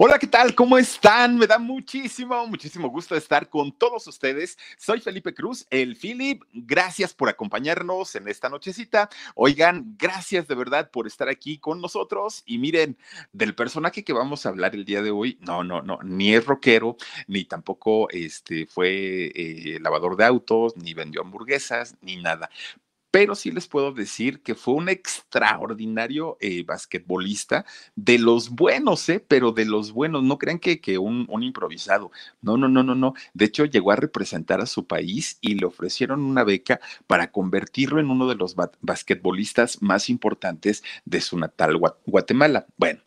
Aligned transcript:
Hola, 0.00 0.16
¿qué 0.20 0.28
tal? 0.28 0.54
¿Cómo 0.54 0.78
están? 0.78 1.36
Me 1.36 1.48
da 1.48 1.58
muchísimo, 1.58 2.46
muchísimo 2.46 2.88
gusto 2.88 3.16
estar 3.16 3.48
con 3.48 3.72
todos 3.72 4.06
ustedes. 4.06 4.56
Soy 4.76 5.00
Felipe 5.00 5.34
Cruz, 5.34 5.66
el 5.70 5.96
Philip. 5.96 6.44
Gracias 6.52 7.12
por 7.12 7.28
acompañarnos 7.28 8.14
en 8.14 8.28
esta 8.28 8.48
nochecita. 8.48 9.10
Oigan, 9.34 9.96
gracias 9.98 10.46
de 10.46 10.54
verdad 10.54 10.92
por 10.92 11.08
estar 11.08 11.28
aquí 11.28 11.58
con 11.58 11.80
nosotros. 11.80 12.44
Y 12.46 12.58
miren, 12.58 12.96
del 13.32 13.56
personaje 13.56 14.04
que 14.04 14.12
vamos 14.12 14.46
a 14.46 14.50
hablar 14.50 14.76
el 14.76 14.84
día 14.84 15.02
de 15.02 15.10
hoy, 15.10 15.36
no, 15.40 15.64
no, 15.64 15.82
no, 15.82 15.98
ni 16.04 16.32
es 16.32 16.46
rockero, 16.46 16.96
ni 17.26 17.44
tampoco 17.44 18.08
este, 18.10 18.66
fue 18.66 19.32
eh, 19.34 19.78
lavador 19.80 20.16
de 20.16 20.26
autos, 20.26 20.76
ni 20.76 20.94
vendió 20.94 21.22
hamburguesas, 21.22 21.96
ni 22.02 22.14
nada 22.18 22.50
pero 23.10 23.34
sí 23.34 23.50
les 23.50 23.68
puedo 23.68 23.92
decir 23.92 24.42
que 24.42 24.54
fue 24.54 24.74
un 24.74 24.88
extraordinario 24.88 26.36
eh, 26.40 26.62
basquetbolista 26.64 27.64
de 27.96 28.18
los 28.18 28.50
buenos, 28.50 29.08
¿eh? 29.08 29.24
Pero 29.26 29.52
de 29.52 29.64
los 29.64 29.92
buenos, 29.92 30.22
no 30.22 30.38
crean 30.38 30.58
que, 30.58 30.80
que 30.80 30.98
un, 30.98 31.26
un, 31.28 31.42
improvisado, 31.42 32.10
no, 32.42 32.56
no, 32.56 32.68
no, 32.68 32.82
no, 32.82 32.94
no. 32.94 33.14
De 33.34 33.46
hecho, 33.46 33.64
llegó 33.64 33.92
a 33.92 33.96
representar 33.96 34.60
a 34.60 34.66
su 34.66 34.86
país 34.86 35.38
y 35.40 35.54
le 35.54 35.66
ofrecieron 35.66 36.22
una 36.22 36.44
beca 36.44 36.80
para 37.06 37.30
convertirlo 37.30 38.00
en 38.00 38.10
uno 38.10 38.28
de 38.28 38.34
los 38.34 38.54
basquetbolistas 38.80 39.82
más 39.82 40.10
importantes 40.10 40.82
de 41.04 41.20
su 41.20 41.38
natal 41.38 41.78
Guatemala. 42.06 42.66
Bueno, 42.76 43.00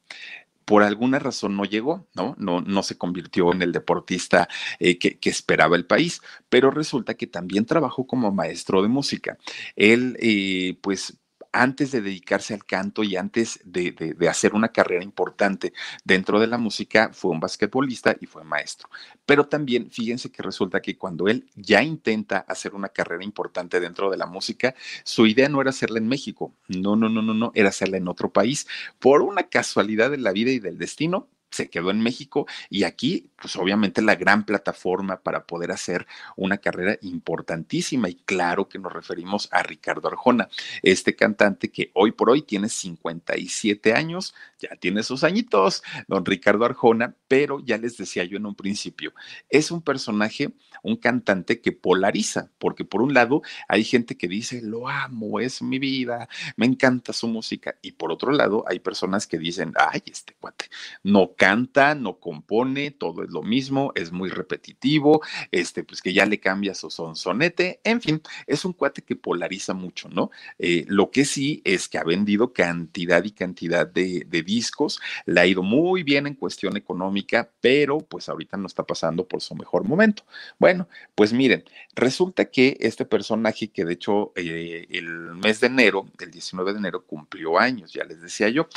por 0.71 0.83
alguna 0.83 1.19
razón 1.19 1.57
no 1.57 1.65
llegó, 1.65 2.07
¿no? 2.13 2.33
No, 2.37 2.61
no 2.61 2.81
se 2.81 2.97
convirtió 2.97 3.51
en 3.51 3.61
el 3.61 3.73
deportista 3.73 4.47
eh, 4.79 4.97
que, 4.97 5.19
que, 5.19 5.29
esperaba 5.29 5.75
el 5.75 5.85
país, 5.85 6.21
pero 6.47 6.71
resulta 6.71 7.15
que 7.15 7.27
también 7.27 7.65
trabajó 7.65 8.07
como 8.07 8.31
maestro 8.31 8.81
de 8.81 8.87
música. 8.87 9.37
Él, 9.75 10.15
eh, 10.21 10.77
pues, 10.79 11.17
antes 11.51 11.91
de 11.91 12.01
dedicarse 12.01 12.53
al 12.53 12.65
canto 12.65 13.03
y 13.03 13.15
antes 13.15 13.59
de, 13.63 13.91
de, 13.91 14.13
de, 14.13 14.29
hacer 14.29 14.53
una 14.53 14.69
carrera 14.69 15.03
importante 15.03 15.73
dentro 16.03 16.39
de 16.39 16.47
la 16.47 16.57
música, 16.57 17.11
fue 17.13 17.31
un 17.31 17.39
basquetbolista 17.39 18.15
y 18.19 18.25
fue 18.25 18.43
maestro. 18.43 18.89
Pero 19.25 19.47
también 19.47 19.89
fíjense 19.91 20.31
que 20.31 20.43
resulta 20.43 20.81
que 20.81 20.97
cuando 20.97 21.27
él 21.27 21.49
ya 21.55 21.83
intenta 21.83 22.39
hacer 22.39 22.73
una 22.73 22.89
carrera 22.89 23.23
importante 23.23 23.79
dentro 23.79 24.09
de 24.09 24.17
la 24.17 24.25
música, 24.25 24.75
su 25.03 25.27
idea 25.27 25.49
no 25.49 25.61
era 25.61 25.71
hacerla 25.71 25.99
en 25.99 26.07
México, 26.07 26.53
no, 26.67 26.95
no, 26.95 27.09
no, 27.09 27.21
no, 27.21 27.33
no, 27.33 27.51
era 27.55 27.69
hacerla 27.69 27.97
en 27.97 28.07
otro 28.07 28.31
país. 28.31 28.67
Por 28.99 29.21
una 29.21 29.43
casualidad 29.43 30.11
de 30.11 30.17
la 30.17 30.31
vida 30.31 30.51
y 30.51 30.59
del 30.59 30.77
destino, 30.77 31.27
se 31.51 31.69
quedó 31.69 31.91
en 31.91 32.01
México 32.01 32.47
y 32.69 32.83
aquí, 32.83 33.29
pues 33.39 33.55
obviamente 33.55 34.01
la 34.01 34.15
gran 34.15 34.45
plataforma 34.45 35.17
para 35.21 35.45
poder 35.45 35.71
hacer 35.71 36.07
una 36.35 36.57
carrera 36.57 36.97
importantísima 37.01 38.09
y 38.09 38.15
claro 38.15 38.67
que 38.67 38.79
nos 38.79 38.93
referimos 38.93 39.49
a 39.51 39.61
Ricardo 39.63 40.07
Arjona, 40.07 40.49
este 40.81 41.15
cantante 41.15 41.69
que 41.69 41.91
hoy 41.93 42.11
por 42.11 42.29
hoy 42.29 42.41
tiene 42.41 42.69
57 42.69 43.93
años, 43.93 44.33
ya 44.59 44.75
tiene 44.77 45.03
sus 45.03 45.23
añitos, 45.23 45.83
don 46.07 46.25
Ricardo 46.25 46.65
Arjona, 46.65 47.15
pero 47.27 47.59
ya 47.59 47.77
les 47.77 47.97
decía 47.97 48.23
yo 48.23 48.37
en 48.37 48.45
un 48.45 48.55
principio, 48.55 49.13
es 49.49 49.71
un 49.71 49.81
personaje, 49.81 50.53
un 50.83 50.95
cantante 50.95 51.61
que 51.61 51.71
polariza, 51.71 52.49
porque 52.57 52.85
por 52.85 53.01
un 53.01 53.13
lado 53.13 53.41
hay 53.67 53.83
gente 53.83 54.17
que 54.17 54.27
dice, 54.27 54.61
lo 54.61 54.87
amo, 54.87 55.39
es 55.39 55.61
mi 55.61 55.79
vida, 55.79 56.29
me 56.55 56.65
encanta 56.65 57.13
su 57.13 57.27
música, 57.27 57.75
y 57.81 57.93
por 57.93 58.11
otro 58.11 58.31
lado 58.31 58.63
hay 58.67 58.79
personas 58.79 59.27
que 59.27 59.37
dicen, 59.37 59.73
ay, 59.75 60.01
este 60.05 60.33
cuate, 60.39 60.65
no 61.03 61.33
canta, 61.41 61.95
no 61.95 62.19
compone, 62.19 62.91
todo 62.91 63.23
es 63.23 63.31
lo 63.31 63.41
mismo, 63.41 63.93
es 63.95 64.11
muy 64.11 64.29
repetitivo, 64.29 65.23
este, 65.49 65.83
pues 65.83 65.99
que 65.99 66.13
ya 66.13 66.27
le 66.27 66.39
cambia 66.39 66.75
su 66.75 66.91
sonsonete, 66.91 67.81
en 67.83 67.99
fin, 67.99 68.21
es 68.45 68.63
un 68.63 68.73
cuate 68.73 69.01
que 69.01 69.15
polariza 69.15 69.73
mucho, 69.73 70.07
¿no? 70.07 70.29
Eh, 70.59 70.85
lo 70.87 71.09
que 71.09 71.25
sí 71.25 71.59
es 71.65 71.89
que 71.89 71.97
ha 71.97 72.03
vendido 72.03 72.53
cantidad 72.53 73.23
y 73.23 73.31
cantidad 73.31 73.87
de, 73.87 74.23
discos, 74.45 74.99
le 75.25 75.41
ha 75.41 75.47
ido 75.47 75.63
muy 75.63 76.03
bien 76.03 76.27
en 76.27 76.35
cuestión 76.35 76.77
económica, 76.77 77.49
pero 77.59 77.97
pues 77.97 78.29
ahorita 78.29 78.57
no 78.57 78.67
está 78.67 78.83
pasando 78.83 79.27
por 79.27 79.41
su 79.41 79.55
mejor 79.55 79.83
momento. 79.83 80.23
Bueno, 80.59 80.87
pues 81.15 81.33
miren, 81.33 81.63
resulta 81.95 82.45
que 82.51 82.77
este 82.81 83.03
personaje 83.03 83.69
que 83.69 83.83
de 83.83 83.93
hecho 83.93 84.31
eh, 84.35 84.85
el 84.91 85.07
mes 85.37 85.59
de 85.59 85.67
enero, 85.67 86.05
el 86.19 86.29
19 86.29 86.73
de 86.73 86.77
enero, 86.77 87.03
cumplió 87.03 87.57
años, 87.57 87.93
ya 87.93 88.03
les 88.03 88.21
decía 88.21 88.49
yo, 88.49 88.67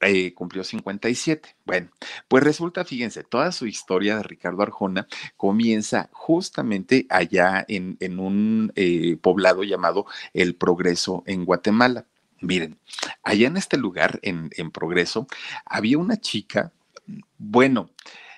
eh, 0.00 0.34
cumplió 0.34 0.62
57. 0.64 1.56
Bueno, 1.64 1.90
pues 2.28 2.44
resulta, 2.44 2.84
fíjense, 2.84 3.24
toda 3.24 3.52
su 3.52 3.66
historia 3.66 4.16
de 4.16 4.22
Ricardo 4.22 4.62
Arjona 4.62 5.06
comienza 5.36 6.10
justamente 6.12 7.06
allá 7.08 7.64
en, 7.68 7.96
en 8.00 8.18
un 8.18 8.72
eh, 8.76 9.16
poblado 9.20 9.64
llamado 9.64 10.06
El 10.34 10.54
Progreso 10.54 11.22
en 11.26 11.44
Guatemala. 11.44 12.06
Miren, 12.40 12.78
allá 13.22 13.46
en 13.46 13.56
este 13.56 13.78
lugar, 13.78 14.20
en, 14.22 14.50
en 14.56 14.70
Progreso, 14.70 15.26
había 15.64 15.96
una 15.96 16.18
chica, 16.18 16.72
bueno, 17.38 17.90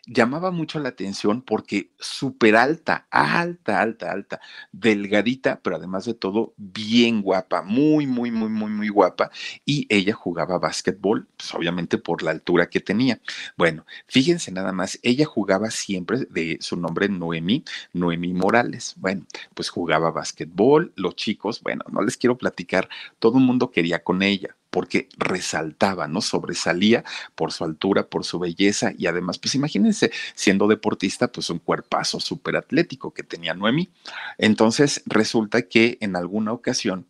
llamaba 0.09 0.51
mucho 0.51 0.81
la 0.81 0.89
atención 0.89 1.43
porque 1.43 1.91
súper 1.99 2.57
alta, 2.57 3.07
alta, 3.11 3.81
alta, 3.81 4.11
alta, 4.11 4.41
delgadita, 4.73 5.61
pero 5.63 5.77
además 5.77 6.07
de 6.07 6.15
todo, 6.15 6.55
bien 6.57 7.21
guapa, 7.23 7.63
muy, 7.63 8.07
muy, 8.07 8.31
muy, 8.31 8.49
muy, 8.49 8.71
muy 8.71 8.89
guapa. 8.89 9.31
Y 9.65 9.87
ella 9.91 10.15
jugaba 10.15 10.59
básquetbol, 10.59 11.29
pues 11.37 11.55
obviamente 11.55 11.99
por 11.99 12.23
la 12.23 12.31
altura 12.31 12.69
que 12.71 12.81
tenía. 12.81 13.21
Bueno, 13.57 13.85
fíjense 14.07 14.51
nada 14.51 14.73
más, 14.73 14.99
ella 15.03 15.27
jugaba 15.27 15.71
siempre 15.71 16.27
de 16.31 16.57
su 16.61 16.77
nombre 16.77 17.09
Noemí, 17.09 17.65
Noemí 17.93 18.33
Morales. 18.33 18.95
Bueno, 18.97 19.27
pues 19.55 19.69
jugaba 19.69 20.11
básquetbol, 20.11 20.93
los 20.97 21.17
chicos, 21.17 21.61
bueno, 21.63 21.85
no 21.93 22.03
les 22.03 22.17
quiero 22.17 22.39
platicar, 22.39 22.89
todo 23.19 23.39
el 23.39 23.45
mundo 23.45 23.71
quería 23.71 24.03
con 24.03 24.23
ella 24.23 24.57
porque 24.71 25.09
resaltaba, 25.17 26.09
¿no? 26.09 26.21
Sobresalía 26.21 27.05
por 27.35 27.53
su 27.53 27.65
altura, 27.65 28.09
por 28.09 28.25
su 28.25 28.39
belleza 28.39 28.93
y 28.97 29.07
además, 29.07 29.39
pues 29.39 29.55
imagínense, 29.55 29.98
siendo 30.35 30.69
deportista, 30.69 31.29
pues 31.29 31.51
un 31.51 31.59
cuerpazo 31.59 32.21
súper 32.21 32.57
atlético 32.57 33.13
que 33.13 33.23
tenía 33.23 33.55
Noemi. 33.55 33.91
Entonces 34.39 35.03
resulta 35.07 35.63
que 35.63 35.99
en 36.01 36.17
alguna 36.17 36.53
ocasión, 36.53 37.07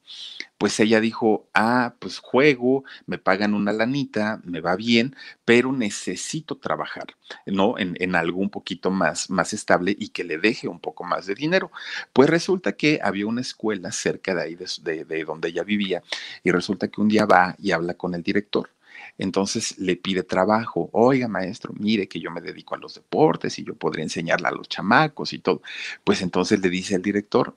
pues 0.59 0.81
ella 0.81 1.01
dijo, 1.01 1.49
ah, 1.55 1.95
pues 2.01 2.19
juego, 2.19 2.83
me 3.07 3.19
pagan 3.19 3.55
una 3.55 3.73
lanita, 3.73 4.41
me 4.45 4.61
va 4.61 4.75
bien, 4.75 5.15
pero 5.45 5.71
necesito 5.73 6.57
trabajar, 6.57 7.07
¿no? 7.47 7.79
En, 7.79 7.97
en, 8.01 8.17
algo 8.17 8.39
poquito 8.51 8.91
más, 8.91 9.31
más 9.31 9.53
estable 9.53 9.97
y 9.99 10.09
que 10.09 10.25
le 10.25 10.39
deje 10.39 10.69
un 10.69 10.81
poco 10.81 11.05
más 11.05 11.27
de 11.27 11.35
dinero. 11.35 11.71
Pues 12.13 12.29
resulta 12.29 12.73
que 12.73 13.01
había 13.03 13.27
una 13.27 13.41
escuela 13.41 13.93
cerca 13.93 14.35
de 14.35 14.43
ahí, 14.43 14.57
de, 14.57 15.05
de 15.05 15.25
donde 15.25 15.49
ella 15.49 15.63
vivía, 15.63 16.03
y 16.43 16.51
resulta 16.51 16.89
que 16.89 17.01
un 17.01 17.09
día 17.09 17.27
va 17.27 17.55
y 17.59 17.73
habla 17.73 17.95
con 17.95 18.15
el 18.15 18.23
director. 18.23 18.71
Entonces 19.19 19.79
le 19.79 19.97
pide 19.97 20.23
trabajo. 20.23 20.89
Oiga, 20.93 21.29
maestro, 21.29 21.75
mire 21.79 22.09
que 22.09 22.21
yo 22.21 22.31
me 22.31 22.41
dedico 22.41 22.75
a 22.75 22.79
los 22.79 22.95
deportes 22.95 23.59
y 23.59 23.65
yo 23.65 23.75
podría 23.75 24.05
enseñarle 24.05 24.49
a 24.49 24.53
los 24.53 24.69
chamacos 24.69 25.33
y 25.33 25.41
todo. 25.41 25.63
Pues 26.05 26.23
entonces 26.23 26.61
le 26.61 26.71
dice 26.71 26.95
al 26.95 27.03
director, 27.03 27.57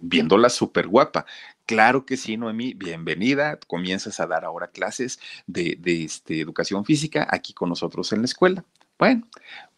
viéndola 0.00 0.48
súper 0.48 0.86
guapa. 0.86 1.26
Claro 1.66 2.06
que 2.06 2.16
sí, 2.16 2.36
Noemí, 2.36 2.74
bienvenida. 2.74 3.58
Comienzas 3.66 4.20
a 4.20 4.26
dar 4.26 4.44
ahora 4.44 4.68
clases 4.68 5.18
de, 5.46 5.76
de 5.80 6.04
este, 6.04 6.40
educación 6.40 6.84
física 6.84 7.26
aquí 7.30 7.52
con 7.52 7.68
nosotros 7.68 8.12
en 8.12 8.20
la 8.20 8.26
escuela. 8.26 8.64
Bueno, 8.98 9.26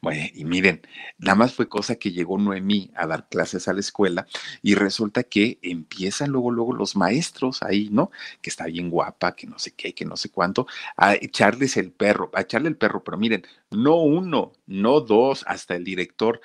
bueno, 0.02 0.22
y 0.34 0.44
miren, 0.44 0.82
nada 1.18 1.34
más 1.34 1.54
fue 1.54 1.66
cosa 1.68 1.96
que 1.96 2.12
llegó 2.12 2.36
Noemí 2.38 2.90
a 2.94 3.06
dar 3.06 3.26
clases 3.28 3.68
a 3.68 3.72
la 3.72 3.80
escuela 3.80 4.26
y 4.62 4.74
resulta 4.74 5.22
que 5.22 5.58
empiezan 5.62 6.30
luego, 6.30 6.50
luego 6.50 6.74
los 6.74 6.94
maestros 6.94 7.62
ahí, 7.62 7.88
¿no? 7.90 8.10
Que 8.42 8.50
está 8.50 8.66
bien 8.66 8.90
guapa, 8.90 9.34
que 9.34 9.46
no 9.46 9.58
sé 9.58 9.72
qué, 9.72 9.94
que 9.94 10.04
no 10.04 10.16
sé 10.18 10.28
cuánto, 10.30 10.66
a 10.98 11.14
echarles 11.14 11.76
el 11.78 11.90
perro, 11.92 12.30
a 12.34 12.42
echarle 12.42 12.68
el 12.68 12.76
perro, 12.76 13.02
pero 13.02 13.16
miren, 13.16 13.46
no 13.70 13.96
uno, 13.96 14.52
no 14.66 15.00
dos, 15.00 15.42
hasta 15.46 15.74
el 15.74 15.84
director, 15.84 16.40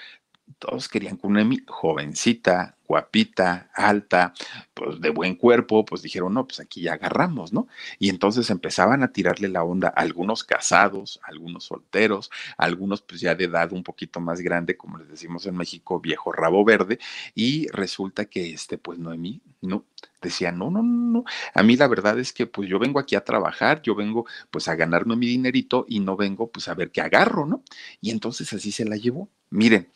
todos 0.59 0.89
querían 0.89 1.17
con 1.17 1.33
Noemí, 1.33 1.59
jovencita, 1.67 2.77
guapita, 2.89 3.69
alta, 3.75 4.33
pues 4.73 4.99
de 4.99 5.11
buen 5.11 5.35
cuerpo, 5.35 5.85
pues 5.85 6.01
dijeron, 6.01 6.33
no, 6.33 6.47
pues 6.47 6.59
aquí 6.59 6.81
ya 6.81 6.93
agarramos, 6.93 7.53
¿no? 7.53 7.67
Y 7.99 8.09
entonces 8.09 8.49
empezaban 8.49 9.03
a 9.03 9.13
tirarle 9.13 9.47
la 9.47 9.63
onda, 9.63 9.89
algunos 9.89 10.43
casados, 10.43 11.19
algunos 11.21 11.65
solteros, 11.65 12.31
algunos 12.57 13.03
pues 13.03 13.21
ya 13.21 13.35
de 13.35 13.43
edad 13.43 13.71
un 13.73 13.83
poquito 13.83 14.19
más 14.19 14.41
grande, 14.41 14.75
como 14.75 14.97
les 14.97 15.07
decimos 15.07 15.45
en 15.45 15.55
México, 15.55 15.99
viejo 15.99 16.31
rabo 16.31 16.65
verde, 16.65 16.97
y 17.35 17.67
resulta 17.67 18.25
que 18.25 18.53
este, 18.53 18.79
pues 18.79 18.97
Noemí, 18.97 19.39
no, 19.61 19.85
decía, 20.19 20.51
no, 20.51 20.71
no, 20.71 20.81
no, 20.81 21.11
no, 21.11 21.23
a 21.53 21.61
mí 21.61 21.77
la 21.77 21.87
verdad 21.87 22.17
es 22.17 22.33
que 22.33 22.47
pues 22.47 22.67
yo 22.67 22.79
vengo 22.79 22.99
aquí 22.99 23.15
a 23.15 23.23
trabajar, 23.23 23.83
yo 23.83 23.93
vengo 23.93 24.25
pues 24.49 24.67
a 24.67 24.75
ganarme 24.75 25.15
mi 25.15 25.27
dinerito 25.27 25.85
y 25.87 25.99
no 25.99 26.17
vengo 26.17 26.49
pues 26.49 26.67
a 26.67 26.73
ver 26.73 26.89
qué 26.89 27.01
agarro, 27.01 27.45
¿no? 27.45 27.63
Y 28.01 28.09
entonces 28.09 28.51
así 28.51 28.71
se 28.71 28.85
la 28.85 28.95
llevó. 28.95 29.29
Miren, 29.51 29.91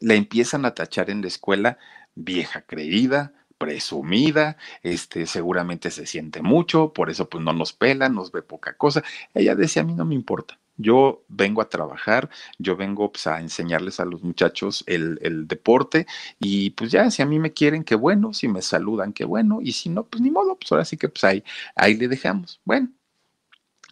la 0.00 0.14
empiezan 0.14 0.64
a 0.64 0.74
tachar 0.74 1.10
en 1.10 1.22
la 1.22 1.28
escuela 1.28 1.78
vieja 2.14 2.62
creída, 2.62 3.32
presumida, 3.58 4.56
este, 4.82 5.26
seguramente 5.26 5.90
se 5.90 6.06
siente 6.06 6.42
mucho, 6.42 6.92
por 6.92 7.10
eso 7.10 7.28
pues 7.28 7.42
no 7.42 7.52
nos 7.52 7.72
pela, 7.72 8.08
nos 8.08 8.32
ve 8.32 8.42
poca 8.42 8.76
cosa. 8.76 9.02
Ella 9.34 9.54
decía, 9.54 9.82
a 9.82 9.84
mí 9.84 9.94
no 9.94 10.04
me 10.04 10.14
importa, 10.14 10.58
yo 10.76 11.24
vengo 11.28 11.62
a 11.62 11.68
trabajar, 11.68 12.30
yo 12.58 12.76
vengo 12.76 13.12
pues, 13.12 13.26
a 13.26 13.40
enseñarles 13.40 14.00
a 14.00 14.04
los 14.04 14.22
muchachos 14.22 14.84
el, 14.86 15.18
el, 15.22 15.46
deporte 15.46 16.06
y 16.40 16.70
pues 16.70 16.90
ya, 16.90 17.10
si 17.10 17.22
a 17.22 17.26
mí 17.26 17.38
me 17.38 17.52
quieren, 17.52 17.84
qué 17.84 17.94
bueno, 17.94 18.34
si 18.34 18.48
me 18.48 18.62
saludan, 18.62 19.12
qué 19.12 19.24
bueno, 19.24 19.60
y 19.62 19.72
si 19.72 19.88
no, 19.88 20.04
pues 20.04 20.22
ni 20.22 20.30
modo, 20.30 20.56
pues 20.56 20.72
ahora 20.72 20.84
sí 20.84 20.96
que 20.96 21.08
pues 21.08 21.24
ahí, 21.24 21.44
ahí 21.76 21.94
le 21.94 22.08
dejamos. 22.08 22.60
Bueno, 22.64 22.90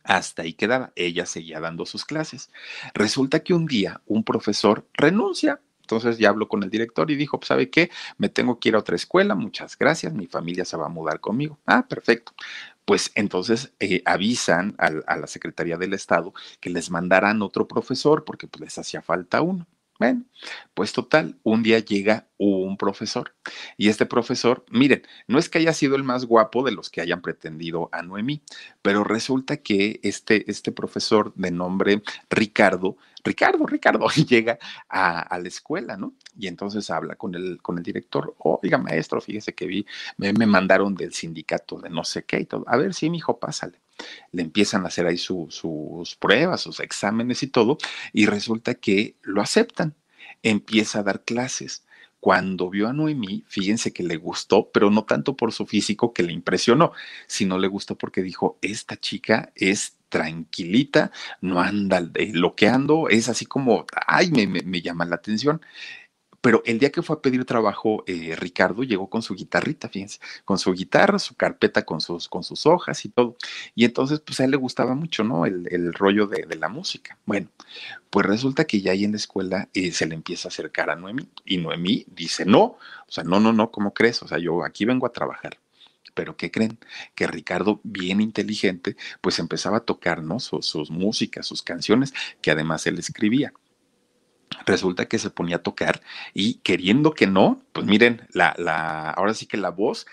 hasta 0.04 0.42
ahí 0.42 0.54
quedaba, 0.54 0.92
ella 0.96 1.26
seguía 1.26 1.60
dando 1.60 1.86
sus 1.86 2.04
clases. 2.04 2.50
Resulta 2.94 3.40
que 3.40 3.54
un 3.54 3.66
día 3.66 4.00
un 4.06 4.24
profesor 4.24 4.86
renuncia 4.94 5.60
entonces 5.82 6.18
ya 6.18 6.30
habló 6.30 6.48
con 6.48 6.62
el 6.62 6.70
director 6.70 7.10
y 7.10 7.16
dijo, 7.16 7.38
pues, 7.38 7.48
¿sabe 7.48 7.70
qué? 7.70 7.90
Me 8.18 8.28
tengo 8.28 8.58
que 8.58 8.70
ir 8.70 8.74
a 8.76 8.78
otra 8.78 8.96
escuela, 8.96 9.34
muchas 9.34 9.76
gracias, 9.78 10.14
mi 10.14 10.26
familia 10.26 10.64
se 10.64 10.76
va 10.76 10.86
a 10.86 10.88
mudar 10.88 11.20
conmigo. 11.20 11.58
Ah, 11.66 11.86
perfecto. 11.88 12.32
Pues 12.84 13.12
entonces 13.14 13.72
eh, 13.80 14.02
avisan 14.04 14.74
a 14.78 15.16
la 15.16 15.26
Secretaría 15.28 15.76
del 15.76 15.94
Estado 15.94 16.32
que 16.60 16.70
les 16.70 16.90
mandaran 16.90 17.42
otro 17.42 17.68
profesor 17.68 18.24
porque 18.24 18.48
pues, 18.48 18.60
les 18.62 18.78
hacía 18.78 19.02
falta 19.02 19.40
uno. 19.42 19.66
Bueno, 20.02 20.24
pues 20.74 20.92
total, 20.92 21.38
un 21.44 21.62
día 21.62 21.78
llega 21.78 22.26
un 22.36 22.76
profesor 22.76 23.36
y 23.76 23.88
este 23.88 24.04
profesor, 24.04 24.64
miren, 24.68 25.02
no 25.28 25.38
es 25.38 25.48
que 25.48 25.58
haya 25.58 25.72
sido 25.72 25.94
el 25.94 26.02
más 26.02 26.24
guapo 26.24 26.64
de 26.64 26.72
los 26.72 26.90
que 26.90 27.00
hayan 27.00 27.22
pretendido 27.22 27.88
a 27.92 28.02
Noemí, 28.02 28.42
pero 28.82 29.04
resulta 29.04 29.58
que 29.58 30.00
este, 30.02 30.50
este 30.50 30.72
profesor 30.72 31.32
de 31.36 31.52
nombre 31.52 32.02
Ricardo 32.30 32.96
Ricardo, 33.22 33.64
Ricardo, 33.64 34.08
llega 34.28 34.58
a, 34.88 35.38
la 35.38 35.46
escuela, 35.46 35.96
¿no? 35.96 36.14
Y 36.36 36.48
entonces 36.48 36.90
habla 36.90 37.14
con 37.14 37.36
el, 37.36 37.62
con 37.62 37.78
el 37.78 37.84
director, 37.84 38.34
oiga, 38.38 38.78
maestro, 38.78 39.20
fíjese 39.20 39.54
que 39.54 39.66
vi, 39.66 39.86
me, 40.16 40.32
mandaron 40.32 40.96
del 40.96 41.12
sindicato 41.12 41.78
de 41.78 41.90
no 41.90 42.02
sé 42.02 42.24
qué 42.24 42.40
y 42.40 42.46
todo. 42.46 42.64
A 42.66 42.76
ver, 42.76 42.92
sí, 42.92 43.08
mi 43.08 43.18
hijo, 43.18 43.38
pásale. 43.38 43.78
Le 44.32 44.42
empiezan 44.42 44.84
a 44.84 44.88
hacer 44.88 45.06
ahí 45.06 45.18
sus 45.18 46.16
pruebas, 46.18 46.60
sus 46.60 46.80
exámenes 46.80 47.42
y 47.42 47.46
todo, 47.46 47.78
y 48.12 48.26
resulta 48.26 48.74
que 48.74 49.16
lo 49.22 49.40
aceptan. 49.42 49.94
Empieza 50.42 51.00
a 51.00 51.02
dar 51.02 51.22
clases 51.24 51.84
cuando 52.22 52.70
vio 52.70 52.86
a 52.86 52.92
Noemí, 52.92 53.42
fíjense 53.48 53.92
que 53.92 54.04
le 54.04 54.16
gustó, 54.16 54.70
pero 54.70 54.90
no 54.90 55.02
tanto 55.02 55.36
por 55.36 55.50
su 55.50 55.66
físico 55.66 56.12
que 56.12 56.22
le 56.22 56.32
impresionó, 56.32 56.92
sino 57.26 57.58
le 57.58 57.66
gustó 57.66 57.98
porque 57.98 58.22
dijo, 58.22 58.60
esta 58.62 58.96
chica 58.96 59.50
es 59.56 59.96
tranquilita, 60.08 61.10
no 61.40 61.60
anda 61.60 62.00
loqueando, 62.14 63.08
es 63.08 63.28
así 63.28 63.44
como, 63.44 63.86
ay, 64.06 64.30
me, 64.30 64.46
me, 64.46 64.82
llama 64.82 65.04
la 65.04 65.16
atención. 65.16 65.62
Pero 66.42 66.62
el 66.66 66.78
día 66.78 66.90
que 66.90 67.02
fue 67.02 67.16
a 67.16 67.22
pedir 67.22 67.44
trabajo, 67.44 68.04
eh, 68.06 68.34
Ricardo 68.36 68.82
llegó 68.82 69.08
con 69.08 69.22
su 69.22 69.34
guitarrita, 69.34 69.88
fíjense, 69.88 70.18
con 70.44 70.58
su 70.58 70.72
guitarra, 70.72 71.18
su 71.18 71.36
carpeta 71.36 71.84
con 71.84 72.00
sus, 72.00 72.28
con 72.28 72.42
sus 72.42 72.66
hojas 72.66 73.04
y 73.04 73.08
todo. 73.08 73.36
Y 73.74 73.84
entonces, 73.84 74.20
pues 74.20 74.40
a 74.40 74.44
él 74.44 74.50
le 74.50 74.56
gustaba 74.56 74.94
mucho, 74.94 75.24
¿no? 75.24 75.46
El, 75.46 75.68
el 75.70 75.94
rollo 75.94 76.26
de, 76.26 76.44
de, 76.46 76.56
la 76.56 76.68
música. 76.68 77.16
Bueno, 77.26 77.48
pues 78.10 78.26
resulta 78.26 78.66
que 78.66 78.80
ya 78.80 78.92
ahí 78.92 79.04
en 79.04 79.12
la 79.12 79.18
escuela 79.18 79.68
eh, 79.72 79.92
se 79.92 80.06
le 80.06 80.14
empieza 80.14 80.48
a 80.48 80.50
acercar 80.50 80.90
a 80.90 80.96
Noemí. 80.96 81.28
Y 81.44 81.58
Noemí 81.58 82.04
dice, 82.08 82.44
no, 82.44 82.62
o 82.62 83.08
sea, 83.08 83.24
no, 83.24 83.40
no, 83.40 83.52
no, 83.52 83.70
¿cómo 83.70 83.94
crees? 83.94 84.22
O 84.22 84.28
sea, 84.28 84.38
yo 84.38 84.64
aquí 84.64 84.84
vengo 84.84 85.06
a 85.06 85.12
trabajar. 85.12 85.58
Pero 86.14 86.36
¿qué 86.36 86.50
creen? 86.50 86.78
Que 87.14 87.26
Ricardo, 87.26 87.80
bien 87.84 88.20
inteligente, 88.20 88.96
pues 89.20 89.38
empezaba 89.38 89.78
a 89.78 89.80
tocar, 89.80 90.22
¿no? 90.22 90.40
Sus, 90.40 90.90
músicas, 90.90 91.46
sus 91.46 91.62
canciones, 91.62 92.12
que 92.42 92.50
además 92.50 92.86
él 92.86 92.98
escribía 92.98 93.52
resulta 94.66 95.06
que 95.06 95.18
se 95.18 95.30
ponía 95.30 95.56
a 95.56 95.62
tocar 95.62 96.02
y 96.34 96.54
queriendo 96.60 97.12
que 97.12 97.26
no, 97.26 97.60
pues 97.72 97.86
miren, 97.86 98.26
la, 98.32 98.54
la, 98.58 99.10
ahora 99.10 99.34
sí 99.34 99.46
que 99.46 99.56
la 99.56 99.70
voz 99.70 100.06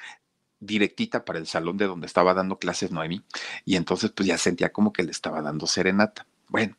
directita 0.59 1.25
para 1.25 1.39
el 1.39 1.47
salón 1.47 1.77
de 1.77 1.85
donde 1.85 2.07
estaba 2.07 2.33
dando 2.33 2.59
clases 2.59 2.91
Noemi, 2.91 3.21
y 3.65 3.75
entonces 3.75 4.11
pues 4.11 4.27
ya 4.27 4.37
sentía 4.37 4.71
como 4.71 4.93
que 4.93 5.03
le 5.03 5.11
estaba 5.11 5.41
dando 5.41 5.67
serenata. 5.67 6.25
Bueno, 6.49 6.75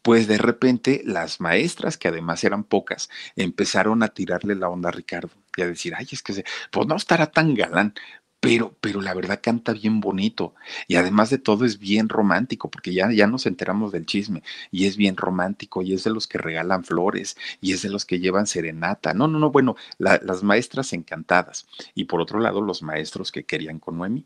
pues 0.00 0.26
de 0.26 0.38
repente 0.38 1.02
las 1.04 1.40
maestras, 1.40 1.98
que 1.98 2.08
además 2.08 2.42
eran 2.42 2.64
pocas, 2.64 3.10
empezaron 3.36 4.02
a 4.02 4.08
tirarle 4.08 4.54
la 4.54 4.70
onda 4.70 4.88
a 4.88 4.92
Ricardo 4.92 5.30
y 5.56 5.62
a 5.62 5.66
decir, 5.66 5.94
ay, 5.94 6.08
es 6.10 6.22
que 6.22 6.42
pues 6.70 6.86
no 6.86 6.96
estará 6.96 7.26
tan 7.26 7.54
galán, 7.54 7.94
pero, 8.40 8.74
pero 8.80 9.02
la 9.02 9.14
verdad 9.14 9.40
canta 9.42 9.72
bien 9.72 10.00
bonito 10.00 10.54
y 10.88 10.96
además 10.96 11.30
de 11.30 11.38
todo 11.38 11.64
es 11.66 11.78
bien 11.78 12.08
romántico 12.08 12.70
porque 12.70 12.92
ya, 12.94 13.12
ya 13.12 13.26
nos 13.26 13.46
enteramos 13.46 13.92
del 13.92 14.06
chisme 14.06 14.42
y 14.70 14.86
es 14.86 14.96
bien 14.96 15.16
romántico 15.16 15.82
y 15.82 15.92
es 15.92 16.04
de 16.04 16.10
los 16.10 16.26
que 16.26 16.38
regalan 16.38 16.84
flores 16.84 17.36
y 17.60 17.72
es 17.72 17.82
de 17.82 17.90
los 17.90 18.06
que 18.06 18.18
llevan 18.18 18.46
serenata. 18.46 19.12
No, 19.14 19.28
no, 19.28 19.38
no, 19.38 19.50
bueno, 19.50 19.76
las 19.98 20.42
maestras 20.42 20.92
encantadas 20.94 21.66
y 21.94 22.04
por 22.04 22.20
otro 22.20 22.40
lado 22.40 22.62
los 22.62 22.82
maestros 22.82 23.30
que 23.30 23.44
querían 23.44 23.78
con 23.78 23.98
Noemi. 23.98 24.24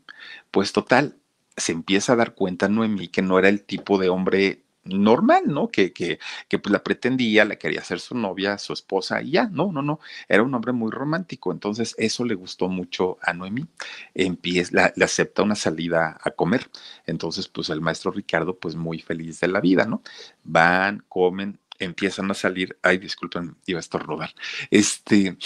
Pues 0.51 0.71
total, 0.71 1.17
se 1.57 1.73
empieza 1.73 2.13
a 2.13 2.15
dar 2.15 2.35
cuenta 2.35 2.69
Noemi 2.69 3.07
que 3.09 3.21
no 3.21 3.37
era 3.39 3.49
el 3.49 3.63
tipo 3.63 3.97
de 3.97 4.09
hombre 4.09 4.64
normal, 4.85 5.43
¿no? 5.47 5.69
Que, 5.69 5.91
que, 5.91 6.19
que 6.47 6.59
pues 6.59 6.71
la 6.71 6.83
pretendía, 6.83 7.45
la 7.45 7.55
quería 7.57 7.83
ser 7.83 7.99
su 7.99 8.15
novia, 8.15 8.57
su 8.57 8.73
esposa, 8.73 9.21
y 9.21 9.31
ya, 9.31 9.47
no, 9.47 9.71
no, 9.71 9.81
no, 9.81 9.99
era 10.27 10.43
un 10.43 10.53
hombre 10.53 10.71
muy 10.71 10.91
romántico, 10.91 11.51
entonces 11.51 11.95
eso 11.97 12.23
le 12.23 12.35
gustó 12.35 12.69
mucho 12.69 13.17
a 13.21 13.33
Noemí, 13.33 13.65
empieza, 14.13 14.93
le 14.95 15.05
acepta 15.05 15.43
una 15.43 15.55
salida 15.55 16.17
a 16.21 16.31
comer, 16.31 16.69
entonces 17.05 17.47
pues 17.47 17.69
el 17.69 17.81
maestro 17.81 18.11
Ricardo 18.11 18.57
pues 18.57 18.75
muy 18.75 18.99
feliz 18.99 19.39
de 19.39 19.47
la 19.47 19.59
vida, 19.59 19.85
¿no? 19.85 20.01
Van, 20.43 21.03
comen, 21.09 21.59
empiezan 21.79 22.29
a 22.31 22.35
salir, 22.35 22.77
ay, 22.81 22.97
disculpen, 22.99 23.57
iba 23.65 23.79
a 23.79 23.81
estornudar, 23.81 24.33
este, 24.69 25.37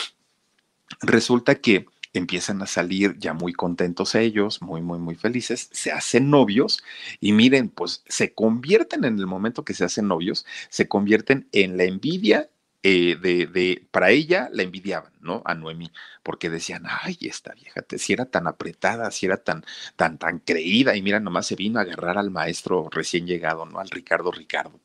resulta 1.02 1.56
que 1.56 1.86
empiezan 2.14 2.62
a 2.62 2.66
salir 2.68 3.18
ya 3.20 3.34
muy 3.34 3.54
contentos 3.54 4.16
ellos, 4.16 4.62
muy, 4.62 4.82
muy, 4.82 5.00
muy 5.00 5.16
felices, 5.16 5.70
se 5.72 5.92
hacen 5.92 6.30
novios 6.30 6.84
y 7.20 7.34
miren, 7.34 7.70
pues 7.70 8.04
se 8.08 8.34
convierten 8.34 9.06
en 9.06 9.20
el 9.20 9.28
momento 9.28 9.64
que 9.64 9.74
se 9.74 9.86
hacen 9.86 10.08
novios, 10.08 10.46
se 10.70 10.88
convierten 10.88 11.48
en 11.52 11.78
la 11.78 11.84
envidia 11.84 12.50
eh, 12.82 13.18
de, 13.22 13.46
de, 13.48 13.88
para 13.92 14.10
ella 14.12 14.50
la 14.54 14.64
envidiaban, 14.64 15.12
¿no? 15.20 15.42
A 15.46 15.54
Noemi, 15.54 15.92
porque 16.24 16.50
decían, 16.50 16.84
ay, 16.88 17.18
esta 17.22 17.54
vieja, 17.54 17.84
si 17.98 18.14
era 18.14 18.26
tan 18.26 18.48
apretada, 18.48 19.12
si 19.12 19.26
era 19.26 19.38
tan, 19.38 19.66
tan, 19.98 20.18
tan 20.18 20.40
creída, 20.40 20.96
y 20.96 21.02
mira, 21.02 21.20
nomás 21.20 21.48
se 21.48 21.56
vino 21.56 21.80
a 21.80 21.82
agarrar 21.84 22.18
al 22.18 22.32
maestro 22.32 22.88
recién 22.92 23.28
llegado, 23.28 23.66
¿no? 23.66 23.80
Al 23.80 23.90
Ricardo 23.90 24.32
Ricardo. 24.32 24.80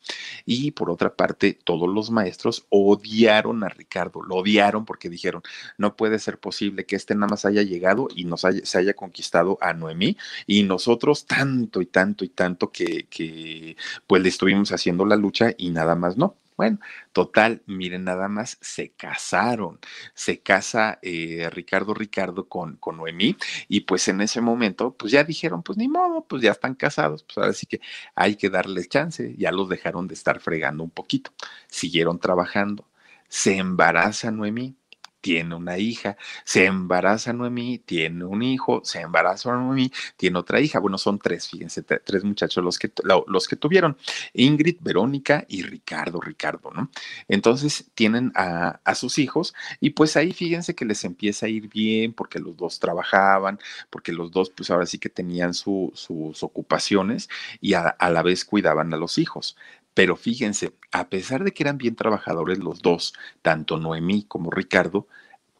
Y 0.45 0.71
por 0.71 0.89
otra 0.89 1.15
parte, 1.15 1.53
todos 1.53 1.87
los 1.89 2.11
maestros 2.11 2.65
odiaron 2.69 3.63
a 3.63 3.69
Ricardo, 3.69 4.21
lo 4.23 4.35
odiaron 4.35 4.85
porque 4.85 5.09
dijeron, 5.09 5.41
no 5.77 5.95
puede 5.95 6.19
ser 6.19 6.39
posible 6.39 6.85
que 6.85 6.95
este 6.97 7.15
nada 7.15 7.27
más 7.27 7.45
haya 7.45 7.63
llegado 7.63 8.07
y 8.13 8.25
nos 8.25 8.43
haya, 8.45 8.65
se 8.65 8.77
haya 8.77 8.93
conquistado 8.93 9.57
a 9.61 9.73
Noemí, 9.73 10.17
y 10.47 10.63
nosotros 10.63 11.25
tanto 11.27 11.81
y 11.81 11.85
tanto 11.85 12.25
y 12.25 12.29
tanto 12.29 12.71
que, 12.71 13.07
que 13.09 13.77
pues 14.07 14.21
le 14.21 14.29
estuvimos 14.29 14.71
haciendo 14.71 15.05
la 15.05 15.15
lucha 15.15 15.53
y 15.57 15.69
nada 15.71 15.95
más 15.95 16.17
no. 16.17 16.35
Bueno, 16.57 16.79
total, 17.11 17.63
miren 17.65 18.05
nada 18.05 18.29
más, 18.29 18.57
se 18.61 18.91
casaron. 18.93 19.79
Se 20.13 20.41
casa 20.41 20.99
eh, 21.01 21.49
Ricardo 21.51 21.93
Ricardo 21.93 22.47
con, 22.47 22.77
con 22.77 22.95
Noemí 22.97 23.35
y 23.67 23.81
pues 23.81 24.07
en 24.07 24.21
ese 24.21 24.39
momento, 24.39 24.95
pues 24.95 25.11
ya 25.11 25.23
dijeron, 25.25 25.63
pues 25.63 25.77
ni 25.77 25.89
modo, 25.89 26.25
pues 26.25 26.41
ya 26.41 26.51
están 26.51 26.75
casados, 26.75 27.23
pues 27.23 27.37
ahora 27.37 27.53
sí 27.53 27.65
que 27.65 27.81
hay 28.15 28.35
que 28.37 28.49
darles 28.49 28.87
chance. 28.87 29.35
Ya 29.37 29.51
los 29.51 29.67
dejaron 29.67 30.07
de 30.07 30.13
estar 30.13 30.39
fregando 30.39 30.83
un 30.83 30.91
poquito. 30.91 31.31
Siguieron 31.67 32.19
trabajando. 32.19 32.87
Se 33.27 33.57
embaraza 33.57 34.31
Noemí 34.31 34.75
tiene 35.25 35.55
una 35.55 35.79
hija, 35.79 36.17
se 36.43 36.65
embaraza 36.65 37.33
Noemí, 37.33 37.79
tiene 37.79 38.25
un 38.25 38.43
hijo, 38.43 38.81
se 38.83 39.01
embaraza 39.01 39.51
Noemí, 39.53 39.91
tiene 40.17 40.37
otra 40.37 40.59
hija. 40.59 40.77
Bueno, 40.77 40.99
son 40.99 41.17
tres, 41.17 41.49
fíjense, 41.49 41.81
tres 41.81 42.23
muchachos 42.23 42.63
los 42.63 42.77
que, 42.77 42.91
los 43.25 43.47
que 43.47 43.55
tuvieron, 43.55 43.97
Ingrid, 44.35 44.77
Verónica 44.81 45.43
y 45.47 45.63
Ricardo, 45.63 46.21
Ricardo, 46.21 46.69
¿no? 46.69 46.91
Entonces 47.27 47.89
tienen 47.95 48.33
a, 48.35 48.79
sus 48.93 49.17
hijos 49.17 49.55
y 49.79 49.89
pues 49.89 50.15
ahí 50.15 50.31
fíjense 50.31 50.75
que 50.75 50.85
les 50.85 51.03
empieza 51.03 51.47
a 51.47 51.49
ir 51.49 51.69
bien 51.69 52.13
porque 52.13 52.37
los 52.37 52.55
dos 52.55 52.79
trabajaban, 52.79 53.57
porque 53.89 54.11
los 54.11 54.29
dos 54.29 54.51
pues 54.51 54.69
ahora 54.69 54.85
sí 54.85 54.99
que 54.99 55.09
tenían 55.09 55.55
sus 55.55 56.07
ocupaciones 56.43 57.29
y 57.59 57.73
a 57.73 57.95
la 57.99 58.21
vez 58.21 58.45
cuidaban 58.45 58.93
a 58.93 58.97
los 58.97 59.17
hijos. 59.17 59.57
Pero 59.95 60.17
fíjense, 60.17 60.75
a 60.91 61.09
pesar 61.09 61.43
de 61.43 61.53
que 61.53 61.63
eran 61.63 61.79
bien 61.79 61.95
trabajadores 61.95 62.59
los 62.59 62.81
dos, 62.83 63.13
tanto 63.41 63.77
Noemí 63.77 64.25
como 64.25 64.51
Ricardo, 64.51 65.07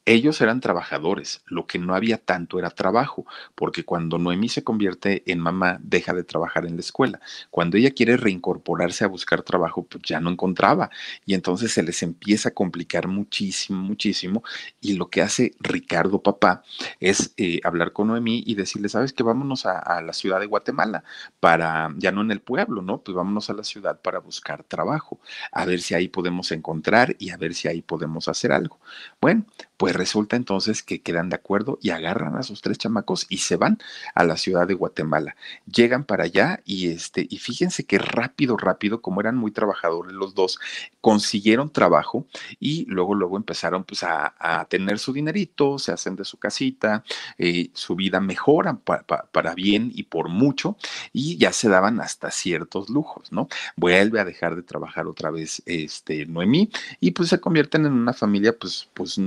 ellos 0.05 0.39
eran 0.41 0.61
trabajadores, 0.61 1.41
lo 1.47 1.65
que 1.65 1.79
no 1.79 1.95
había 1.95 2.17
tanto 2.17 2.59
era 2.59 2.69
trabajo, 2.69 3.25
porque 3.55 3.83
cuando 3.83 4.19
Noemí 4.19 4.49
se 4.49 4.63
convierte 4.63 5.23
en 5.25 5.39
mamá, 5.39 5.79
deja 5.81 6.13
de 6.13 6.23
trabajar 6.23 6.65
en 6.65 6.75
la 6.75 6.81
escuela. 6.81 7.19
Cuando 7.49 7.77
ella 7.77 7.91
quiere 7.91 8.15
reincorporarse 8.15 9.03
a 9.03 9.07
buscar 9.07 9.41
trabajo, 9.41 9.83
pues 9.83 10.03
ya 10.03 10.19
no 10.19 10.29
encontraba. 10.29 10.91
Y 11.25 11.33
entonces 11.33 11.71
se 11.73 11.81
les 11.81 12.03
empieza 12.03 12.49
a 12.49 12.53
complicar 12.53 13.07
muchísimo, 13.07 13.81
muchísimo. 13.81 14.43
Y 14.79 14.93
lo 14.93 15.09
que 15.09 15.23
hace 15.23 15.55
Ricardo, 15.59 16.21
papá, 16.21 16.63
es 16.99 17.33
eh, 17.37 17.59
hablar 17.63 17.91
con 17.91 18.07
Noemí 18.07 18.43
y 18.45 18.55
decirle, 18.55 18.89
sabes 18.89 19.11
que 19.11 19.23
vámonos 19.23 19.65
a, 19.65 20.01
la 20.01 20.13
ciudad 20.13 20.39
de 20.39 20.45
Guatemala, 20.45 21.03
para, 21.39 21.93
ya 21.97 22.11
no 22.11 22.21
en 22.21 22.31
el 22.31 22.41
pueblo, 22.41 22.81
¿no? 22.81 22.99
Pues 22.99 23.15
vámonos 23.15 23.49
a 23.49 23.53
la 23.53 23.63
ciudad 23.63 23.99
para 24.01 24.19
buscar 24.19 24.63
trabajo, 24.63 25.19
a 25.51 25.65
ver 25.65 25.81
si 25.81 25.93
ahí 25.93 26.07
podemos 26.07 26.51
encontrar 26.51 27.15
y 27.17 27.31
a 27.31 27.37
ver 27.37 27.53
si 27.55 27.67
ahí 27.67 27.81
podemos 27.81 28.27
hacer 28.27 28.51
algo. 28.51 28.79
Bueno, 29.19 29.45
pues 29.77 29.95
resulta 29.95 30.35
entonces 30.35 30.83
que 30.83 31.01
quedan 31.01 31.29
de 31.29 31.35
acuerdo 31.35 31.77
y 31.81 31.89
agarran 31.89 32.35
a 32.35 32.43
sus 32.43 32.61
tres 32.61 32.77
chamacos 32.77 33.25
y 33.29 33.37
se 33.37 33.55
van 33.55 33.77
a 34.13 34.23
la 34.23 34.37
ciudad 34.37 34.67
de 34.67 34.73
Guatemala. 34.73 35.35
Llegan 35.65 36.03
para 36.03 36.25
allá 36.25 36.61
y 36.65 36.89
este, 36.89 37.27
y 37.29 37.37
fíjense 37.37 37.85
que 37.85 37.97
rápido, 37.97 38.57
rápido, 38.57 39.01
como 39.01 39.21
eran 39.21 39.35
muy 39.35 39.51
trabajadores 39.51 40.13
los 40.13 40.35
dos, 40.35 40.59
consiguieron 41.01 41.69
trabajo 41.69 42.25
y 42.59 42.85
luego, 42.85 43.15
luego 43.15 43.37
empezaron 43.37 43.83
pues 43.83 44.03
a, 44.03 44.33
tener 44.69 44.99
su 44.99 45.13
dinerito, 45.13 45.77
se 45.77 45.91
hacen 45.91 46.15
de 46.15 46.25
su 46.25 46.37
casita, 46.37 47.03
eh, 47.37 47.69
su 47.73 47.95
vida 47.95 48.19
mejora 48.19 48.75
para 48.75 49.53
bien 49.53 49.91
y 49.93 50.03
por 50.03 50.29
mucho 50.29 50.77
y 51.13 51.37
ya 51.37 51.51
se 51.51 51.69
daban 51.69 51.99
hasta 52.01 52.31
ciertos 52.31 52.89
lujos, 52.89 53.31
¿no? 53.31 53.47
Vuelve 53.75 54.19
a 54.19 54.25
dejar 54.25 54.55
de 54.55 54.63
trabajar 54.63 55.07
otra 55.07 55.31
vez 55.31 55.61
este 55.65 56.25
Noemí 56.25 56.69
y 56.99 57.11
pues 57.11 57.29
se 57.29 57.39
convierten 57.39 57.85
en 57.85 57.93
una 57.93 58.13
familia 58.13 58.57
pues, 58.57 58.89
pues 58.93 59.17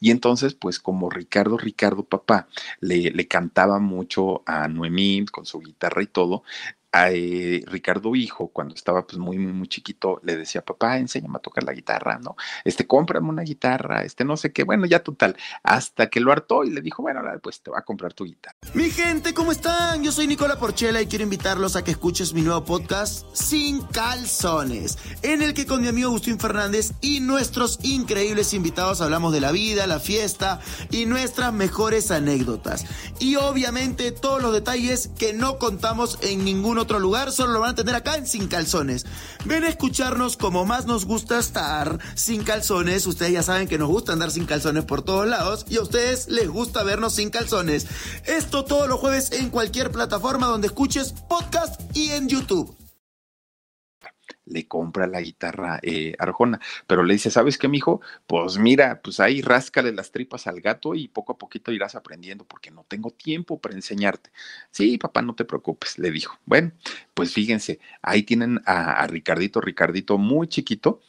y 0.00 0.10
entonces, 0.10 0.54
pues 0.54 0.78
como 0.78 1.10
Ricardo, 1.10 1.56
Ricardo, 1.58 2.04
papá, 2.04 2.48
le, 2.80 3.10
le 3.10 3.28
cantaba 3.28 3.78
mucho 3.78 4.42
a 4.46 4.68
Noemí 4.68 5.26
con 5.26 5.46
su 5.46 5.60
guitarra 5.60 6.02
y 6.02 6.06
todo, 6.06 6.42
a 6.92 7.08
Ricardo 7.08 8.14
hijo, 8.16 8.48
cuando 8.48 8.74
estaba 8.74 9.06
pues 9.06 9.18
muy, 9.18 9.38
muy, 9.38 9.52
muy 9.52 9.68
chiquito, 9.68 10.20
le 10.22 10.36
decía, 10.36 10.64
papá, 10.64 10.98
enséñame 10.98 11.36
a 11.36 11.40
tocar 11.40 11.64
la 11.64 11.72
guitarra, 11.72 12.18
¿no? 12.18 12.36
Este, 12.64 12.86
cómprame 12.86 13.28
una 13.28 13.42
guitarra, 13.42 14.04
este, 14.04 14.24
no 14.24 14.36
sé 14.36 14.52
qué, 14.52 14.64
bueno, 14.64 14.86
ya 14.86 15.02
total, 15.02 15.36
hasta 15.62 16.08
que 16.08 16.20
lo 16.20 16.32
hartó 16.32 16.64
y 16.64 16.70
le 16.70 16.80
dijo, 16.80 17.02
bueno, 17.02 17.20
pues 17.42 17.60
te 17.60 17.70
va 17.70 17.80
a 17.80 17.84
comprar 17.84 18.14
tu 18.14 18.24
guitarra. 18.24 18.56
Mi 18.74 18.90
gente, 18.90 19.34
¿cómo 19.34 19.52
están? 19.52 20.02
Yo 20.02 20.12
soy 20.12 20.26
Nicola 20.26 20.58
Porchela 20.58 21.02
y 21.02 21.06
quiero 21.06 21.24
invitarlos 21.24 21.76
a 21.76 21.84
que 21.84 21.90
escuches 21.90 22.32
mi 22.32 22.42
nuevo 22.42 22.64
podcast, 22.64 23.26
Sin 23.34 23.82
Calzones, 23.82 24.98
en 25.22 25.42
el 25.42 25.52
que 25.52 25.66
con 25.66 25.82
mi 25.82 25.88
amigo 25.88 26.08
Agustín 26.08 26.38
Fernández 26.38 26.92
y 27.00 27.20
nuestros 27.20 27.78
increíbles 27.82 28.54
invitados 28.54 29.00
hablamos 29.00 29.32
de 29.32 29.40
la 29.40 29.52
vida, 29.52 29.86
la 29.86 30.00
fiesta 30.00 30.60
y 30.90 31.06
nuestras 31.06 31.52
mejores 31.52 32.10
anécdotas. 32.10 32.86
Y 33.18 33.36
obviamente 33.36 34.12
todos 34.12 34.42
los 34.42 34.52
detalles 34.52 35.10
que 35.18 35.32
no 35.32 35.58
contamos 35.58 36.18
en 36.22 36.44
ningún 36.44 36.77
otro 36.78 36.98
lugar, 36.98 37.32
solo 37.32 37.52
lo 37.52 37.60
van 37.60 37.70
a 37.70 37.74
tener 37.74 37.94
acá 37.94 38.16
en 38.16 38.26
Sin 38.26 38.48
Calzones. 38.48 39.06
Ven 39.44 39.64
a 39.64 39.68
escucharnos 39.68 40.36
como 40.36 40.64
más 40.64 40.86
nos 40.86 41.04
gusta 41.04 41.38
estar 41.38 41.98
sin 42.14 42.42
calzones. 42.42 43.06
Ustedes 43.06 43.32
ya 43.32 43.42
saben 43.42 43.68
que 43.68 43.78
nos 43.78 43.88
gusta 43.88 44.12
andar 44.12 44.30
sin 44.30 44.46
calzones 44.46 44.84
por 44.84 45.02
todos 45.02 45.26
lados 45.26 45.66
y 45.68 45.76
a 45.76 45.82
ustedes 45.82 46.28
les 46.28 46.48
gusta 46.48 46.82
vernos 46.82 47.14
sin 47.14 47.30
calzones. 47.30 47.86
Esto 48.26 48.64
todos 48.64 48.88
los 48.88 49.00
jueves 49.00 49.32
en 49.32 49.50
cualquier 49.50 49.90
plataforma 49.90 50.46
donde 50.46 50.68
escuches 50.68 51.14
podcast 51.28 51.80
y 51.94 52.10
en 52.10 52.28
YouTube 52.28 52.87
le 54.48 54.66
compra 54.66 55.06
la 55.06 55.20
guitarra 55.20 55.78
eh, 55.82 56.14
Arjona, 56.18 56.60
pero 56.86 57.02
le 57.02 57.14
dice, 57.14 57.30
¿sabes 57.30 57.58
qué, 57.58 57.68
mijo? 57.68 58.00
Pues 58.26 58.58
mira, 58.58 59.00
pues 59.02 59.20
ahí 59.20 59.42
ráscale 59.42 59.92
las 59.92 60.10
tripas 60.10 60.46
al 60.46 60.60
gato 60.60 60.94
y 60.94 61.08
poco 61.08 61.32
a 61.32 61.38
poquito 61.38 61.72
irás 61.72 61.94
aprendiendo 61.94 62.44
porque 62.44 62.70
no 62.70 62.84
tengo 62.88 63.10
tiempo 63.10 63.60
para 63.60 63.74
enseñarte. 63.74 64.30
Sí, 64.70 64.98
papá, 64.98 65.22
no 65.22 65.34
te 65.34 65.44
preocupes, 65.44 65.98
le 65.98 66.10
dijo. 66.10 66.38
Bueno, 66.46 66.72
pues 67.14 67.32
fíjense, 67.32 67.80
ahí 68.02 68.22
tienen 68.22 68.60
a, 68.66 69.02
a 69.02 69.06
Ricardito, 69.06 69.60
Ricardito 69.60 70.18
muy 70.18 70.48
chiquito, 70.48 71.00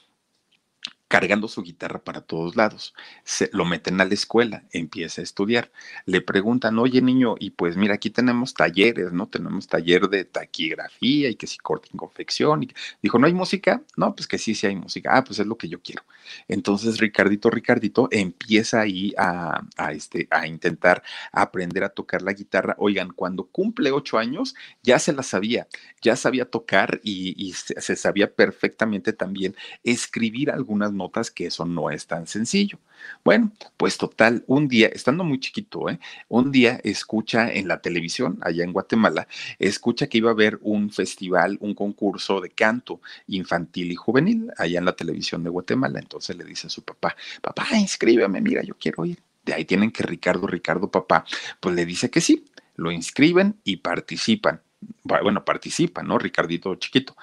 cargando 1.09 1.47
su 1.47 1.63
guitarra 1.63 1.99
para 1.99 2.21
todos 2.21 2.55
lados. 2.55 2.93
Se, 3.23 3.49
lo 3.51 3.65
meten 3.65 3.99
a 3.99 4.05
la 4.05 4.13
escuela, 4.13 4.63
empieza 4.71 5.21
a 5.21 5.23
estudiar. 5.23 5.71
Le 6.05 6.21
preguntan, 6.21 6.77
oye 6.77 7.01
niño, 7.01 7.35
y 7.39 7.49
pues 7.49 7.75
mira, 7.75 7.95
aquí 7.95 8.11
tenemos 8.11 8.53
talleres, 8.53 9.11
¿no? 9.11 9.27
Tenemos 9.27 9.67
taller 9.67 10.07
de 10.07 10.23
taquigrafía 10.23 11.29
y 11.29 11.35
que 11.35 11.47
si 11.47 11.57
corte 11.57 11.89
en 11.91 11.97
confección. 11.97 12.63
Y 12.63 12.69
dijo, 13.01 13.17
¿no 13.17 13.25
hay 13.25 13.33
música? 13.33 13.81
No, 13.97 14.15
pues 14.15 14.27
que 14.27 14.37
sí, 14.37 14.53
sí 14.53 14.67
hay 14.67 14.75
música. 14.75 15.09
Ah, 15.17 15.23
pues 15.23 15.39
es 15.39 15.47
lo 15.47 15.57
que 15.57 15.67
yo 15.67 15.81
quiero. 15.81 16.03
Entonces 16.47 16.99
Ricardito, 16.99 17.49
Ricardito 17.49 18.07
empieza 18.11 18.79
ahí 18.81 19.13
a, 19.17 19.63
este, 19.91 20.27
a 20.29 20.45
intentar 20.45 21.01
aprender 21.31 21.83
a 21.83 21.89
tocar 21.89 22.21
la 22.21 22.33
guitarra. 22.33 22.75
Oigan, 22.77 23.09
cuando 23.13 23.45
cumple 23.47 23.91
ocho 23.91 24.19
años, 24.19 24.53
ya 24.83 24.99
se 24.99 25.11
la 25.11 25.23
sabía, 25.23 25.67
ya 26.03 26.15
sabía 26.15 26.45
tocar 26.45 27.01
y, 27.03 27.33
y 27.43 27.53
se, 27.53 27.81
se 27.81 27.95
sabía 27.95 28.31
perfectamente 28.31 29.11
también 29.11 29.55
escribir 29.83 30.51
algunas 30.51 30.93
notas 30.99 31.31
que 31.31 31.47
eso 31.47 31.65
no 31.65 31.89
es 31.89 32.05
tan 32.05 32.27
sencillo. 32.27 32.77
Bueno, 33.23 33.51
pues 33.77 33.97
total, 33.97 34.43
un 34.47 34.67
día, 34.67 34.87
estando 34.87 35.23
muy 35.23 35.39
chiquito, 35.39 35.89
¿eh? 35.89 35.99
un 36.27 36.51
día 36.51 36.79
escucha 36.83 37.51
en 37.51 37.67
la 37.67 37.81
televisión, 37.81 38.37
allá 38.41 38.63
en 38.63 38.73
Guatemala, 38.73 39.27
escucha 39.57 40.07
que 40.07 40.19
iba 40.19 40.29
a 40.29 40.33
haber 40.33 40.59
un 40.61 40.91
festival, 40.91 41.57
un 41.61 41.73
concurso 41.73 42.41
de 42.41 42.49
canto 42.49 43.01
infantil 43.27 43.91
y 43.91 43.95
juvenil, 43.95 44.51
allá 44.57 44.79
en 44.79 44.85
la 44.85 44.95
televisión 44.95 45.43
de 45.43 45.49
Guatemala. 45.49 45.99
Entonces 45.99 46.35
le 46.35 46.43
dice 46.43 46.67
a 46.67 46.69
su 46.69 46.83
papá, 46.83 47.15
papá, 47.41 47.67
inscríbeme, 47.77 48.41
mira, 48.41 48.61
yo 48.63 48.75
quiero 48.77 49.05
ir. 49.05 49.19
De 49.43 49.53
ahí 49.53 49.65
tienen 49.65 49.91
que 49.91 50.03
Ricardo, 50.03 50.45
Ricardo, 50.45 50.91
papá, 50.91 51.25
pues 51.59 51.73
le 51.73 51.85
dice 51.85 52.09
que 52.09 52.21
sí, 52.21 52.45
lo 52.75 52.91
inscriben 52.91 53.59
y 53.63 53.77
participan. 53.77 54.61
Bueno, 55.03 55.43
participan, 55.43 56.07
¿no? 56.07 56.17
Ricardito 56.17 56.75
chiquito. 56.75 57.15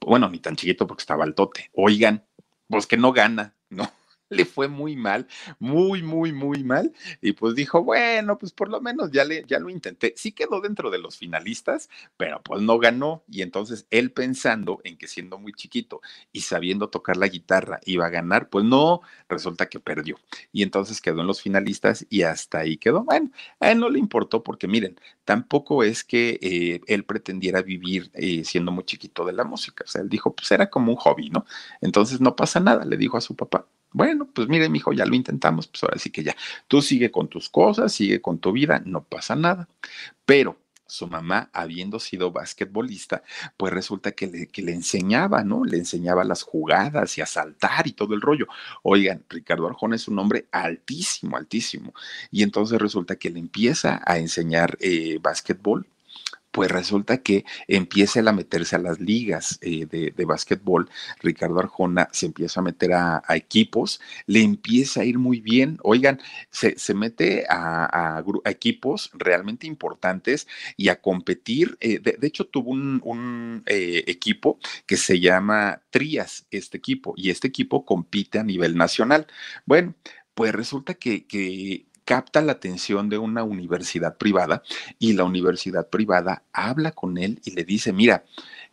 Bueno, 0.00 0.28
ni 0.28 0.38
tan 0.38 0.56
chiquito 0.56 0.86
porque 0.86 1.02
estaba 1.02 1.24
al 1.24 1.34
tote. 1.34 1.70
Oigan, 1.74 2.24
pues 2.68 2.86
que 2.86 2.96
no 2.96 3.12
gana, 3.12 3.54
¿no? 3.70 3.90
Le 4.32 4.44
fue 4.44 4.68
muy 4.68 4.96
mal, 4.96 5.26
muy, 5.58 6.02
muy, 6.02 6.32
muy 6.32 6.64
mal. 6.64 6.92
Y 7.20 7.32
pues 7.32 7.54
dijo, 7.54 7.82
bueno, 7.82 8.38
pues 8.38 8.52
por 8.52 8.68
lo 8.68 8.80
menos 8.80 9.10
ya, 9.12 9.24
le, 9.24 9.44
ya 9.46 9.58
lo 9.58 9.70
intenté. 9.70 10.14
Sí 10.16 10.32
quedó 10.32 10.60
dentro 10.60 10.90
de 10.90 10.98
los 10.98 11.16
finalistas, 11.16 11.88
pero 12.16 12.42
pues 12.42 12.62
no 12.62 12.78
ganó. 12.78 13.22
Y 13.28 13.42
entonces 13.42 13.86
él 13.90 14.12
pensando 14.12 14.80
en 14.84 14.96
que 14.96 15.08
siendo 15.08 15.38
muy 15.38 15.52
chiquito 15.52 16.00
y 16.32 16.42
sabiendo 16.42 16.88
tocar 16.88 17.16
la 17.16 17.28
guitarra 17.28 17.80
iba 17.84 18.06
a 18.06 18.10
ganar, 18.10 18.48
pues 18.48 18.64
no, 18.64 19.02
resulta 19.28 19.68
que 19.68 19.80
perdió. 19.80 20.16
Y 20.52 20.62
entonces 20.62 21.00
quedó 21.00 21.20
en 21.20 21.26
los 21.26 21.42
finalistas 21.42 22.06
y 22.08 22.22
hasta 22.22 22.58
ahí 22.58 22.76
quedó. 22.76 23.04
Bueno, 23.04 23.30
a 23.60 23.70
él 23.70 23.78
no 23.78 23.88
le 23.88 23.98
importó 23.98 24.42
porque 24.42 24.68
miren, 24.68 24.96
tampoco 25.24 25.82
es 25.84 26.04
que 26.04 26.38
eh, 26.42 26.80
él 26.86 27.04
pretendiera 27.04 27.62
vivir 27.62 28.10
eh, 28.14 28.44
siendo 28.44 28.72
muy 28.72 28.84
chiquito 28.84 29.24
de 29.24 29.32
la 29.32 29.44
música. 29.44 29.84
O 29.84 29.88
sea, 29.88 30.02
él 30.02 30.08
dijo, 30.08 30.34
pues 30.34 30.50
era 30.52 30.70
como 30.70 30.92
un 30.92 30.98
hobby, 30.98 31.30
¿no? 31.30 31.44
Entonces 31.80 32.20
no 32.20 32.36
pasa 32.36 32.60
nada, 32.60 32.84
le 32.84 32.96
dijo 32.96 33.16
a 33.16 33.20
su 33.20 33.36
papá. 33.36 33.66
Bueno, 33.92 34.28
pues 34.32 34.48
mire, 34.48 34.68
hijo, 34.74 34.92
ya 34.92 35.06
lo 35.06 35.14
intentamos, 35.14 35.66
pues 35.68 35.82
ahora 35.82 35.98
sí 35.98 36.10
que 36.10 36.22
ya. 36.24 36.36
Tú 36.68 36.82
sigue 36.82 37.10
con 37.10 37.28
tus 37.28 37.48
cosas, 37.48 37.92
sigue 37.92 38.20
con 38.20 38.38
tu 38.38 38.52
vida, 38.52 38.82
no 38.84 39.02
pasa 39.04 39.36
nada. 39.36 39.68
Pero 40.24 40.56
su 40.92 41.06
mamá, 41.06 41.48
habiendo 41.54 41.98
sido 41.98 42.32
basquetbolista, 42.32 43.22
pues 43.56 43.72
resulta 43.72 44.12
que 44.12 44.26
le, 44.26 44.46
que 44.48 44.60
le 44.60 44.74
enseñaba, 44.74 45.42
¿no? 45.42 45.64
Le 45.64 45.78
enseñaba 45.78 46.22
las 46.22 46.42
jugadas 46.42 47.16
y 47.16 47.22
a 47.22 47.26
saltar 47.26 47.86
y 47.86 47.92
todo 47.92 48.14
el 48.14 48.20
rollo. 48.20 48.46
Oigan, 48.82 49.24
Ricardo 49.28 49.66
Arjona 49.66 49.96
es 49.96 50.06
un 50.08 50.18
hombre 50.18 50.46
altísimo, 50.52 51.36
altísimo. 51.38 51.94
Y 52.30 52.42
entonces 52.42 52.78
resulta 52.78 53.16
que 53.16 53.30
le 53.30 53.38
empieza 53.38 54.02
a 54.04 54.18
enseñar 54.18 54.76
eh, 54.80 55.18
básquetbol 55.22 55.86
pues 56.52 56.70
resulta 56.70 57.22
que 57.22 57.44
empieza 57.66 58.20
a 58.20 58.32
meterse 58.32 58.76
a 58.76 58.78
las 58.78 59.00
ligas 59.00 59.58
eh, 59.62 59.86
de, 59.86 60.12
de 60.14 60.24
básquetbol. 60.24 60.88
Ricardo 61.20 61.58
Arjona 61.58 62.08
se 62.12 62.26
empieza 62.26 62.60
a 62.60 62.62
meter 62.62 62.92
a, 62.92 63.22
equipos, 63.30 64.00
le 64.26 64.42
empieza 64.42 65.00
a 65.00 65.04
ir 65.04 65.18
muy 65.18 65.40
bien. 65.40 65.78
Oigan, 65.82 66.20
se, 66.50 66.76
mete 66.94 67.46
a, 67.48 68.22
equipos 68.44 69.10
realmente 69.14 69.66
importantes 69.66 70.46
y 70.76 70.88
a 70.88 71.00
competir. 71.00 71.76
Eh, 71.80 71.98
de, 71.98 72.26
hecho, 72.26 72.46
tuvo 72.46 72.70
un, 72.70 73.62
eh, 73.66 74.04
equipo 74.06 74.58
que 74.86 74.96
se 74.96 75.20
llama 75.20 75.80
Trías, 75.90 76.46
este 76.50 76.76
equipo, 76.76 77.14
y 77.16 77.30
este 77.30 77.48
equipo 77.48 77.84
compite 77.86 78.38
a 78.38 78.44
nivel 78.44 78.76
nacional. 78.76 79.26
Bueno, 79.64 79.94
pues 80.34 80.52
resulta 80.52 80.94
que 80.94 81.26
capta 82.04 82.42
la 82.42 82.52
atención 82.52 83.08
de 83.08 83.18
una 83.18 83.44
universidad 83.44 84.16
privada 84.16 84.62
y 84.98 85.12
la 85.12 85.24
universidad 85.24 85.88
privada 85.88 86.44
habla 86.52 86.92
con 86.92 87.18
él 87.18 87.40
y 87.44 87.52
le 87.52 87.64
dice, 87.64 87.92
mira, 87.92 88.24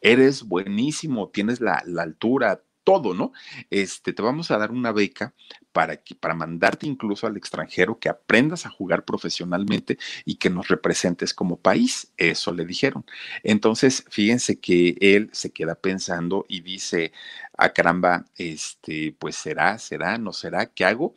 eres 0.01 0.43
buenísimo, 0.43 1.29
tienes 1.29 1.61
la, 1.61 1.83
altura, 1.99 2.61
todo, 2.83 3.13
¿no? 3.13 3.33
Este, 3.69 4.13
te 4.13 4.21
vamos 4.21 4.49
a 4.49 4.57
dar 4.57 4.71
una 4.71 4.91
beca 4.91 5.33
para, 5.71 5.97
que, 5.97 6.15
para 6.15 6.33
mandarte 6.33 6.87
incluso 6.87 7.27
al 7.27 7.37
extranjero, 7.37 7.99
que 7.99 8.09
aprendas 8.09 8.65
a 8.65 8.69
jugar 8.69 9.05
profesionalmente 9.05 9.97
y 10.25 10.35
que 10.35 10.49
nos 10.49 10.69
representes 10.69 11.33
como 11.33 11.57
país. 11.57 12.11
Eso 12.17 12.51
le 12.51 12.65
dijeron. 12.65 13.05
Entonces, 13.43 14.05
fíjense 14.09 14.59
que 14.59 14.97
él 15.01 15.29
se 15.33 15.51
queda 15.51 15.75
pensando 15.75 16.45
y 16.47 16.61
dice, 16.61 17.11
a 17.57 17.65
ah, 17.65 17.73
caramba, 17.73 18.25
este, 18.37 19.15
pues 19.19 19.35
será, 19.35 19.77
será, 19.77 20.17
no 20.17 20.33
será, 20.33 20.65
¿qué 20.67 20.85
hago? 20.85 21.13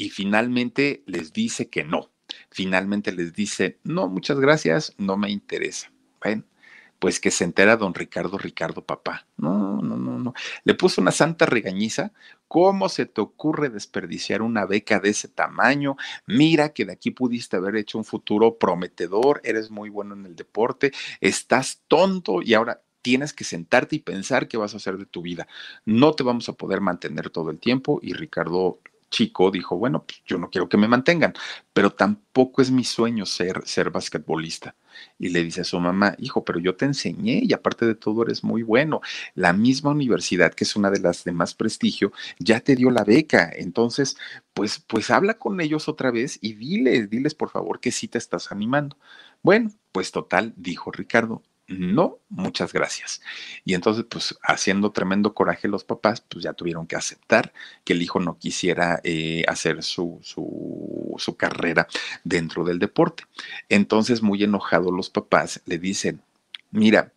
Y 0.00 0.08
finalmente 0.08 1.02
les 1.04 1.34
dice 1.34 1.68
que 1.68 1.84
no. 1.84 2.10
Finalmente 2.50 3.12
les 3.12 3.34
dice, 3.34 3.78
no, 3.84 4.08
muchas 4.08 4.40
gracias, 4.40 4.94
no 4.96 5.18
me 5.18 5.30
interesa. 5.30 5.92
Bueno, 6.24 6.44
pues 6.98 7.20
que 7.20 7.30
se 7.30 7.44
entera 7.44 7.76
don 7.76 7.92
Ricardo, 7.92 8.38
Ricardo 8.38 8.82
papá. 8.86 9.26
No, 9.36 9.82
no, 9.82 9.98
no, 9.98 10.18
no. 10.18 10.32
Le 10.64 10.74
puso 10.74 11.02
una 11.02 11.12
santa 11.12 11.44
regañiza. 11.44 12.12
¿Cómo 12.48 12.88
se 12.88 13.04
te 13.04 13.20
ocurre 13.20 13.68
desperdiciar 13.68 14.40
una 14.40 14.64
beca 14.64 15.00
de 15.00 15.10
ese 15.10 15.28
tamaño? 15.28 15.96
Mira 16.26 16.70
que 16.70 16.86
de 16.86 16.92
aquí 16.92 17.10
pudiste 17.10 17.58
haber 17.58 17.76
hecho 17.76 17.98
un 17.98 18.04
futuro 18.04 18.56
prometedor, 18.56 19.42
eres 19.44 19.70
muy 19.70 19.90
bueno 19.90 20.14
en 20.14 20.24
el 20.24 20.34
deporte, 20.34 20.92
estás 21.20 21.82
tonto 21.88 22.40
y 22.40 22.54
ahora 22.54 22.82
tienes 23.02 23.34
que 23.34 23.44
sentarte 23.44 23.96
y 23.96 23.98
pensar 23.98 24.48
qué 24.48 24.56
vas 24.56 24.72
a 24.72 24.78
hacer 24.78 24.96
de 24.96 25.06
tu 25.06 25.20
vida. 25.20 25.46
No 25.84 26.12
te 26.12 26.22
vamos 26.22 26.48
a 26.48 26.54
poder 26.54 26.80
mantener 26.80 27.28
todo 27.28 27.50
el 27.50 27.58
tiempo 27.58 28.00
y 28.02 28.14
Ricardo 28.14 28.80
chico 29.10 29.50
dijo, 29.50 29.76
bueno, 29.76 30.04
pues 30.06 30.22
yo 30.26 30.38
no 30.38 30.50
quiero 30.50 30.68
que 30.68 30.76
me 30.76 30.88
mantengan, 30.88 31.34
pero 31.72 31.90
tampoco 31.90 32.62
es 32.62 32.70
mi 32.70 32.84
sueño 32.84 33.26
ser, 33.26 33.62
ser 33.66 33.90
basquetbolista. 33.90 34.76
Y 35.18 35.30
le 35.30 35.42
dice 35.44 35.62
a 35.62 35.64
su 35.64 35.78
mamá, 35.80 36.14
hijo, 36.18 36.44
pero 36.44 36.58
yo 36.58 36.76
te 36.76 36.84
enseñé 36.84 37.40
y 37.42 37.52
aparte 37.52 37.86
de 37.86 37.94
todo 37.94 38.22
eres 38.22 38.42
muy 38.44 38.62
bueno. 38.62 39.00
La 39.34 39.52
misma 39.52 39.90
universidad, 39.90 40.52
que 40.54 40.64
es 40.64 40.76
una 40.76 40.90
de 40.90 41.00
las 41.00 41.24
de 41.24 41.32
más 41.32 41.54
prestigio, 41.54 42.12
ya 42.38 42.60
te 42.60 42.76
dio 42.76 42.90
la 42.90 43.04
beca. 43.04 43.50
Entonces, 43.54 44.16
pues, 44.54 44.78
pues 44.86 45.10
habla 45.10 45.34
con 45.38 45.60
ellos 45.60 45.88
otra 45.88 46.10
vez 46.10 46.38
y 46.40 46.54
diles, 46.54 47.10
diles 47.10 47.34
por 47.34 47.50
favor 47.50 47.80
que 47.80 47.92
sí 47.92 48.08
te 48.08 48.18
estás 48.18 48.52
animando. 48.52 48.96
Bueno, 49.42 49.70
pues 49.92 50.12
total, 50.12 50.52
dijo 50.56 50.90
Ricardo, 50.92 51.42
no, 51.70 52.18
muchas 52.28 52.72
gracias. 52.72 53.22
Y 53.64 53.74
entonces, 53.74 54.04
pues 54.10 54.36
haciendo 54.42 54.90
tremendo 54.90 55.34
coraje 55.34 55.68
los 55.68 55.84
papás, 55.84 56.20
pues 56.20 56.42
ya 56.42 56.52
tuvieron 56.52 56.86
que 56.86 56.96
aceptar 56.96 57.52
que 57.84 57.92
el 57.92 58.02
hijo 58.02 58.18
no 58.18 58.38
quisiera 58.38 59.00
eh, 59.04 59.44
hacer 59.46 59.84
su, 59.84 60.18
su, 60.22 61.14
su 61.16 61.36
carrera 61.36 61.86
dentro 62.24 62.64
del 62.64 62.80
deporte. 62.80 63.22
Entonces, 63.68 64.20
muy 64.20 64.42
enojados 64.42 64.92
los 64.92 65.10
papás 65.10 65.62
le 65.64 65.78
dicen, 65.78 66.20
mira, 66.72 67.12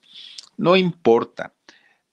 no 0.56 0.76
importa, 0.76 1.54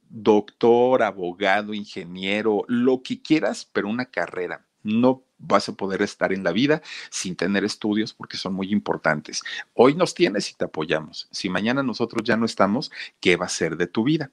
doctor, 0.08 1.02
abogado, 1.02 1.74
ingeniero, 1.74 2.64
lo 2.68 3.02
que 3.02 3.20
quieras, 3.20 3.68
pero 3.70 3.88
una 3.88 4.06
carrera. 4.06 4.64
No 4.82 5.22
vas 5.38 5.68
a 5.68 5.72
poder 5.72 6.02
estar 6.02 6.32
en 6.32 6.44
la 6.44 6.52
vida 6.52 6.82
sin 7.10 7.36
tener 7.36 7.64
estudios 7.64 8.12
porque 8.12 8.36
son 8.36 8.54
muy 8.54 8.72
importantes. 8.72 9.42
Hoy 9.74 9.94
nos 9.94 10.14
tienes 10.14 10.50
y 10.50 10.54
te 10.54 10.66
apoyamos. 10.66 11.28
Si 11.30 11.48
mañana 11.48 11.82
nosotros 11.82 12.22
ya 12.24 12.36
no 12.36 12.46
estamos, 12.46 12.90
¿qué 13.20 13.36
va 13.36 13.46
a 13.46 13.50
ser 13.50 13.76
de 13.76 13.86
tu 13.86 14.04
vida? 14.04 14.30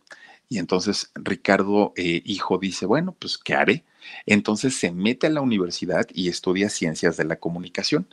Y 0.50 0.60
entonces 0.60 1.12
Ricardo, 1.16 1.94
eh, 1.98 2.22
hijo, 2.26 2.58
dice, 2.58 2.86
bueno, 2.86 3.16
pues, 3.20 3.38
¿qué 3.38 3.54
haré? 3.54 3.86
Entonces 4.26 4.78
se 4.78 4.92
mete 4.92 5.28
a 5.28 5.30
la 5.30 5.42
universidad 5.42 6.08
y 6.14 6.30
estudia 6.30 6.70
ciencias 6.70 7.18
de 7.18 7.26
la 7.26 7.38
comunicación, 7.38 8.08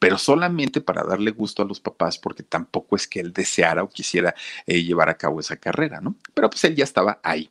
pero 0.00 0.18
solamente 0.18 0.80
para 0.80 1.04
darle 1.04 1.30
gusto 1.30 1.62
a 1.62 1.66
los 1.66 1.78
papás, 1.78 2.18
porque 2.18 2.42
tampoco 2.42 2.96
es 2.96 3.06
que 3.06 3.20
él 3.20 3.32
deseara 3.32 3.84
o 3.84 3.88
quisiera 3.88 4.34
eh, 4.66 4.82
llevar 4.82 5.08
a 5.08 5.16
cabo 5.16 5.38
esa 5.38 5.56
carrera, 5.56 6.00
¿no? 6.00 6.16
Pero 6.34 6.50
pues 6.50 6.64
él 6.64 6.74
ya 6.74 6.84
estaba 6.84 7.20
ahí. 7.22 7.50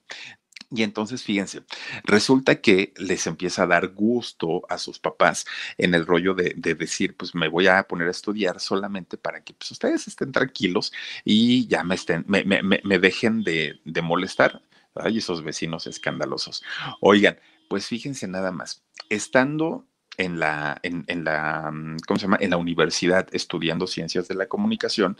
Y 0.72 0.84
entonces, 0.84 1.24
fíjense, 1.24 1.64
resulta 2.04 2.62
que 2.62 2.94
les 2.98 3.28
empieza 3.28 3.64
a 3.64 3.68
dar 3.68 3.90
gusto 3.90 4.64
a 4.70 4.78
sus 4.78 5.00
papás 5.00 5.46
en 5.78 5.94
el 5.94 6.06
rollo 6.06 6.34
de, 6.34 6.54
decir, 6.56 7.16
pues 7.16 7.36
me 7.36 7.48
voy 7.48 7.68
a 7.68 7.84
poner 7.84 8.08
a 8.08 8.12
estudiar 8.12 8.60
solamente 8.60 9.18
para 9.18 9.44
que 9.44 9.54
pues, 9.54 9.72
ustedes 9.72 10.08
estén 10.08 10.32
tranquilos 10.32 10.92
y 11.24 11.68
ya 11.68 11.84
me, 11.84 11.96
estén, 11.96 12.26
me, 12.28 12.44
me, 12.44 13.00
dejen 13.00 13.44
de, 13.44 13.80
de 13.86 14.02
molestar. 14.02 14.62
Ay, 14.96 15.18
esos 15.18 15.44
vecinos 15.44 15.88
escandalosos. 15.88 16.64
Oigan, 17.02 17.38
pues 17.70 17.88
fíjense 17.88 18.28
nada 18.28 18.52
más, 18.52 18.84
estando 19.10 19.86
en 20.18 20.40
la, 20.40 20.80
en, 20.84 21.04
en, 21.08 21.24
la, 21.24 21.70
mm, 21.72 21.98
¿cómo 22.08 22.20
se 22.20 22.26
llama? 22.26 22.38
En 22.40 22.52
la 22.52 22.58
universidad 22.58 23.28
estudiando 23.32 23.88
ciencias 23.88 24.28
de 24.28 24.36
la 24.36 24.48
comunicación, 24.48 25.18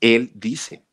él 0.00 0.30
dice, 0.34 0.85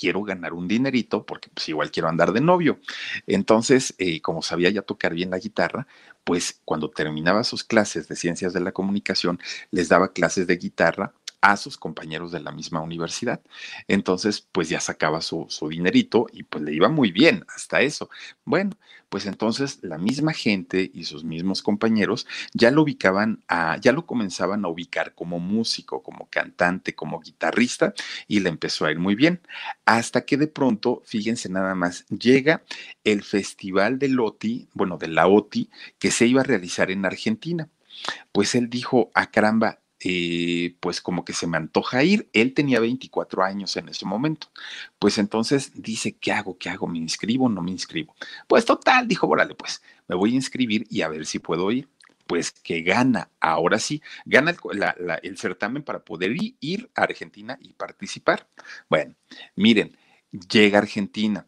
quiero 0.00 0.22
ganar 0.22 0.54
un 0.54 0.66
dinerito 0.66 1.26
porque 1.26 1.50
pues 1.52 1.68
igual 1.68 1.90
quiero 1.90 2.08
andar 2.08 2.32
de 2.32 2.40
novio. 2.40 2.80
Entonces, 3.26 3.94
eh, 3.98 4.22
como 4.22 4.40
sabía 4.40 4.70
ya 4.70 4.80
tocar 4.80 5.12
bien 5.12 5.30
la 5.30 5.38
guitarra, 5.38 5.86
pues 6.24 6.60
cuando 6.64 6.90
terminaba 6.90 7.44
sus 7.44 7.64
clases 7.64 8.08
de 8.08 8.16
ciencias 8.16 8.52
de 8.54 8.60
la 8.60 8.72
comunicación, 8.72 9.38
les 9.70 9.88
daba 9.88 10.12
clases 10.12 10.46
de 10.46 10.56
guitarra 10.56 11.12
a 11.40 11.56
sus 11.56 11.78
compañeros 11.78 12.32
de 12.32 12.40
la 12.40 12.52
misma 12.52 12.80
universidad. 12.80 13.40
Entonces, 13.88 14.46
pues 14.52 14.68
ya 14.68 14.80
sacaba 14.80 15.22
su, 15.22 15.46
su, 15.48 15.68
dinerito 15.68 16.26
y 16.32 16.42
pues 16.42 16.62
le 16.64 16.74
iba 16.74 16.88
muy 16.88 17.12
bien 17.12 17.44
hasta 17.54 17.80
eso. 17.80 18.10
Bueno, 18.44 18.72
pues 19.08 19.26
entonces 19.26 19.78
la 19.82 19.98
misma 19.98 20.32
gente 20.32 20.90
y 20.92 21.04
sus 21.04 21.24
mismos 21.24 21.62
compañeros 21.62 22.26
ya 22.52 22.70
lo 22.70 22.82
ubicaban, 22.82 23.42
a, 23.48 23.78
ya 23.78 23.92
lo 23.92 24.06
comenzaban 24.06 24.64
a 24.64 24.68
ubicar 24.68 25.14
como 25.14 25.38
músico, 25.40 26.02
como 26.02 26.28
cantante, 26.30 26.94
como 26.94 27.20
guitarrista 27.20 27.94
y 28.28 28.40
le 28.40 28.50
empezó 28.50 28.86
a 28.86 28.92
ir 28.92 28.98
muy 28.98 29.14
bien. 29.14 29.40
Hasta 29.84 30.24
que 30.24 30.36
de 30.36 30.46
pronto, 30.46 31.02
fíjense 31.04 31.48
nada 31.48 31.74
más, 31.74 32.06
llega 32.06 32.62
el 33.04 33.22
festival 33.22 33.98
de 33.98 34.08
Loti, 34.08 34.68
bueno, 34.74 34.98
de 34.98 35.08
la 35.08 35.26
OTI, 35.26 35.70
que 35.98 36.10
se 36.10 36.26
iba 36.26 36.42
a 36.42 36.44
realizar 36.44 36.90
en 36.90 37.04
Argentina. 37.04 37.68
Pues 38.32 38.54
él 38.54 38.70
dijo, 38.70 39.10
a 39.14 39.22
ah, 39.22 39.30
caramba, 39.30 39.80
pues 40.80 41.00
como 41.00 41.24
que 41.24 41.32
se 41.32 41.46
me 41.46 41.56
antoja 41.58 42.02
ir. 42.04 42.28
Él 42.32 42.54
tenía 42.54 42.80
24 42.80 43.42
años 43.44 43.76
en 43.76 43.88
ese 43.88 44.06
momento. 44.06 44.48
Pues 44.98 45.18
entonces 45.18 45.72
dice, 45.74 46.16
¿qué 46.16 46.32
hago? 46.32 46.56
¿Qué 46.58 46.70
hago? 46.70 46.86
¿Me 46.86 46.98
inscribo 46.98 47.48
no 47.48 47.62
me 47.62 47.70
inscribo? 47.70 48.14
Pues 48.48 48.64
total, 48.64 49.06
dijo, 49.08 49.26
órale, 49.26 49.54
pues 49.54 49.82
me 50.08 50.16
voy 50.16 50.32
a 50.32 50.36
inscribir 50.36 50.86
y 50.90 51.02
a 51.02 51.08
ver 51.08 51.26
si 51.26 51.38
puedo 51.38 51.70
ir. 51.70 51.88
Pues 52.26 52.52
que 52.52 52.82
gana, 52.82 53.28
ahora 53.40 53.78
sí, 53.80 54.02
gana 54.24 54.52
el, 54.52 54.58
el 55.22 55.36
certamen 55.36 55.82
para 55.82 56.04
poder 56.04 56.32
ir 56.60 56.90
a 56.94 57.02
Argentina 57.02 57.58
y 57.60 57.72
participar. 57.72 58.46
Bueno, 58.88 59.16
miren, 59.56 59.96
llega 60.30 60.78
a 60.78 60.82
Argentina 60.82 61.46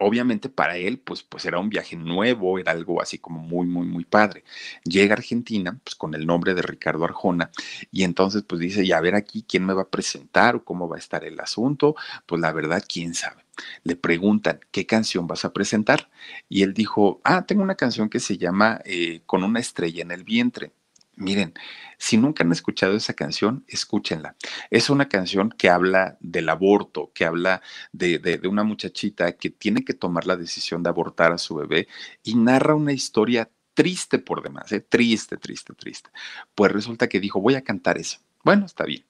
obviamente 0.00 0.48
para 0.48 0.76
él, 0.76 0.98
pues, 0.98 1.22
pues 1.22 1.44
era 1.44 1.58
un 1.58 1.68
viaje 1.70 1.96
nuevo, 1.96 2.58
era 2.58 2.72
algo 2.72 3.00
así 3.02 3.18
como 3.18 3.40
muy, 3.40 3.66
muy, 3.66 3.86
muy 3.86 4.04
padre. 4.04 4.44
Llega 4.84 5.14
a 5.14 5.18
Argentina, 5.18 5.78
pues 5.84 5.94
con 5.94 6.14
el 6.14 6.26
nombre 6.26 6.54
de 6.54 6.62
Ricardo 6.62 7.04
Arjona, 7.04 7.50
y 7.92 8.04
entonces 8.04 8.42
pues 8.46 8.60
dice, 8.60 8.84
y 8.84 8.92
a 8.92 9.00
ver 9.00 9.14
aquí 9.14 9.44
quién 9.46 9.64
me 9.66 9.74
va 9.74 9.82
a 9.82 9.88
presentar 9.88 10.56
o 10.56 10.64
cómo 10.64 10.88
va 10.88 10.96
a 10.96 10.98
estar 10.98 11.24
el 11.24 11.38
asunto, 11.40 11.94
pues 12.26 12.40
la 12.40 12.52
verdad, 12.52 12.82
quién 12.86 13.14
sabe. 13.14 13.44
Le 13.84 13.96
preguntan, 13.96 14.60
¿qué 14.70 14.86
canción 14.86 15.26
vas 15.26 15.44
a 15.44 15.52
presentar? 15.52 16.10
Y 16.48 16.62
él 16.62 16.72
dijo, 16.74 17.20
ah, 17.24 17.44
tengo 17.46 17.62
una 17.62 17.74
canción 17.76 18.08
que 18.08 18.20
se 18.20 18.38
llama 18.38 18.80
eh, 18.84 19.22
Con 19.26 19.44
una 19.44 19.60
estrella 19.60 20.02
en 20.02 20.10
el 20.12 20.24
vientre. 20.24 20.72
Miren, 21.16 21.54
si 21.98 22.16
nunca 22.16 22.44
han 22.44 22.52
escuchado 22.52 22.94
esa 22.94 23.12
canción, 23.14 23.64
escúchenla. 23.68 24.36
Es 24.70 24.88
una 24.88 25.08
canción 25.08 25.50
que 25.50 25.68
habla 25.68 26.16
del 26.20 26.48
aborto, 26.48 27.12
que 27.14 27.26
habla 27.26 27.60
de, 27.92 28.40
una 28.48 28.64
muchachita 28.64 29.32
que 29.36 29.50
tiene 29.50 29.84
que 29.84 29.92
tomar 29.94 30.26
la 30.26 30.36
decisión 30.36 30.82
de 30.82 30.88
abortar 30.88 31.32
a 31.32 31.38
su 31.38 31.56
bebé 31.56 31.88
y 32.22 32.36
narra 32.36 32.74
una 32.74 32.92
historia 32.92 33.50
triste 33.74 34.18
por 34.18 34.42
demás, 34.42 34.72
¿eh? 34.72 34.80
triste, 34.80 35.36
triste, 35.36 35.74
triste. 35.74 36.10
Pues 36.54 36.72
resulta 36.72 37.08
que 37.08 37.20
dijo, 37.20 37.40
voy 37.40 37.54
a 37.54 37.62
cantar 37.62 37.98
eso. 37.98 38.18
Bueno, 38.42 38.66
está 38.66 38.84
bien. 38.84 39.09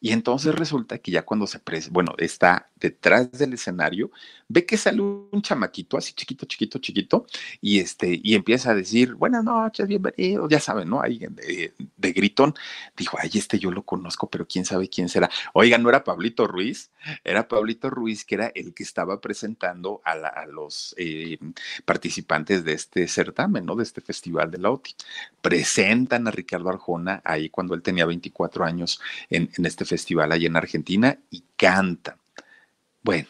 Y 0.00 0.12
entonces 0.12 0.54
resulta 0.54 0.98
que 0.98 1.10
ya 1.10 1.24
cuando 1.24 1.46
se, 1.46 1.60
bueno, 1.90 2.12
está 2.18 2.70
detrás 2.76 3.32
del 3.32 3.54
escenario, 3.54 4.10
ve 4.48 4.66
que 4.66 4.76
sale 4.76 5.00
un 5.00 5.40
chamaquito 5.42 5.96
así 5.96 6.12
chiquito, 6.12 6.46
chiquito, 6.46 6.78
chiquito, 6.78 7.26
y 7.60 7.80
este, 7.80 8.20
y 8.22 8.34
empieza 8.34 8.70
a 8.70 8.74
decir, 8.74 9.14
buenas 9.14 9.42
noches, 9.42 9.86
bienvenido, 9.86 10.48
ya 10.48 10.60
saben, 10.60 10.90
¿no? 10.90 11.00
Alguien 11.00 11.34
de, 11.34 11.72
de, 11.96 12.12
gritón. 12.12 12.54
Dijo, 12.96 13.16
ay, 13.20 13.30
este 13.34 13.58
yo 13.58 13.70
lo 13.70 13.82
conozco, 13.82 14.28
pero 14.28 14.46
quién 14.46 14.64
sabe 14.64 14.88
quién 14.88 15.08
será. 15.08 15.30
Oiga, 15.54 15.78
no 15.78 15.88
era 15.88 16.04
Pablito 16.04 16.46
Ruiz, 16.46 16.90
era 17.24 17.48
Pablito 17.48 17.88
Ruiz, 17.90 18.24
que 18.24 18.34
era 18.34 18.52
el 18.54 18.74
que 18.74 18.82
estaba 18.82 19.20
presentando 19.20 20.02
a, 20.04 20.46
los 20.46 20.94
eh, 20.98 21.38
participantes 21.84 22.64
de 22.64 22.74
este 22.74 23.08
certamen, 23.08 23.64
¿no? 23.64 23.76
De 23.76 23.82
este 23.82 24.00
festival 24.00 24.50
de 24.50 24.58
la 24.58 24.70
OTI. 24.70 24.94
Presentan 25.40 26.28
a 26.28 26.30
Ricardo 26.30 26.68
Arjona 26.68 27.22
ahí 27.24 27.48
cuando 27.48 27.74
él 27.74 27.82
tenía 27.82 28.06
24 28.06 28.64
años 28.64 29.00
en, 29.30 29.50
en 29.56 29.66
este 29.66 29.75
festival 29.84 30.32
ahí 30.32 30.46
en 30.46 30.56
Argentina 30.56 31.18
y 31.30 31.44
canta. 31.56 32.18
Bueno, 33.02 33.28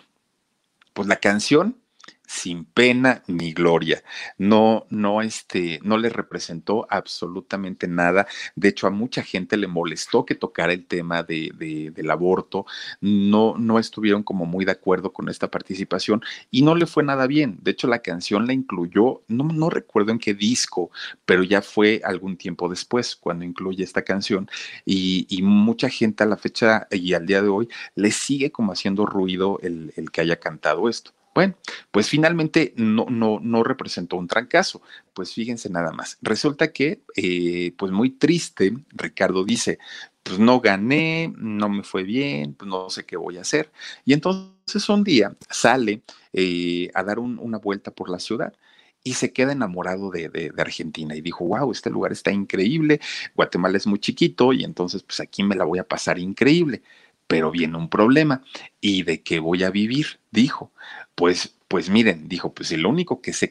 pues 0.92 1.08
la 1.08 1.16
canción 1.16 1.78
sin 2.26 2.64
pena 2.64 3.22
ni 3.26 3.52
gloria. 3.52 4.02
No, 4.38 4.86
no, 4.90 5.22
este, 5.22 5.80
no 5.82 5.98
le 5.98 6.08
representó 6.08 6.86
absolutamente 6.90 7.88
nada. 7.88 8.26
De 8.54 8.68
hecho, 8.68 8.86
a 8.86 8.90
mucha 8.90 9.22
gente 9.22 9.56
le 9.56 9.66
molestó 9.66 10.24
que 10.24 10.34
tocara 10.34 10.72
el 10.72 10.86
tema 10.86 11.22
de, 11.22 11.92
del 11.94 12.10
aborto. 12.10 12.66
No, 13.00 13.56
no 13.58 13.78
estuvieron 13.78 14.22
como 14.22 14.46
muy 14.46 14.64
de 14.64 14.72
acuerdo 14.72 15.12
con 15.12 15.28
esta 15.28 15.50
participación 15.50 16.22
y 16.50 16.62
no 16.62 16.74
le 16.74 16.86
fue 16.86 17.02
nada 17.02 17.26
bien. 17.26 17.58
De 17.62 17.70
hecho, 17.72 17.86
la 17.86 18.00
canción 18.00 18.46
la 18.46 18.52
incluyó, 18.52 19.22
no, 19.28 19.44
no 19.44 19.70
recuerdo 19.70 20.12
en 20.12 20.18
qué 20.18 20.34
disco, 20.34 20.90
pero 21.24 21.42
ya 21.42 21.62
fue 21.62 22.00
algún 22.04 22.36
tiempo 22.36 22.68
después 22.68 23.16
cuando 23.16 23.44
incluye 23.44 23.84
esta 23.84 24.02
canción 24.02 24.48
y, 24.84 25.26
y 25.28 25.42
mucha 25.42 25.88
gente 25.88 26.24
a 26.24 26.26
la 26.26 26.36
fecha 26.36 26.86
y 26.90 27.14
al 27.14 27.26
día 27.26 27.42
de 27.42 27.48
hoy 27.48 27.68
le 27.94 28.10
sigue 28.10 28.50
como 28.52 28.72
haciendo 28.72 29.06
ruido 29.06 29.58
el, 29.62 29.92
el 29.96 30.10
que 30.10 30.20
haya 30.22 30.36
cantado 30.40 30.88
esto. 30.88 31.12
Bueno, 31.36 31.54
pues 31.90 32.08
finalmente 32.08 32.72
no, 32.76 33.04
no, 33.10 33.40
no 33.42 33.62
representó 33.62 34.16
un 34.16 34.26
trancazo. 34.26 34.80
Pues 35.12 35.34
fíjense 35.34 35.68
nada 35.68 35.92
más. 35.92 36.16
Resulta 36.22 36.72
que, 36.72 37.02
eh, 37.14 37.74
pues 37.76 37.92
muy 37.92 38.08
triste, 38.08 38.72
Ricardo 38.88 39.44
dice, 39.44 39.78
pues 40.22 40.38
no 40.38 40.60
gané, 40.60 41.30
no 41.36 41.68
me 41.68 41.82
fue 41.82 42.04
bien, 42.04 42.54
pues 42.54 42.70
no 42.70 42.88
sé 42.88 43.04
qué 43.04 43.18
voy 43.18 43.36
a 43.36 43.42
hacer. 43.42 43.70
Y 44.06 44.14
entonces 44.14 44.88
un 44.88 45.04
día 45.04 45.36
sale 45.50 46.00
eh, 46.32 46.90
a 46.94 47.02
dar 47.04 47.18
una 47.18 47.58
vuelta 47.58 47.90
por 47.90 48.08
la 48.08 48.18
ciudad 48.18 48.54
y 49.04 49.12
se 49.12 49.34
queda 49.34 49.52
enamorado 49.52 50.10
de, 50.10 50.30
de, 50.30 50.50
Argentina 50.56 51.14
y 51.14 51.20
dijo, 51.20 51.44
wow, 51.44 51.70
este 51.70 51.90
lugar 51.90 52.12
está 52.12 52.32
increíble, 52.32 52.98
Guatemala 53.34 53.76
es 53.76 53.86
muy 53.86 53.98
chiquito 53.98 54.54
y 54.54 54.64
entonces 54.64 55.02
pues 55.02 55.20
aquí 55.20 55.42
me 55.42 55.54
la 55.54 55.64
voy 55.64 55.80
a 55.80 55.84
pasar 55.86 56.18
increíble. 56.18 56.82
Pero 57.28 57.50
viene 57.50 57.76
un 57.76 57.90
problema. 57.90 58.42
¿Y 58.80 59.02
de 59.02 59.22
qué 59.24 59.40
voy 59.40 59.64
a 59.64 59.70
vivir? 59.70 60.20
Dijo. 60.30 60.70
Pues 61.16 61.56
pues 61.68 61.90
miren, 61.90 62.28
dijo, 62.28 62.54
pues 62.54 62.68
si 62.68 62.76
lo 62.76 62.88
único 62.88 63.20
que 63.20 63.32
sé, 63.32 63.50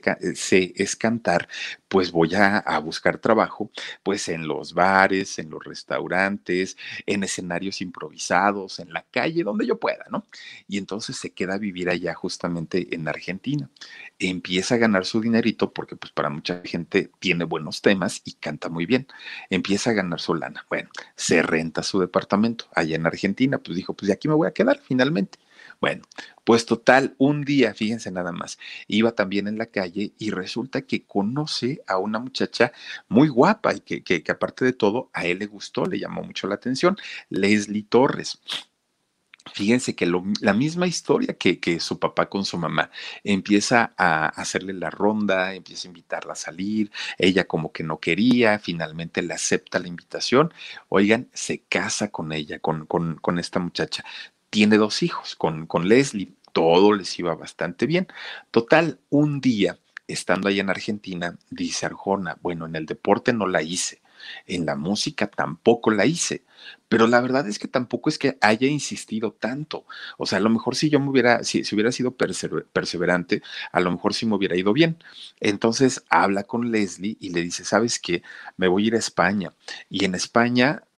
es 0.75 0.95
cantar, 0.95 1.49
pues 1.89 2.12
voy 2.12 2.34
a, 2.36 2.60
a, 2.60 2.80
buscar 2.80 3.17
trabajo, 3.17 3.71
pues 4.04 4.30
en 4.30 4.47
los 4.47 4.73
bares, 4.73 5.38
en 5.38 5.49
los 5.49 5.63
restaurantes, 5.63 6.78
en 7.06 7.23
escenarios 7.23 7.82
improvisados, 7.82 8.80
en 8.80 8.93
la 8.93 9.06
calle, 9.12 9.43
donde 9.43 9.67
yo 9.67 9.80
pueda, 9.80 10.06
¿no? 10.10 10.25
Y 10.67 10.78
entonces 10.78 11.17
se 11.17 11.34
queda 11.34 11.56
a 11.56 11.58
vivir 11.58 11.89
allá 11.89 12.13
justamente 12.13 12.95
en 12.95 13.08
Argentina. 13.08 13.69
Empieza 14.17 14.75
a 14.75 14.78
ganar 14.78 15.06
su 15.06 15.19
dinerito 15.19 15.73
porque 15.73 15.97
pues 15.97 16.13
para 16.13 16.30
mucha 16.30 16.62
gente 16.63 17.12
tiene 17.19 17.43
buenos 17.43 17.82
temas 17.82 18.21
y 18.23 18.34
canta 18.34 18.69
muy 18.69 18.86
bien. 18.86 19.08
Empieza 19.49 19.89
a 19.89 19.93
ganar 19.93 20.21
su 20.21 20.36
lana. 20.36 20.65
Bueno, 20.69 20.89
se 21.15 21.41
renta 21.41 21.84
su 21.84 21.99
departamento 21.99 22.65
allá 22.73 22.95
en 22.95 23.06
Argentina, 23.06 23.58
pues 23.58 23.75
dijo, 23.75 23.93
pues 23.93 24.08
de 24.08 24.13
aquí 24.13 24.30
me 24.30 24.36
voy 24.36 24.47
a 24.47 24.54
quedar 24.54 24.80
finalmente. 24.82 25.38
Bueno, 25.82 26.04
pues 26.44 26.66
total, 26.66 27.16
un 27.18 27.44
día, 27.44 27.74
fíjense 27.74 28.12
nada 28.12 28.32
más, 28.32 28.58
iba 28.88 29.12
también 29.14 29.48
en 29.48 29.58
la 29.58 29.68
calle 29.68 30.14
y 30.18 30.32
resulta 30.32 30.82
que 30.84 31.06
conoce 31.06 31.82
a 31.88 31.98
una 31.98 32.20
muchacha 32.20 32.72
muy 33.08 33.28
guapa 33.28 33.74
y 33.74 33.82
que, 33.82 34.04
que, 34.04 34.24
aparte 34.32 34.66
de 34.66 34.74
todo 34.74 35.10
a 35.14 35.26
él 35.26 35.40
le 35.40 35.48
gustó, 35.48 35.86
le 35.86 36.00
llamó 36.00 36.24
mucho 36.24 36.48
la 36.48 36.56
atención, 36.56 36.98
Leslie 37.30 37.84
Torres. 37.84 38.40
Fíjense 39.54 39.96
que 39.96 40.08
la 40.42 40.54
misma 40.54 40.88
historia 40.88 41.36
que, 41.36 41.60
que, 41.60 41.80
su 41.80 42.00
papá 42.00 42.30
con 42.30 42.46
su 42.46 42.58
mamá 42.58 42.90
empieza 43.24 43.94
a 43.96 44.26
hacerle 44.28 44.74
la 44.74 44.90
ronda, 44.90 45.54
empieza 45.54 45.88
a 45.88 45.90
invitarla 45.92 46.34
a 46.34 46.36
salir, 46.36 46.92
ella 47.20 47.46
como 47.46 47.72
que 47.72 47.84
no 47.84 48.00
quería, 48.00 48.58
finalmente 48.60 49.22
le 49.22 49.34
acepta 49.36 49.78
la 49.80 49.88
invitación, 49.88 50.52
oigan, 50.90 51.30
se 51.34 51.60
casa 51.64 52.10
con 52.10 52.32
ella, 52.34 52.60
con, 52.60 52.88
con, 52.88 53.18
con 53.18 53.38
esta 53.38 53.60
muchacha 53.60 54.04
tiene 54.56 54.78
dos 54.78 55.04
hijos 55.04 55.36
con, 55.36 55.68
con 55.68 55.89
Leslie, 55.89 56.32
todo 56.54 56.94
les 56.94 57.20
iba 57.20 57.36
bastante 57.36 57.86
bien. 57.88 58.08
Total, 58.52 59.02
un 59.10 59.41
día, 59.41 59.80
estando 60.08 60.48
allá 60.48 60.62
en 60.62 60.70
Argentina, 60.70 61.38
dice 61.50 61.86
Arjona, 61.86 62.38
bueno, 62.41 62.65
en 62.65 62.78
el 62.78 62.86
deporte 62.86 63.34
no 63.34 63.48
la 63.48 63.62
hice, 63.62 64.02
en 64.46 64.65
la 64.65 64.78
música 64.78 65.28
tampoco 65.28 65.91
la 65.91 66.06
hice, 66.06 66.46
pero 66.88 67.06
la 67.06 67.20
verdad 67.20 67.46
es 67.50 67.60
que 67.60 67.68
tampoco 67.68 68.08
es 68.08 68.18
que 68.18 68.38
haya 68.39 68.65
insistido 68.70 69.34
tanto. 69.34 69.86
O 70.18 70.26
sea, 70.26 70.38
a 70.38 70.41
lo 70.41 70.50
mejor 70.50 70.78
si 70.78 70.89
yo 70.89 71.02
me 71.02 71.10
hubiera, 71.10 71.44
si, 71.44 71.65
si 71.65 71.76
hubiera 71.76 71.91
sido 71.91 72.15
perseverante, 72.15 73.41
a 73.74 73.82
lo 73.82 73.91
mejor 73.91 74.13
sí 74.13 74.26
me 74.26 74.36
hubiera 74.36 74.56
ido 74.56 74.72
bien. 74.72 75.04
Entonces 75.41 76.06
habla 76.10 76.44
con 76.44 76.72
Leslie 76.72 77.18
y 77.20 77.32
le 77.32 77.41
dice, 77.41 77.65
¿sabes 77.65 78.00
qué? 78.00 78.24
Me 78.56 78.70
voy 78.70 78.86
a 78.86 78.88
ir 78.88 78.96
a 78.96 79.00
España. 79.00 79.54
Y 79.89 80.06
en 80.06 80.15
España 80.15 80.84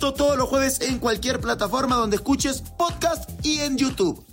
Todos 0.00 0.36
los 0.36 0.48
jueves 0.48 0.80
en 0.80 0.98
cualquier 0.98 1.40
plataforma 1.40 1.94
donde 1.94 2.16
escuches 2.16 2.62
podcast 2.78 3.28
y 3.44 3.60
en 3.60 3.76
YouTube 3.76 4.24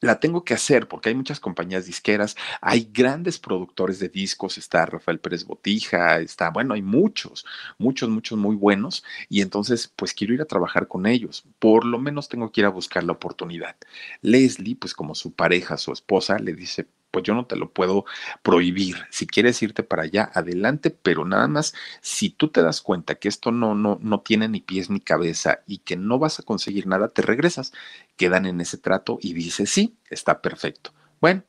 la 0.00 0.20
tengo 0.20 0.44
que 0.44 0.54
hacer 0.54 0.88
porque 0.88 1.08
hay 1.08 1.14
muchas 1.14 1.40
compañías 1.40 1.86
disqueras, 1.86 2.36
hay 2.60 2.88
grandes 2.92 3.38
productores 3.38 3.98
de 3.98 4.08
discos, 4.08 4.58
está 4.58 4.86
Rafael 4.86 5.18
Pérez 5.18 5.44
Botija, 5.44 6.20
está, 6.20 6.50
bueno, 6.50 6.74
hay 6.74 6.82
muchos, 6.82 7.44
muchos, 7.78 8.08
muchos 8.08 8.38
muy 8.38 8.56
buenos 8.56 9.04
y 9.28 9.40
entonces 9.40 9.92
pues 9.94 10.14
quiero 10.14 10.34
ir 10.34 10.42
a 10.42 10.46
trabajar 10.46 10.88
con 10.88 11.06
ellos, 11.06 11.44
por 11.58 11.84
lo 11.84 11.98
menos 11.98 12.28
tengo 12.28 12.52
que 12.52 12.60
ir 12.60 12.66
a 12.66 12.70
buscar 12.70 13.04
la 13.04 13.12
oportunidad. 13.12 13.76
Leslie, 14.22 14.76
pues 14.76 14.94
como 14.94 15.14
su 15.14 15.32
pareja, 15.32 15.76
su 15.76 15.92
esposa, 15.92 16.38
le 16.38 16.54
dice, 16.54 16.86
pues 17.10 17.24
yo 17.24 17.34
no 17.34 17.46
te 17.46 17.56
lo 17.56 17.72
puedo 17.72 18.04
prohibir. 18.42 18.96
Si 19.10 19.26
quieres 19.26 19.62
irte 19.62 19.82
para 19.82 20.02
allá, 20.04 20.30
adelante, 20.34 20.90
pero 20.90 21.24
nada 21.24 21.48
más, 21.48 21.74
si 22.00 22.30
tú 22.30 22.48
te 22.48 22.62
das 22.62 22.80
cuenta 22.82 23.16
que 23.16 23.28
esto 23.28 23.50
no, 23.52 23.74
no, 23.74 23.98
no 24.00 24.20
tiene 24.20 24.48
ni 24.48 24.60
pies 24.60 24.90
ni 24.90 25.00
cabeza 25.00 25.60
y 25.66 25.78
que 25.78 25.96
no 25.96 26.18
vas 26.18 26.40
a 26.40 26.42
conseguir 26.42 26.86
nada, 26.86 27.08
te 27.08 27.22
regresas. 27.22 27.72
Quedan 28.16 28.46
en 28.46 28.60
ese 28.60 28.78
trato 28.78 29.18
y 29.20 29.34
dice, 29.34 29.66
sí, 29.66 29.98
está 30.10 30.40
perfecto. 30.42 30.92
Bueno, 31.20 31.44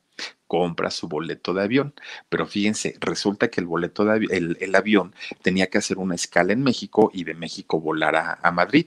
compra 0.50 0.90
su 0.90 1.06
boleto 1.06 1.54
de 1.54 1.62
avión. 1.62 1.94
Pero 2.28 2.44
fíjense, 2.44 2.96
resulta 2.98 3.48
que 3.50 3.60
el 3.60 3.68
boleto 3.68 4.04
de 4.04 4.26
el, 4.30 4.56
el, 4.60 4.74
avión 4.74 5.14
tenía 5.42 5.68
que 5.68 5.78
hacer 5.78 5.98
una 5.98 6.16
escala 6.16 6.52
en 6.52 6.64
México 6.64 7.08
y 7.14 7.22
de 7.22 7.34
México 7.34 7.80
volar 7.80 8.16
a, 8.16 8.50
Madrid. 8.50 8.86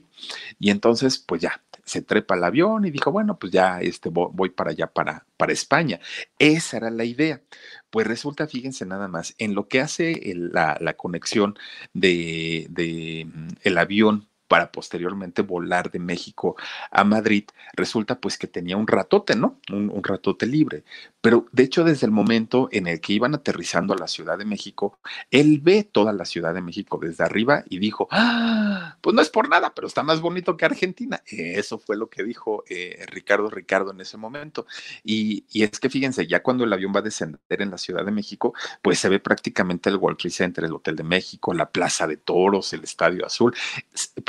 Y 0.60 0.68
entonces, 0.68 1.18
pues 1.18 1.40
ya, 1.40 1.62
se 1.82 2.02
trepa 2.02 2.34
al 2.34 2.44
avión 2.44 2.84
y 2.84 2.90
dijo, 2.90 3.10
bueno, 3.10 3.38
pues 3.38 3.50
ya 3.50 3.80
este, 3.80 4.10
voy 4.10 4.50
para 4.50 4.72
allá, 4.72 4.88
para, 4.88 5.24
para 5.38 5.54
España. 5.54 6.00
Esa 6.38 6.76
era 6.76 6.90
la 6.90 7.06
idea. 7.06 7.40
Pues 7.88 8.06
resulta, 8.06 8.46
fíjense 8.46 8.84
nada 8.84 9.08
más, 9.08 9.34
en 9.38 9.54
lo 9.54 9.66
que 9.66 9.80
hace 9.80 10.20
la, 10.34 10.76
la, 10.82 10.94
conexión 10.98 11.54
de, 11.94 12.66
de 12.68 13.26
mm, 13.32 13.48
el 13.62 13.78
avión 13.78 14.28
para 14.48 14.70
posteriormente 14.70 15.42
volar 15.42 15.90
de 15.90 15.98
México 15.98 16.56
a 16.90 17.04
Madrid, 17.04 17.44
resulta 17.74 18.20
pues 18.20 18.38
que 18.38 18.46
tenía 18.46 18.76
un 18.76 18.86
ratote, 18.86 19.36
¿no? 19.36 19.58
Un, 19.72 20.02
ratote 20.04 20.46
libre. 20.46 20.84
Pero 21.20 21.46
de 21.52 21.62
hecho, 21.62 21.84
desde 21.84 22.06
el 22.06 22.12
momento 22.12 22.68
en 22.70 22.86
el 22.86 23.00
que 23.00 23.14
iban 23.14 23.34
aterrizando 23.34 23.94
a 23.94 23.96
la 23.96 24.06
Ciudad 24.06 24.36
de 24.36 24.44
México, 24.44 24.98
él 25.30 25.60
ve 25.62 25.82
toda 25.82 26.12
la 26.12 26.26
Ciudad 26.26 26.52
de 26.52 26.60
México 26.60 26.98
desde 27.00 27.24
arriba 27.24 27.64
y 27.70 27.78
dijo, 27.78 28.06
ah, 28.10 28.98
pues 29.00 29.16
no 29.16 29.22
es 29.22 29.30
por 29.30 29.48
nada, 29.48 29.72
pero 29.74 29.86
está 29.86 30.02
más 30.02 30.20
bonito 30.20 30.56
que 30.56 30.66
Argentina. 30.66 31.22
Eso 31.26 31.78
fue 31.78 31.96
lo 31.96 32.10
que 32.10 32.22
dijo 32.22 32.64
eh, 32.68 33.04
Ricardo 33.08 33.48
Ricardo 33.48 33.92
en 33.92 34.00
ese 34.02 34.18
momento. 34.18 34.66
Y, 35.02 35.46
y, 35.50 35.62
es 35.62 35.80
que 35.80 35.88
fíjense, 35.88 36.26
ya 36.26 36.42
cuando 36.42 36.64
el 36.64 36.72
avión 36.72 36.92
va 36.94 37.00
a 37.00 37.02
descender 37.02 37.62
en 37.62 37.70
la 37.70 37.78
Ciudad 37.78 38.04
de 38.04 38.12
México, 38.12 38.52
pues 38.82 38.98
se 38.98 39.08
ve 39.08 39.20
prácticamente 39.20 39.88
el 39.88 39.96
World 39.96 40.18
Trade 40.18 40.34
Center, 40.34 40.64
el 40.64 40.74
Hotel 40.74 40.96
de 40.96 41.04
México, 41.04 41.54
la 41.54 41.70
Plaza 41.70 42.06
de 42.06 42.18
Toros, 42.18 42.72
el 42.74 42.84
Estadio 42.84 43.24
Azul. 43.24 43.54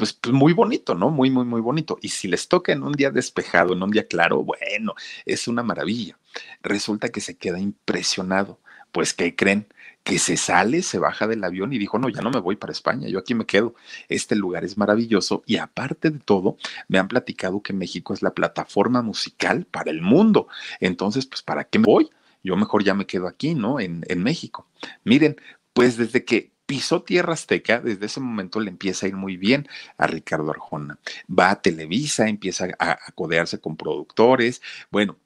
Pues 0.06 0.14
pues, 0.14 0.34
muy 0.36 0.54
bonito, 0.54 0.94
¿no? 0.94 1.10
Muy, 1.10 1.32
muy, 1.32 1.46
muy 1.46 1.62
bonito. 1.62 1.98
Y 2.00 2.10
si 2.10 2.28
les 2.28 2.48
toca 2.48 2.72
en 2.72 2.84
un 2.84 2.92
día 2.92 3.10
despejado, 3.10 3.74
en 3.74 3.82
un 3.82 3.90
día 3.90 4.06
claro, 4.08 4.44
bueno, 4.44 4.94
es 5.26 5.48
una 5.48 5.64
maravilla. 5.64 6.16
Resulta 6.62 7.10
que 7.10 7.22
se 7.22 7.38
queda 7.38 7.60
impresionado. 7.60 8.60
Pues, 8.92 9.16
¿qué 9.16 9.36
creen? 9.36 9.68
que 10.04 10.20
se 10.20 10.38
sale, 10.38 10.84
se 10.84 11.00
baja 11.00 11.26
del 11.26 11.44
avión 11.44 11.74
y 11.74 11.80
dijo, 11.80 11.98
no, 11.98 12.10
ya 12.10 12.22
no 12.22 12.30
me 12.30 12.40
voy 12.40 12.56
para 12.58 12.72
España, 12.72 13.08
yo 13.08 13.18
aquí 13.18 13.34
me 13.34 13.48
quedo. 13.48 13.74
Este 14.08 14.36
lugar 14.36 14.64
es 14.64 14.78
maravilloso 14.78 15.42
y 15.48 15.58
aparte 15.58 16.12
de 16.12 16.20
todo, 16.20 16.58
me 16.88 17.00
han 17.00 17.08
platicado 17.08 17.64
que 17.64 17.74
México 17.74 18.14
es 18.14 18.22
la 18.22 18.36
plataforma 18.36 19.02
musical 19.02 19.66
para 19.66 19.90
el 19.90 20.04
mundo. 20.04 20.48
Entonces, 20.80 21.26
pues, 21.26 21.42
¿para 21.42 21.64
qué 21.64 21.80
me 21.80 21.86
voy? 21.86 22.12
Yo 22.44 22.56
mejor 22.56 22.84
ya 22.84 22.94
me 22.94 23.08
quedo 23.08 23.28
aquí, 23.28 23.56
¿no? 23.56 23.80
En, 23.80 24.06
en 24.08 24.22
México. 24.22 24.68
Miren, 25.04 25.38
pues 25.74 25.98
desde 25.98 26.24
que 26.24 26.52
pisó 26.66 27.04
tierra 27.04 27.34
azteca, 27.34 27.80
desde 27.80 28.06
ese 28.08 28.20
momento 28.20 28.60
le 28.60 28.70
empieza 28.70 29.06
a 29.06 29.10
ir 29.10 29.16
muy 29.16 29.38
bien 29.38 29.68
a 29.98 30.08
Ricardo 30.08 30.52
Arjona. 30.52 31.00
Va 31.28 31.52
a 31.52 31.62
Televisa, 31.62 32.28
empieza 32.28 32.68
a, 32.80 32.98
codearse 33.14 33.60
con 33.60 33.78
productores. 33.78 34.62
Bueno, 34.92 35.18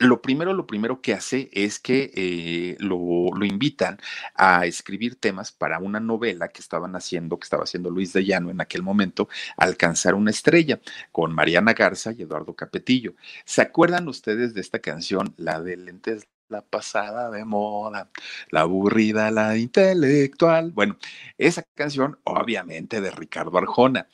lo 0.00 0.22
primero, 0.22 0.54
lo 0.54 0.66
primero 0.66 1.00
que 1.00 1.12
hace 1.12 1.50
es 1.52 1.80
que 1.80 2.12
eh, 2.14 2.76
lo, 2.78 3.30
lo, 3.34 3.44
invitan 3.44 3.98
a 4.34 4.64
escribir 4.66 5.16
temas 5.16 5.50
para 5.50 5.80
una 5.80 5.98
novela 5.98 6.48
que 6.48 6.60
estaban 6.60 6.94
haciendo, 6.94 7.38
que 7.38 7.44
estaba 7.44 7.64
haciendo 7.64 7.90
Luis 7.90 8.12
de 8.12 8.24
Llano 8.24 8.50
en 8.50 8.60
aquel 8.60 8.82
momento, 8.82 9.28
Alcanzar 9.56 10.14
una 10.14 10.30
estrella, 10.30 10.80
con 11.10 11.32
Mariana 11.34 11.72
Garza 11.72 12.12
y 12.12 12.22
Eduardo 12.22 12.54
Capetillo. 12.54 13.14
¿Se 13.44 13.62
acuerdan 13.62 14.08
ustedes 14.08 14.54
de 14.54 14.60
esta 14.60 14.78
canción, 14.78 15.34
la 15.36 15.60
de 15.60 15.76
Lentes 15.76 16.28
la 16.48 16.62
pasada 16.62 17.30
de 17.30 17.44
moda, 17.44 18.10
la 18.50 18.62
aburrida, 18.62 19.30
la 19.30 19.56
intelectual. 19.56 20.72
Bueno, 20.72 20.96
esa 21.36 21.62
canción, 21.74 22.18
obviamente, 22.24 23.00
de 23.00 23.10
Ricardo 23.10 23.58
Arjona. 23.58 24.08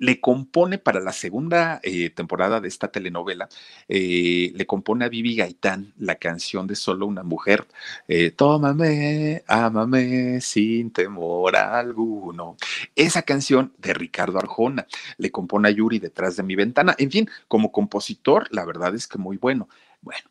le 0.00 0.20
compone 0.20 0.78
para 0.78 1.00
la 1.00 1.12
segunda 1.12 1.80
eh, 1.82 2.10
temporada 2.10 2.60
de 2.60 2.68
esta 2.68 2.88
telenovela, 2.88 3.48
eh, 3.88 4.52
le 4.54 4.66
compone 4.66 5.04
a 5.04 5.08
Vivi 5.08 5.34
Gaitán 5.36 5.92
la 5.98 6.16
canción 6.16 6.66
de 6.68 6.76
Solo 6.76 7.06
una 7.06 7.24
mujer, 7.24 7.66
eh, 8.06 8.30
Tómame, 8.30 9.42
ámame 9.48 10.40
sin 10.40 10.92
temor 10.92 11.56
alguno. 11.56 12.56
Esa 12.94 13.22
canción 13.22 13.72
de 13.78 13.94
Ricardo 13.94 14.38
Arjona 14.38 14.86
le 15.16 15.30
compone 15.32 15.68
a 15.68 15.72
Yuri 15.72 15.98
detrás 15.98 16.36
de 16.36 16.42
mi 16.44 16.54
ventana. 16.54 16.94
En 16.98 17.10
fin, 17.10 17.28
como 17.48 17.72
compositor, 17.72 18.46
la 18.52 18.64
verdad 18.64 18.94
es 18.94 19.06
que 19.08 19.18
muy 19.18 19.36
bueno. 19.36 19.68
Bueno, 20.00 20.30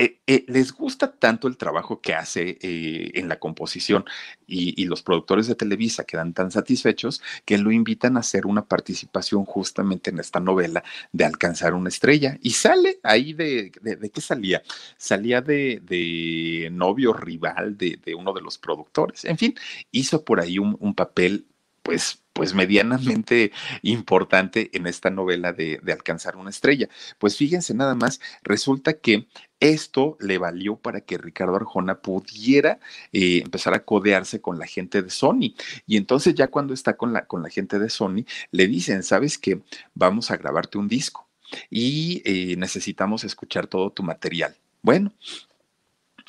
eh, 0.00 0.20
eh, 0.28 0.44
les 0.46 0.72
gusta 0.72 1.10
tanto 1.10 1.48
el 1.48 1.56
trabajo 1.56 2.00
que 2.00 2.14
hace 2.14 2.56
eh, 2.62 3.10
en 3.14 3.28
la 3.28 3.40
composición 3.40 4.04
y, 4.46 4.86
los 4.86 5.02
productores 5.02 5.48
de 5.48 5.56
Televisa 5.56 6.04
quedan 6.04 6.32
tan 6.32 6.50
satisfechos 6.52 7.20
que 7.44 7.58
lo 7.58 7.72
invitan 7.72 8.16
a 8.16 8.20
hacer 8.20 8.46
una 8.46 8.64
participación 8.64 9.44
justamente 9.44 10.10
en 10.10 10.20
esta 10.20 10.40
novela 10.40 10.84
de 11.12 11.24
Alcanzar 11.24 11.74
una 11.74 11.88
estrella. 11.88 12.38
Y 12.40 12.50
sale 12.50 13.00
ahí 13.02 13.32
de, 13.34 13.72
de, 13.82 14.10
qué 14.10 14.20
salía? 14.20 14.62
Salía 14.96 15.42
de, 15.42 16.68
novio 16.72 17.12
rival 17.12 17.76
de, 17.76 17.98
uno 18.16 18.32
de 18.32 18.40
los 18.40 18.56
productores. 18.56 19.24
En 19.24 19.36
fin, 19.36 19.54
hizo 19.90 20.24
por 20.24 20.40
ahí 20.40 20.58
un, 20.58 20.76
un 20.80 20.94
papel 20.94 21.46
pues 21.88 22.22
pues 22.34 22.52
medianamente 22.52 23.50
importante 23.80 24.68
en 24.74 24.86
esta 24.86 25.08
novela 25.08 25.54
de, 25.54 25.80
Alcanzar 25.90 26.36
una 26.36 26.50
estrella. 26.50 26.86
Pues 27.18 27.38
fíjense 27.38 27.72
nada 27.72 27.94
más, 27.94 28.20
resulta 28.42 28.92
que 28.92 29.26
esto 29.58 30.18
le 30.20 30.36
valió 30.36 30.76
para 30.76 31.00
que 31.00 31.16
Ricardo 31.16 31.56
Arjona 31.56 32.00
pudiera 32.00 32.78
eh, 33.10 33.40
empezar 33.42 33.72
a 33.72 33.84
codearse 33.86 34.42
con 34.42 34.58
la 34.58 34.66
gente 34.66 35.00
de 35.00 35.08
Sony. 35.08 35.54
Y 35.86 35.96
entonces 35.96 36.34
ya 36.34 36.48
cuando 36.48 36.74
está 36.74 36.98
con 36.98 37.14
la, 37.14 37.24
con 37.24 37.42
la 37.42 37.48
gente 37.48 37.78
de 37.78 37.88
Sony, 37.88 38.26
le 38.50 38.68
dicen, 38.68 39.02
¿sabes 39.02 39.38
qué? 39.38 39.62
Vamos 39.94 40.30
a 40.30 40.36
grabarte 40.36 40.76
un 40.76 40.88
disco 40.88 41.26
y 41.70 42.20
eh, 42.26 42.54
necesitamos 42.56 43.24
escuchar 43.24 43.66
todo 43.66 43.90
tu 43.90 44.02
material. 44.02 44.54
Bueno, 44.82 45.12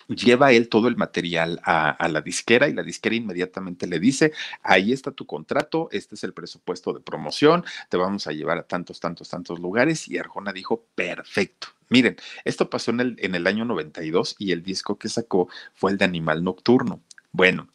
lleva 0.09 0.51
él 0.51 0.69
todo 0.69 0.87
el 0.87 0.97
material 0.97 1.61
a, 1.63 2.07
la 2.09 2.21
disquera 2.21 2.67
y 2.67 2.73
la 2.73 2.83
disquera 2.83 3.15
inmediatamente 3.15 3.87
le 3.87 3.99
dice, 3.99 4.33
ahí 4.63 4.91
está 4.91 5.11
tu 5.11 5.25
contrato, 5.25 5.89
este 5.91 6.15
es 6.15 6.23
el 6.23 6.33
presupuesto 6.33 6.93
de 6.93 6.99
promoción, 6.99 7.63
te 7.89 7.97
vamos 7.97 8.27
a 8.27 8.31
llevar 8.31 8.57
a 8.57 8.63
tantos, 8.63 8.99
tantos, 8.99 9.29
tantos 9.29 9.59
lugares 9.59 10.07
y 10.07 10.17
Arjona 10.17 10.51
dijo, 10.51 10.85
perfecto. 10.95 11.67
Miren, 11.89 12.17
esto 12.45 12.69
pasó 12.69 12.91
en 12.91 12.99
el, 12.99 13.15
en 13.19 13.35
el 13.35 13.47
año 13.47 13.65
92 13.65 14.35
y 14.37 14.51
el 14.51 14.61
disco 14.61 14.97
que 14.97 15.09
sacó 15.09 15.49
fue 15.73 15.91
el 15.91 15.97
de 15.97 16.05
Animal 16.05 16.43
Nocturno. 16.43 17.01
Bueno, 17.31 17.67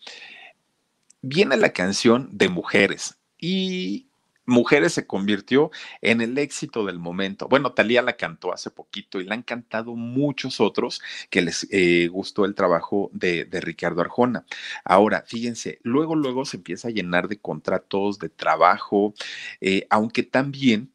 viene 1.20 1.56
la 1.56 1.72
canción 1.72 2.28
de 2.32 2.48
Mujeres 2.48 3.16
y 3.38 4.06
Mujeres 4.46 4.92
se 4.92 5.06
convirtió 5.06 5.70
en 6.02 6.20
el 6.20 6.36
éxito 6.38 6.84
del 6.84 6.98
momento. 6.98 7.48
Bueno, 7.48 7.72
Talía 7.72 8.02
la 8.02 8.16
cantó 8.16 8.52
hace 8.52 8.70
poquito 8.70 9.20
y 9.20 9.24
la 9.24 9.34
han 9.34 9.42
cantado 9.42 9.94
muchos 9.94 10.60
otros 10.60 11.00
que 11.30 11.42
les 11.42 11.66
eh, 11.70 12.08
gustó 12.08 12.44
el 12.44 12.54
trabajo 12.54 13.10
de, 13.12 13.48
Ricardo 13.50 14.00
Arjona. 14.00 14.44
Ahora, 14.84 15.24
fíjense, 15.26 15.78
luego, 15.82 16.16
luego 16.16 16.44
se 16.44 16.58
empieza 16.58 16.88
a 16.88 16.90
llenar 16.90 17.28
de 17.28 17.38
contratos, 17.38 18.18
de 18.18 18.28
trabajo, 18.28 19.14
eh, 19.60 19.86
aunque 19.90 20.22
también 20.22 20.90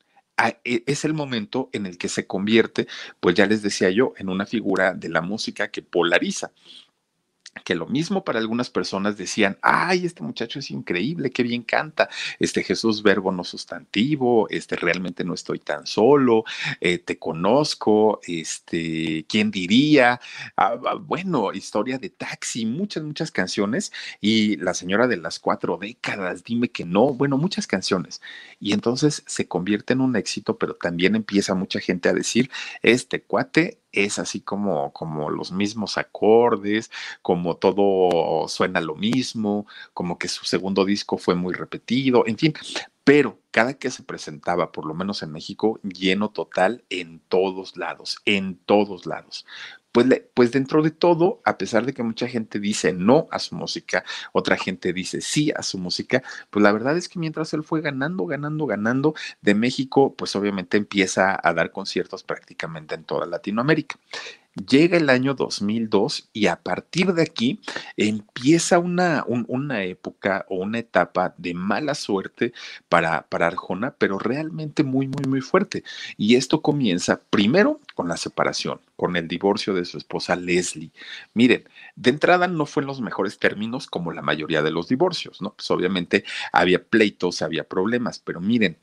e, 0.63 0.83
es 0.85 1.05
el 1.05 1.13
momento 1.13 1.69
en 1.73 1.85
el 1.85 1.97
que 1.97 2.09
se 2.09 2.27
convierte, 2.27 2.87
pues 3.19 3.35
ya 3.35 3.45
les 3.45 3.61
decía 3.61 3.89
yo, 3.89 4.13
en 4.17 4.29
una 4.29 4.45
figura 4.45 4.93
de 4.93 5.09
la 5.09 5.21
música 5.21 5.69
que 5.69 5.81
polariza 5.81 6.51
que 7.63 7.75
lo 7.75 7.87
mismo 7.87 8.23
para 8.23 8.39
algunas 8.39 8.69
personas 8.69 9.17
decían, 9.17 9.57
ay, 9.61 10.05
este 10.05 10.23
muchacho 10.23 10.59
es 10.59 10.71
increíble, 10.71 11.31
qué 11.31 11.43
bien 11.43 11.63
canta, 11.63 12.09
este 12.39 12.63
Jesús 12.63 13.03
verbo 13.03 13.31
no 13.31 13.43
sustantivo, 13.43 14.47
este 14.49 14.75
realmente 14.75 15.23
no 15.23 15.33
estoy 15.33 15.59
tan 15.59 15.85
solo, 15.85 16.43
eh, 16.81 16.97
te 16.99 17.17
conozco, 17.17 18.19
este, 18.27 19.25
¿quién 19.27 19.51
diría? 19.51 20.19
Ah, 20.57 20.77
ah, 20.85 20.95
bueno, 20.95 21.53
historia 21.53 21.97
de 21.97 22.09
taxi, 22.09 22.65
muchas, 22.65 23.03
muchas 23.03 23.31
canciones 23.31 23.91
y 24.21 24.57
la 24.57 24.73
señora 24.73 25.07
de 25.07 25.17
las 25.17 25.39
cuatro 25.39 25.77
décadas, 25.77 26.43
dime 26.43 26.69
que 26.69 26.85
no, 26.85 27.13
bueno, 27.13 27.37
muchas 27.37 27.67
canciones. 27.67 28.21
Y 28.59 28.73
entonces 28.73 29.23
se 29.25 29.47
convierte 29.47 29.93
en 29.93 30.01
un 30.01 30.15
éxito, 30.15 30.57
pero 30.57 30.75
también 30.75 31.15
empieza 31.15 31.55
mucha 31.55 31.79
gente 31.79 32.09
a 32.09 32.13
decir, 32.13 32.49
este 32.81 33.21
cuate 33.21 33.79
es 33.91 34.19
así 34.19 34.41
como, 34.41 34.93
como 34.93 35.29
los 35.29 35.51
mismos 35.51 35.97
acordes, 35.97 36.91
como 37.21 37.57
todo 37.57 38.47
suena 38.47 38.81
lo 38.81 38.95
mismo, 38.95 39.65
como 39.93 40.17
que 40.17 40.27
su 40.27 40.45
segundo 40.45 40.85
disco 40.85 41.17
fue 41.17 41.35
muy 41.35 41.53
repetido, 41.53 42.25
en 42.27 42.37
fin, 42.37 42.53
pero 43.03 43.39
cada 43.51 43.73
que 43.73 43.89
se 43.91 44.03
presentaba, 44.03 44.71
por 44.71 44.85
lo 44.85 44.93
menos 44.93 45.23
en 45.23 45.31
México, 45.31 45.79
lleno 45.83 46.29
total 46.31 46.83
en 46.89 47.19
todos 47.27 47.77
lados, 47.77 48.19
en 48.25 48.57
todos 48.57 49.05
lados. 49.05 49.45
Pues, 49.91 50.05
pues, 50.35 50.51
dentro 50.51 50.83
de 50.83 50.91
todo, 50.91 51.41
a 51.45 51.57
pesar 51.57 51.85
de 51.85 51.93
que 51.93 52.03
mucha 52.03 52.27
gente 52.27 52.59
dice 52.59 52.93
no 52.93 53.27
a 53.31 53.39
su 53.39 53.55
música, 53.55 54.03
otra 54.33 54.55
gente 54.55 54.93
dice 54.93 55.19
sí 55.21 55.51
a 55.55 55.63
su 55.63 55.79
música, 55.79 56.21
pues 56.51 56.61
la 56.61 56.71
verdad 56.71 56.95
es 56.95 57.09
que 57.09 57.17
mientras 57.17 57.53
él 57.53 57.63
fue 57.63 57.81
ganando, 57.81 58.27
ganando, 58.27 58.67
ganando, 58.67 59.15
de 59.41 59.55
México, 59.55 60.13
pues 60.15 60.35
obviamente 60.35 60.77
empieza 60.77 61.39
a 61.41 61.53
dar 61.53 61.71
conciertos 61.71 62.23
prácticamente 62.23 62.93
en 62.93 63.03
toda 63.03 63.25
Latinoamérica. 63.25 63.97
Llega 64.67 64.97
el 64.97 65.09
año 65.09 65.35
2002 65.35 66.29
y 66.33 66.47
a 66.47 66.57
partir 66.57 67.13
de 67.13 67.21
aquí 67.21 67.61
empieza 67.95 68.79
una, 68.79 69.23
una 69.27 69.83
época 69.83 70.45
o 70.49 70.57
una 70.57 70.79
etapa 70.79 71.33
de 71.37 71.53
mala 71.53 71.95
suerte 71.95 72.53
para, 72.89 73.27
para 73.27 73.47
Arjona, 73.47 73.95
pero 73.97 74.19
realmente 74.19 74.83
muy, 74.83 75.07
muy, 75.07 75.23
muy 75.27 75.41
fuerte. 75.41 75.83
Y 76.17 76.35
esto 76.35 76.61
comienza 76.61 77.21
primero 77.29 77.79
con 77.95 78.09
la 78.09 78.17
separación, 78.17 78.81
con 78.95 79.15
el 79.15 79.27
divorcio 79.27 79.73
de 79.73 79.85
su 79.85 79.97
esposa 79.97 80.35
Leslie. 80.35 80.91
Miren, 81.33 81.63
de 81.95 82.09
entrada 82.09 82.47
no 82.47 82.65
fue 82.65 82.81
en 82.83 82.87
los 82.87 83.01
mejores 83.01 83.39
términos 83.39 83.87
como 83.87 84.11
la 84.11 84.21
mayoría 84.21 84.61
de 84.61 84.71
los 84.71 84.87
divorcios, 84.87 85.41
¿no? 85.41 85.53
Pues 85.53 85.69
obviamente 85.71 86.25
había 86.51 86.83
pleitos, 86.83 87.41
había 87.41 87.63
problemas, 87.63 88.19
pero 88.19 88.41
miren, 88.41 88.77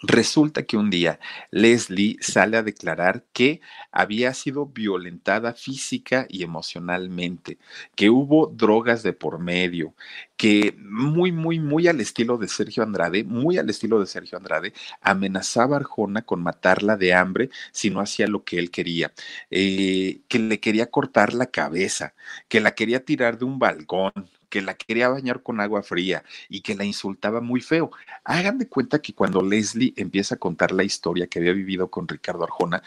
Resulta 0.00 0.62
que 0.62 0.76
un 0.76 0.90
día 0.90 1.18
Leslie 1.50 2.18
sale 2.20 2.56
a 2.56 2.62
declarar 2.62 3.24
que 3.32 3.60
había 3.90 4.32
sido 4.32 4.66
violentada 4.66 5.54
física 5.54 6.24
y 6.28 6.44
emocionalmente, 6.44 7.58
que 7.96 8.08
hubo 8.08 8.46
drogas 8.46 9.02
de 9.02 9.12
por 9.12 9.40
medio, 9.40 9.94
que 10.36 10.76
muy, 10.78 11.32
muy, 11.32 11.58
muy 11.58 11.88
al 11.88 12.00
estilo 12.00 12.38
de 12.38 12.46
Sergio 12.46 12.84
Andrade, 12.84 13.24
muy 13.24 13.58
al 13.58 13.70
estilo 13.70 13.98
de 13.98 14.06
Sergio 14.06 14.38
Andrade, 14.38 14.72
amenazaba 15.00 15.74
a 15.76 15.80
Arjona 15.80 16.22
con 16.22 16.42
matarla 16.44 16.96
de 16.96 17.12
hambre 17.14 17.50
si 17.72 17.90
no 17.90 18.00
hacía 18.00 18.28
lo 18.28 18.44
que 18.44 18.58
él 18.60 18.70
quería, 18.70 19.12
eh, 19.50 20.20
que 20.28 20.38
le 20.38 20.60
quería 20.60 20.90
cortar 20.90 21.34
la 21.34 21.46
cabeza, 21.46 22.14
que 22.48 22.60
la 22.60 22.72
quería 22.76 23.04
tirar 23.04 23.36
de 23.36 23.46
un 23.46 23.58
balcón, 23.58 24.12
que 24.48 24.62
la 24.62 24.74
quería 24.74 25.08
bañar 25.08 25.42
con 25.42 25.60
agua 25.60 25.82
fría 25.82 26.24
y 26.48 26.60
que 26.60 26.74
la 26.74 26.84
insultaba 26.84 27.40
muy 27.40 27.60
feo. 27.60 27.90
Hagan 28.24 28.58
de 28.58 28.68
cuenta 28.68 29.00
que 29.00 29.14
cuando 29.14 29.42
Leslie 29.42 29.94
empieza 29.96 30.36
a 30.36 30.38
contar 30.38 30.72
la 30.72 30.84
historia 30.84 31.26
que 31.26 31.38
había 31.38 31.52
vivido 31.52 31.90
con 31.90 32.08
Ricardo 32.08 32.44
Arjona, 32.44 32.82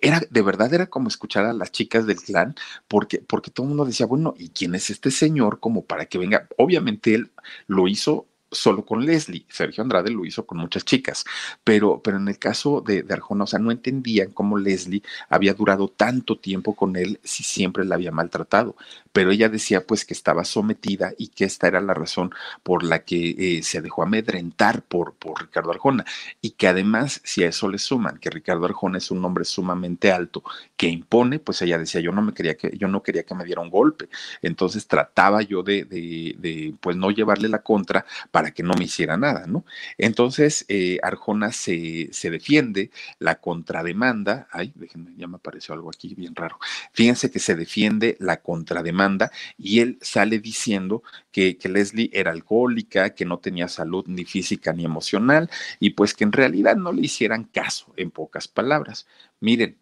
era 0.00 0.20
de 0.28 0.42
verdad 0.42 0.72
era 0.74 0.86
como 0.86 1.08
escuchar 1.08 1.46
a 1.46 1.52
las 1.52 1.72
chicas 1.72 2.06
del 2.06 2.16
clan, 2.16 2.54
porque, 2.88 3.18
porque 3.18 3.50
todo 3.50 3.64
el 3.64 3.68
mundo 3.68 3.84
decía, 3.84 4.06
bueno, 4.06 4.34
¿y 4.38 4.50
quién 4.50 4.74
es 4.74 4.90
este 4.90 5.10
señor 5.10 5.60
como 5.60 5.84
para 5.84 6.06
que 6.06 6.18
venga? 6.18 6.48
Obviamente 6.58 7.14
él 7.14 7.30
lo 7.66 7.88
hizo 7.88 8.26
solo 8.54 8.84
con 8.84 9.04
Leslie. 9.04 9.44
Sergio 9.48 9.82
Andrade 9.82 10.10
lo 10.10 10.24
hizo 10.24 10.46
con 10.46 10.58
muchas 10.58 10.84
chicas, 10.84 11.24
pero, 11.62 12.00
pero 12.02 12.16
en 12.16 12.28
el 12.28 12.38
caso 12.38 12.80
de, 12.80 13.04
Arjona, 13.10 13.44
o 13.44 13.46
sea, 13.46 13.58
no 13.58 13.70
entendían 13.70 14.30
cómo 14.30 14.58
Leslie 14.58 15.02
había 15.28 15.54
durado 15.54 15.88
tanto 15.88 16.38
tiempo 16.38 16.74
con 16.74 16.96
él 16.96 17.20
si 17.22 17.42
siempre 17.42 17.84
la 17.84 17.96
había 17.96 18.10
maltratado. 18.10 18.76
Pero 19.12 19.30
ella 19.30 19.48
decía 19.48 19.86
pues 19.86 20.04
que 20.04 20.14
estaba 20.14 20.44
sometida 20.44 21.12
y 21.18 21.28
que 21.28 21.44
esta 21.44 21.68
era 21.68 21.80
la 21.80 21.94
razón 21.94 22.34
por 22.62 22.82
la 22.82 23.04
que 23.04 23.58
eh, 23.58 23.62
se 23.62 23.80
dejó 23.80 24.02
amedrentar 24.02 24.82
por, 24.82 25.14
por 25.14 25.40
Ricardo 25.42 25.70
Arjona. 25.70 26.04
Y 26.40 26.50
que 26.50 26.68
además, 26.68 27.20
si 27.24 27.44
a 27.44 27.48
eso 27.48 27.68
le 27.68 27.78
suman 27.78 28.18
que 28.18 28.30
Ricardo 28.30 28.64
Arjona 28.64 28.98
es 28.98 29.10
un 29.10 29.24
hombre 29.24 29.44
sumamente 29.44 30.10
alto 30.10 30.42
que 30.76 30.88
impone, 30.88 31.38
pues 31.38 31.62
ella 31.62 31.78
decía, 31.78 32.00
yo 32.00 32.12
no 32.12 32.22
me 32.22 32.34
quería 32.34 32.56
que, 32.56 32.76
yo 32.76 32.88
no 32.88 33.02
quería 33.02 33.22
que 33.24 33.34
me 33.34 33.44
diera 33.44 33.60
un 33.60 33.70
golpe. 33.70 34.08
Entonces 34.42 34.86
trataba 34.86 35.42
yo 35.42 35.62
de, 35.62 35.84
de, 35.84 36.34
de 36.38 36.74
pues 36.80 36.96
no 36.96 37.10
llevarle 37.10 37.48
la 37.48 37.62
contra 37.62 38.04
para 38.30 38.43
para 38.44 38.52
que 38.52 38.62
no 38.62 38.74
me 38.74 38.84
hiciera 38.84 39.16
nada, 39.16 39.46
¿no? 39.46 39.64
Entonces, 39.96 40.66
eh, 40.68 40.98
Arjona 41.02 41.50
se, 41.50 42.10
se, 42.12 42.28
defiende, 42.28 42.90
la 43.18 43.36
contrademanda, 43.40 44.48
ay, 44.50 44.70
déjenme, 44.74 45.14
ya 45.16 45.26
me 45.26 45.36
apareció 45.36 45.72
algo 45.72 45.88
aquí 45.88 46.14
bien 46.14 46.34
raro, 46.34 46.58
fíjense 46.92 47.30
que 47.30 47.38
se 47.38 47.54
defiende 47.54 48.18
la 48.20 48.42
contrademanda 48.42 49.30
y 49.56 49.80
él 49.80 49.96
sale 50.02 50.40
diciendo 50.40 51.02
que, 51.32 51.56
que 51.56 51.70
Leslie 51.70 52.10
era 52.12 52.32
alcohólica, 52.32 53.14
que 53.14 53.24
no 53.24 53.38
tenía 53.38 53.66
salud 53.68 54.04
ni 54.08 54.26
física 54.26 54.74
ni 54.74 54.84
emocional 54.84 55.48
y 55.80 55.90
pues 55.90 56.12
que 56.12 56.24
en 56.24 56.32
realidad 56.32 56.76
no 56.76 56.92
le 56.92 57.00
hicieran 57.00 57.44
caso, 57.44 57.94
en 57.96 58.10
pocas 58.10 58.46
palabras. 58.46 59.06
Miren, 59.40 59.78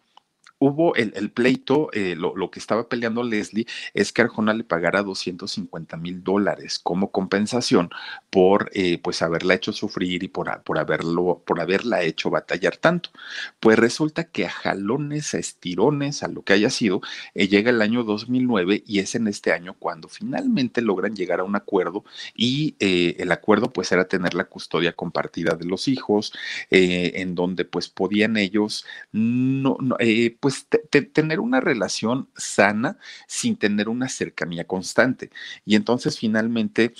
hubo 0.62 0.94
el, 0.94 1.31
pleito, 1.33 1.90
eh, 1.92 2.14
lo, 2.14 2.51
que 2.53 2.61
estaba 2.61 2.88
peleando 2.88 3.25
Leslie 3.25 3.66
es 3.94 4.12
que 4.12 4.22
Arjona 4.22 4.55
le 4.55 4.62
pagara 4.62 5.03
250 5.03 5.96
mil 5.96 6.22
dólares 6.22 6.79
como 6.79 7.11
compensación 7.11 7.90
por 8.31 8.70
eh, 8.72 9.01
pues 9.03 9.22
haberla 9.22 9.55
hecho 9.55 9.72
sufrir 9.72 10.22
y 10.22 10.29
por, 10.29 10.62
por, 10.62 10.79
haberlo, 10.79 11.42
por 11.44 11.61
haberla 11.61 12.05
hecho 12.05 12.31
batallar 12.31 12.77
tanto. 12.77 13.11
Pues 13.59 13.77
resulta 13.77 14.22
que 14.22 14.46
a 14.46 14.51
jalones, 14.51 15.35
a 15.35 15.38
estirones, 15.38 16.22
a 16.22 16.29
lo 16.29 16.42
que 16.42 16.53
haya 16.53 16.70
sido, 16.70 17.01
eh, 17.35 17.48
llega 17.48 17.70
el 17.70 17.83
año 17.83 18.05
2009 18.05 18.85
y 18.87 19.01
es 19.01 19.16
en 19.16 19.27
este 19.27 19.53
año 19.53 19.75
cuando 19.77 20.09
finalmente 20.09 20.81
logran 20.81 21.16
llegar 21.16 21.40
a 21.40 21.44
un 21.44 21.57
acuerdo 21.57 22.05
y 22.37 22.77
el 22.79 23.33
acuerdo 23.33 23.72
pues 23.72 23.90
era 23.90 24.07
tener 24.07 24.35
la 24.35 24.44
custodia 24.44 24.92
compartida 24.92 25.57
de 25.57 25.64
los 25.64 25.88
hijos, 25.88 26.33
en 26.70 27.35
donde 27.35 27.64
pues 27.64 27.88
podían 27.88 28.37
ellos 28.37 28.85
no, 29.12 29.77
no 29.81 29.96
pues 30.40 30.52
pues 30.91 31.12
tener 31.12 31.41
una 31.41 31.61
relación 31.61 32.29
sana 32.37 32.99
sin 33.27 33.57
tener 33.57 33.88
una 33.88 34.09
cercanía 34.09 34.67
constante. 34.67 35.31
Y 35.65 35.77
entonces 35.77 36.19
finalmente 36.19 36.95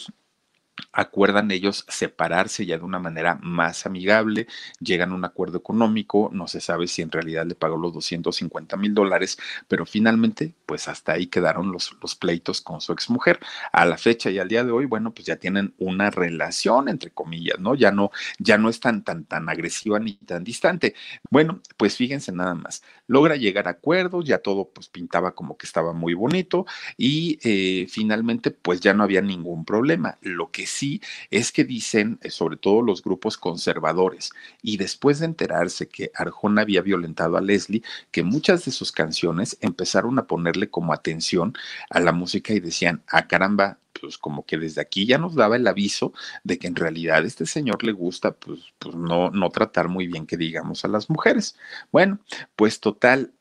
acuerdan 0.93 1.51
ellos 1.51 1.85
separarse 1.89 2.67
ya 2.67 2.79
de 2.79 2.85
una 2.85 2.99
manera 2.99 3.39
más 3.43 3.87
amigable, 3.87 4.47
llegan 4.81 5.13
a 5.13 5.15
un 5.15 5.25
acuerdo 5.25 5.59
económico, 5.59 6.31
no 6.33 6.49
se 6.49 6.61
sabe 6.61 6.87
si 6.87 7.03
en 7.03 7.11
realidad 7.11 7.47
le 7.47 7.55
pagó 7.55 7.77
los 7.77 7.93
250 7.95 8.77
mil 8.77 8.95
dólares, 8.95 9.39
pero 9.69 9.87
finalmente, 9.87 10.55
pues 10.67 10.89
hasta 10.89 11.13
ahí 11.13 11.27
quedaron 11.27 11.73
los, 11.73 11.93
pleitos 12.19 12.61
con 12.61 12.81
su 12.81 12.93
exmujer. 12.93 13.41
A 13.73 13.85
la 13.87 13.97
fecha 13.97 14.31
y 14.31 14.39
al 14.39 14.49
día 14.49 14.65
de 14.65 14.73
hoy, 14.73 14.87
bueno, 14.87 15.13
pues 15.13 15.27
ya 15.27 15.37
tienen 15.37 15.75
una 15.79 16.11
relación, 16.11 16.89
entre 16.89 17.11
comillas, 17.11 17.59
¿no? 17.59 17.75
Ya 17.75 17.91
no, 17.91 18.11
ya 18.39 18.59
no 18.59 18.69
es 18.69 18.81
tan, 18.81 19.03
tan, 19.03 19.25
tan 19.25 19.49
agresiva 19.49 19.99
ni 19.99 20.15
tan 20.17 20.45
distante. 20.45 20.95
Bueno, 21.31 21.61
pues 21.77 21.97
fíjense 21.97 22.33
nada 22.33 22.55
más, 22.55 22.83
logra 23.07 23.37
llegar 23.37 23.69
a 23.69 23.73
acuerdos, 23.73 24.25
ya 24.25 24.39
todo 24.39 24.71
pues 24.73 24.89
pintaba 24.89 25.35
como 25.35 25.57
que 25.57 25.67
estaba 25.67 25.93
muy 25.93 26.15
bonito 26.15 26.67
y 26.97 27.39
eh, 27.43 27.87
finalmente 27.89 28.51
pues 28.51 28.81
ya 28.81 28.95
no 28.95 29.05
había 29.05 29.23
ningún 29.23 29.65
problema. 29.65 30.19
Lo 30.21 30.51
que 30.51 30.67
sí 30.73 31.01
es 31.31 31.53
que 31.53 31.65
dicen, 31.65 32.19
eh, 32.23 32.31
sobre 32.31 32.57
todo 32.57 32.83
los 32.83 33.03
grupos 33.03 33.37
conservadores, 33.37 34.31
y 34.63 34.77
después 34.77 35.21
de 35.21 35.27
enterarse 35.27 35.89
que 35.89 36.11
Arjona 36.15 36.63
había 36.63 36.83
violentado 36.83 37.37
a 37.37 37.41
Leslie, 37.41 37.83
que 38.11 38.23
muchas 38.23 38.65
de 38.65 38.73
sus 38.73 38.93
canciones 38.93 39.57
empezaron 39.61 40.19
a 40.19 40.27
ponerle 40.27 40.71
como 40.71 40.93
atención 40.93 41.55
a 41.91 42.01
la 42.01 42.13
música 42.13 42.53
y 42.53 42.61
decían, 42.61 43.03
ah 43.09 43.27
caramba, 43.27 43.79
pues 44.01 44.19
como 44.19 44.45
que 44.45 44.59
desde 44.59 44.81
aquí 44.81 45.07
ya 45.07 45.19
nos 45.19 45.35
daba 45.35 45.57
el 45.57 45.67
aviso 45.67 46.13
de 46.45 46.59
que 46.59 46.67
en 46.67 46.77
realidad 46.77 47.19
a 47.19 47.27
este 47.27 47.47
señor 47.47 47.85
le 47.85 47.93
gusta 47.93 48.33
pues, 48.33 48.61
pues 48.79 48.97
no, 48.97 49.31
no 49.31 49.49
tratar 49.51 49.89
muy 49.89 50.07
bien 50.07 50.27
que 50.27 50.37
digamos 50.37 50.85
a 50.85 50.89
las 50.89 51.09
mujeres. 51.09 51.57
Bueno, 51.93 52.19
pues 52.57 52.81
total, 52.81 53.33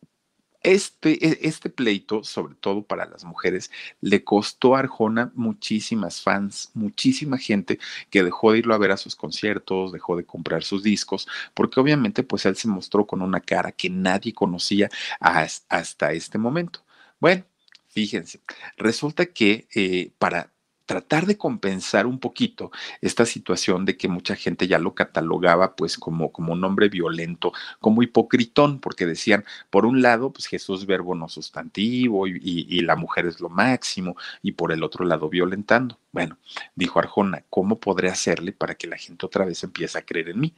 este, 0.63 1.25
e, 1.25 1.39
este 1.41 1.69
pleito, 1.69 2.23
sobre 2.23 2.55
todo 2.55 2.83
para 2.83 3.05
las 3.05 3.23
mujeres, 3.23 3.71
le 4.01 4.23
costó 4.23 4.75
a 4.75 4.79
Arjona 4.79 5.31
muchísimas 5.35 6.21
fans, 6.21 6.71
muchísima 6.73 7.37
gente 7.37 7.79
que 8.09 8.23
dejó 8.23 8.51
de 8.51 8.59
irlo 8.59 8.73
a 8.73 8.77
ver 8.77 8.91
a 8.91 8.97
sus 8.97 9.15
conciertos, 9.15 9.91
dejó 9.91 10.15
de 10.15 10.25
comprar 10.25 10.63
sus 10.63 10.83
discos, 10.83 11.27
porque 11.53 11.79
obviamente 11.79 12.23
pues 12.23 12.45
él 12.45 12.55
se 12.55 12.67
mostró 12.67 13.05
con 13.07 13.21
una 13.21 13.39
cara 13.41 13.71
que 13.71 13.89
nadie 13.89 14.33
conocía 14.33 14.89
hasta 15.19 16.11
este 16.13 16.37
momento. 16.37 16.83
Bueno, 17.19 17.45
fíjense, 17.89 18.39
resulta 18.77 19.25
que 19.27 19.67
eh, 19.75 20.11
para 20.17 20.50
tratar 20.91 21.25
de 21.25 21.37
compensar 21.37 22.05
un 22.05 22.19
poquito 22.19 22.69
esta 22.99 23.25
situación 23.25 23.85
de 23.85 23.95
que 23.95 24.09
mucha 24.09 24.35
gente 24.35 24.67
ya 24.67 24.77
lo 24.77 24.93
catalogaba 24.93 25.73
pues 25.77 25.97
como, 25.97 26.33
como 26.33 26.51
un 26.51 26.61
hombre 26.65 26.89
violento, 26.89 27.53
como 27.79 28.03
hipocritón, 28.03 28.81
porque 28.81 29.05
decían, 29.05 29.45
por 29.69 29.85
un 29.85 30.01
lado, 30.01 30.33
pues 30.33 30.47
Jesús 30.47 30.85
verbo 30.85 31.15
no 31.15 31.29
sustantivo 31.29 32.27
y, 32.27 32.81
la 32.81 32.97
mujer 32.97 33.25
es 33.25 33.39
lo 33.39 33.47
máximo, 33.47 34.17
y 34.41 34.51
por 34.51 34.73
el 34.73 34.83
otro 34.83 35.05
lado 35.05 35.29
violentando. 35.29 35.97
Bueno, 36.11 36.37
dijo 36.75 36.99
Arjona, 36.99 37.45
¿cómo 37.49 37.79
podré 37.79 38.09
hacerle 38.09 38.51
para 38.51 38.75
que 38.75 38.87
la 38.87 38.97
gente 38.97 39.25
otra 39.25 39.45
vez 39.45 39.63
empiece 39.63 39.97
a 39.97 40.01
creer 40.01 40.27
en 40.27 40.41
mí? 40.41 40.53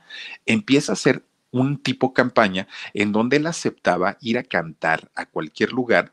Empieza 0.47 0.93
a 0.93 0.93
hacer 0.93 1.23
un 1.51 1.77
tipo 1.77 2.11
campaña 2.11 2.67
en 2.95 3.11
donde 3.11 3.37
él 3.37 3.45
aceptaba 3.45 4.17
ir 4.19 4.39
a 4.39 4.43
cantar 4.43 5.11
a 5.13 5.27
cualquier 5.27 5.73
lugar 5.73 6.11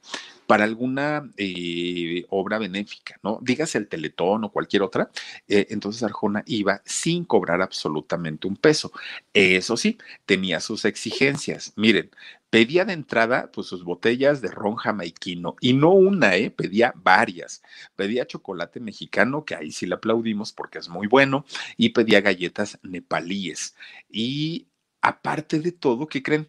para 0.50 0.64
alguna 0.64 1.30
eh, 1.36 2.24
obra 2.28 2.58
benéfica, 2.58 3.20
¿no? 3.22 3.38
Dígase 3.40 3.78
el 3.78 3.86
Teletón 3.86 4.42
o 4.42 4.50
cualquier 4.50 4.82
otra. 4.82 5.08
Eh, 5.46 5.68
entonces 5.70 6.02
Arjona 6.02 6.42
iba 6.44 6.82
sin 6.84 7.24
cobrar 7.24 7.62
absolutamente 7.62 8.48
un 8.48 8.56
peso. 8.56 8.90
Eso 9.32 9.76
sí, 9.76 9.96
tenía 10.26 10.58
sus 10.58 10.86
exigencias. 10.86 11.72
Miren, 11.76 12.10
pedía 12.50 12.84
de 12.84 12.94
entrada 12.94 13.52
pues 13.52 13.68
sus 13.68 13.84
botellas 13.84 14.40
de 14.40 14.48
ron 14.50 14.74
jamaiquino 14.74 15.54
y 15.60 15.72
no 15.72 15.90
una, 15.92 16.34
¿eh? 16.34 16.50
pedía 16.50 16.94
varias. 16.96 17.62
Pedía 17.94 18.26
chocolate 18.26 18.80
mexicano, 18.80 19.44
que 19.44 19.54
ahí 19.54 19.70
sí 19.70 19.86
le 19.86 19.94
aplaudimos 19.94 20.52
porque 20.52 20.80
es 20.80 20.88
muy 20.88 21.06
bueno, 21.06 21.44
y 21.76 21.90
pedía 21.90 22.22
galletas 22.22 22.76
nepalíes. 22.82 23.76
Y 24.10 24.66
aparte 25.00 25.60
de 25.60 25.70
todo, 25.70 26.08
¿qué 26.08 26.24
creen? 26.24 26.48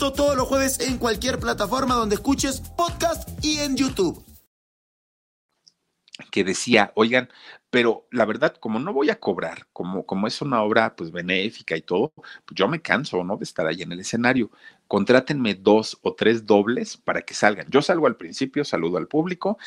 todos 0.09 0.35
los 0.35 0.47
jueves 0.47 0.79
en 0.79 0.97
cualquier 0.97 1.39
plataforma 1.39 1.93
donde 1.93 2.15
escuches 2.15 2.61
podcast 2.75 3.29
y 3.45 3.59
en 3.59 3.77
YouTube. 3.77 4.25
Que 6.31 6.43
decía, 6.43 6.91
oigan, 6.95 7.29
pero 7.69 8.07
la 8.11 8.25
verdad, 8.25 8.55
como 8.59 8.79
no 8.79 8.93
voy 8.93 9.11
a 9.11 9.19
cobrar, 9.19 9.67
como, 9.73 10.05
como 10.05 10.25
es 10.25 10.41
una 10.41 10.63
obra 10.63 10.95
pues 10.95 11.11
benéfica 11.11 11.77
y 11.77 11.81
todo, 11.81 12.13
pues 12.15 12.55
yo 12.55 12.67
me 12.67 12.81
canso, 12.81 13.23
¿no? 13.23 13.37
De 13.37 13.43
estar 13.43 13.67
ahí 13.67 13.83
en 13.83 13.91
el 13.91 13.99
escenario. 13.99 14.49
Contrátenme 14.87 15.53
dos 15.53 15.99
o 16.01 16.15
tres 16.15 16.47
dobles 16.47 16.97
para 16.97 17.21
que 17.21 17.35
salgan. 17.35 17.67
Yo 17.69 17.83
salgo 17.83 18.07
al 18.07 18.17
principio, 18.17 18.65
saludo 18.65 18.97
al 18.97 19.07
público, 19.07 19.59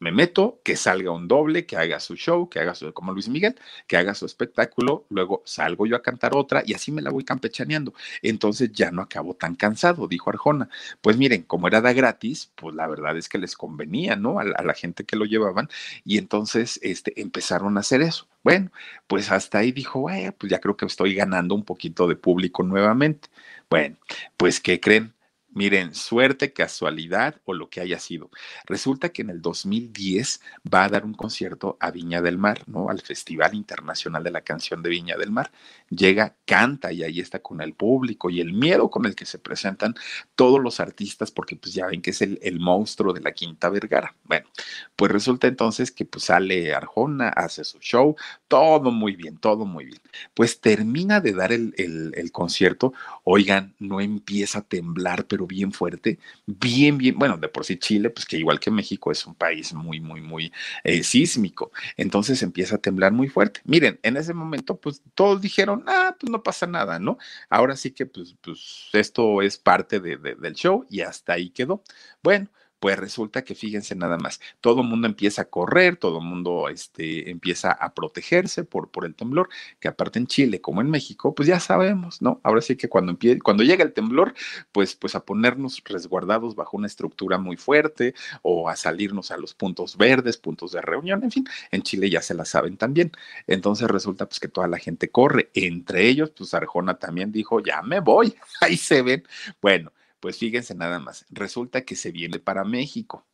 me 0.00 0.12
meto, 0.12 0.60
que 0.64 0.76
salga 0.76 1.10
un 1.10 1.28
doble, 1.28 1.66
que 1.66 1.76
haga 1.76 2.00
su 2.00 2.16
show, 2.16 2.48
que 2.48 2.58
haga 2.58 2.74
su, 2.74 2.92
como 2.94 3.12
Luis 3.12 3.28
Miguel, 3.28 3.54
que 3.86 3.98
haga 3.98 4.14
su 4.14 4.24
espectáculo, 4.26 5.04
luego 5.10 5.42
salgo 5.44 5.86
yo 5.86 5.94
a 5.94 6.02
cantar 6.02 6.34
otra 6.34 6.62
y 6.66 6.74
así 6.74 6.90
me 6.90 7.02
la 7.02 7.10
voy 7.10 7.22
campechaneando. 7.22 7.92
Entonces 8.22 8.72
ya 8.72 8.90
no 8.90 9.02
acabo 9.02 9.34
tan 9.34 9.54
cansado, 9.54 10.08
dijo 10.08 10.30
Arjona. 10.30 10.70
Pues 11.02 11.18
miren, 11.18 11.42
como 11.42 11.68
era 11.68 11.82
da 11.82 11.92
gratis, 11.92 12.50
pues 12.54 12.74
la 12.74 12.88
verdad 12.88 13.16
es 13.18 13.28
que 13.28 13.38
les 13.38 13.56
convenía, 13.56 14.16
¿no? 14.16 14.40
A 14.40 14.44
la, 14.44 14.74
gente 14.74 15.04
que 15.04 15.16
lo 15.16 15.26
llevaban 15.26 15.68
y 16.04 16.16
entonces 16.16 16.80
este, 16.82 17.20
empezaron 17.20 17.76
a 17.76 17.80
hacer 17.80 18.00
eso. 18.00 18.26
Bueno, 18.42 18.70
pues 19.06 19.30
hasta 19.30 19.58
ahí 19.58 19.72
dijo, 19.72 20.06
pues 20.38 20.50
ya 20.50 20.60
creo 20.60 20.76
que 20.76 20.86
estoy 20.86 21.14
ganando 21.14 21.54
un 21.54 21.64
poquito 21.64 22.06
de 22.06 22.16
público 22.16 22.62
nuevamente. 22.62 23.28
Bueno, 23.68 23.96
pues 24.38 24.60
¿qué 24.60 24.80
creen? 24.80 25.12
Miren, 25.52 25.94
suerte, 25.96 26.52
casualidad 26.52 27.40
o 27.44 27.54
lo 27.54 27.70
que 27.70 27.80
haya 27.80 27.98
sido. 27.98 28.30
Resulta 28.66 29.08
que 29.08 29.22
en 29.22 29.30
el 29.30 29.42
2010 29.42 30.40
va 30.72 30.84
a 30.84 30.88
dar 30.88 31.04
un 31.04 31.12
concierto 31.12 31.76
a 31.80 31.90
Viña 31.90 32.22
del 32.22 32.38
Mar, 32.38 32.62
¿no? 32.68 32.88
Al 32.88 33.00
Festival 33.00 33.54
Internacional 33.56 34.22
de 34.22 34.30
la 34.30 34.42
Canción 34.42 34.80
de 34.80 34.90
Viña 34.90 35.16
del 35.16 35.32
Mar. 35.32 35.50
Llega, 35.88 36.36
canta 36.46 36.92
y 36.92 37.02
ahí 37.02 37.18
está 37.18 37.40
con 37.40 37.60
el 37.60 37.74
público 37.74 38.30
y 38.30 38.40
el 38.40 38.52
miedo 38.52 38.90
con 38.90 39.06
el 39.06 39.16
que 39.16 39.26
se 39.26 39.40
presentan 39.40 39.94
todos 40.36 40.60
los 40.60 40.78
artistas, 40.78 41.32
porque 41.32 41.56
pues 41.56 41.74
ya 41.74 41.88
ven 41.88 42.00
que 42.00 42.10
es 42.10 42.22
el, 42.22 42.38
el 42.42 42.60
monstruo 42.60 43.12
de 43.12 43.20
la 43.20 43.32
Quinta 43.32 43.70
Vergara. 43.70 44.14
Bueno, 44.22 44.46
pues 44.94 45.10
resulta 45.10 45.48
entonces 45.48 45.90
que 45.90 46.04
pues 46.04 46.26
sale 46.26 46.72
Arjona, 46.72 47.28
hace 47.30 47.64
su 47.64 47.80
show, 47.80 48.14
todo 48.46 48.92
muy 48.92 49.16
bien, 49.16 49.36
todo 49.36 49.64
muy 49.64 49.86
bien. 49.86 50.00
Pues 50.32 50.60
termina 50.60 51.20
de 51.20 51.32
dar 51.32 51.50
el, 51.50 51.74
el, 51.76 52.12
el 52.14 52.30
concierto, 52.30 52.92
oigan, 53.24 53.74
no 53.80 54.00
empieza 54.00 54.60
a 54.60 54.62
temblar, 54.62 55.26
pero 55.26 55.39
bien 55.46 55.72
fuerte, 55.72 56.18
bien, 56.46 56.98
bien, 56.98 57.18
bueno, 57.18 57.36
de 57.36 57.48
por 57.48 57.64
sí 57.64 57.76
Chile, 57.78 58.10
pues 58.10 58.26
que 58.26 58.36
igual 58.38 58.60
que 58.60 58.70
México 58.70 59.10
es 59.10 59.26
un 59.26 59.34
país 59.34 59.72
muy, 59.74 60.00
muy, 60.00 60.20
muy 60.20 60.52
eh, 60.84 61.02
sísmico, 61.02 61.72
entonces 61.96 62.42
empieza 62.42 62.76
a 62.76 62.78
temblar 62.78 63.12
muy 63.12 63.28
fuerte. 63.28 63.60
Miren, 63.64 63.98
en 64.02 64.16
ese 64.16 64.34
momento, 64.34 64.76
pues 64.76 65.02
todos 65.14 65.40
dijeron, 65.40 65.84
ah, 65.86 66.16
pues 66.18 66.30
no 66.30 66.42
pasa 66.42 66.66
nada, 66.66 66.98
¿no? 66.98 67.18
Ahora 67.48 67.76
sí 67.76 67.90
que, 67.92 68.06
pues, 68.06 68.36
pues 68.40 68.88
esto 68.92 69.42
es 69.42 69.58
parte 69.58 70.00
de, 70.00 70.16
del 70.16 70.54
show 70.54 70.86
y 70.90 71.00
hasta 71.00 71.34
ahí 71.34 71.50
quedó. 71.50 71.82
Bueno, 72.22 72.48
Pues 72.80 72.98
resulta 72.98 73.44
que 73.44 73.54
fíjense 73.54 73.94
nada 73.94 74.16
más, 74.16 74.40
todo 74.60 74.80
el 74.80 74.88
mundo 74.88 75.06
empieza 75.06 75.42
a 75.42 75.44
correr, 75.44 75.96
todo 75.96 76.18
el 76.18 76.24
mundo 76.24 76.68
este, 76.68 77.30
empieza 77.30 77.72
a 77.72 77.94
protegerse 77.94 78.64
por, 78.64 78.90
por 78.90 79.04
el 79.04 79.14
temblor, 79.14 79.50
que 79.78 79.88
aparte 79.88 80.18
en 80.18 80.26
Chile 80.26 80.60
como 80.62 80.80
en 80.80 80.90
México, 80.90 81.34
pues 81.34 81.46
ya 81.46 81.60
sabemos, 81.60 82.22
¿no? 82.22 82.40
Ahora 82.42 82.62
sí 82.62 82.76
que 82.76 82.88
cuando, 82.88 83.16
cuando 83.42 83.62
llega 83.64 83.84
el 83.84 83.92
temblor, 83.92 84.34
pues, 84.72 84.96
pues 84.96 85.14
a 85.14 85.24
ponernos 85.24 85.82
resguardados 85.84 86.54
bajo 86.54 86.76
una 86.78 86.86
estructura 86.86 87.38
muy 87.38 87.56
fuerte 87.56 88.14
o 88.42 88.68
a 88.68 88.76
salirnos 88.76 89.30
a 89.30 89.36
los 89.36 89.54
puntos 89.54 89.96
verdes, 89.96 90.38
puntos 90.38 90.72
de 90.72 90.80
reunión, 90.80 91.22
en 91.22 91.30
fin, 91.30 91.44
en 91.70 91.82
Chile 91.82 92.08
ya 92.10 92.22
se 92.22 92.34
la 92.34 92.44
saben 92.46 92.76
también. 92.78 93.12
Entonces 93.46 93.88
resulta 93.88 94.26
pues 94.26 94.40
que 94.40 94.48
toda 94.48 94.68
la 94.68 94.78
gente 94.78 95.10
corre, 95.10 95.50
entre 95.54 96.08
ellos, 96.08 96.30
pues 96.30 96.54
Arjona 96.54 96.98
también 96.98 97.32
dijo, 97.32 97.60
ya 97.60 97.82
me 97.82 98.00
voy, 98.00 98.34
ahí 98.60 98.76
se 98.76 99.02
ven. 99.02 99.24
Bueno, 99.60 99.92
pues 100.20 100.38
fíjense 100.38 100.74
nada 100.74 100.98
más, 100.98 101.26
resulta 101.30 101.84
que 101.84 101.96
se 101.96 102.12
viene 102.12 102.38
para 102.38 102.64
México, 102.64 103.26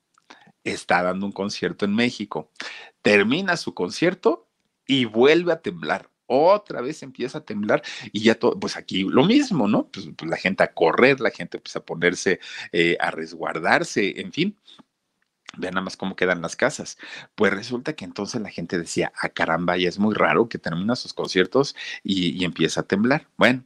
está 0.65 1.03
dando 1.03 1.27
un 1.27 1.33
concierto 1.33 1.85
en 1.85 1.95
México, 1.95 2.51
termina 3.03 3.57
su 3.57 3.75
concierto 3.75 4.49
y 4.87 5.05
vuelve 5.05 5.53
a 5.53 5.61
temblar. 5.61 6.11
Otra 6.29 6.81
vez 6.81 7.03
empieza 7.05 7.39
a 7.39 7.45
temblar 7.45 7.83
y 8.11 8.21
ya 8.23 8.35
todo, 8.35 8.59
pues 8.59 8.77
aquí 8.77 9.05
lo 9.05 9.25
mismo, 9.25 9.69
¿no? 9.69 9.89
Pues, 9.89 10.09
pues 10.17 10.29
la 10.29 10.37
gente 10.37 10.65
a 10.65 10.73
correr, 10.73 11.21
la 11.21 11.31
gente 11.31 11.59
pues 11.59 11.77
a 11.77 11.85
ponerse 11.85 12.41
eh, 12.73 12.97
a 12.99 13.13
resguardarse, 13.13 14.21
en 14.21 14.33
fin. 14.33 14.59
Vean 15.57 15.75
nada 15.75 15.85
más 15.85 15.97
cómo 15.97 16.17
quedan 16.17 16.43
las 16.43 16.57
casas. 16.57 16.99
Pues 17.37 17.53
resulta 17.53 17.95
que 17.95 18.05
entonces 18.05 18.43
la 18.43 18.51
gente 18.51 18.77
decía, 18.79 19.13
ah, 19.23 19.29
caramba, 19.29 19.77
ya 19.77 19.89
es 19.89 19.99
muy 19.99 20.15
raro 20.15 20.49
que 20.49 20.59
termina 20.59 20.97
sus 20.97 21.15
conciertos 21.15 21.77
y, 22.03 22.31
y 22.41 22.45
empieza 22.45 22.81
a 22.81 22.85
temblar. 22.85 23.29
Bueno, 23.37 23.65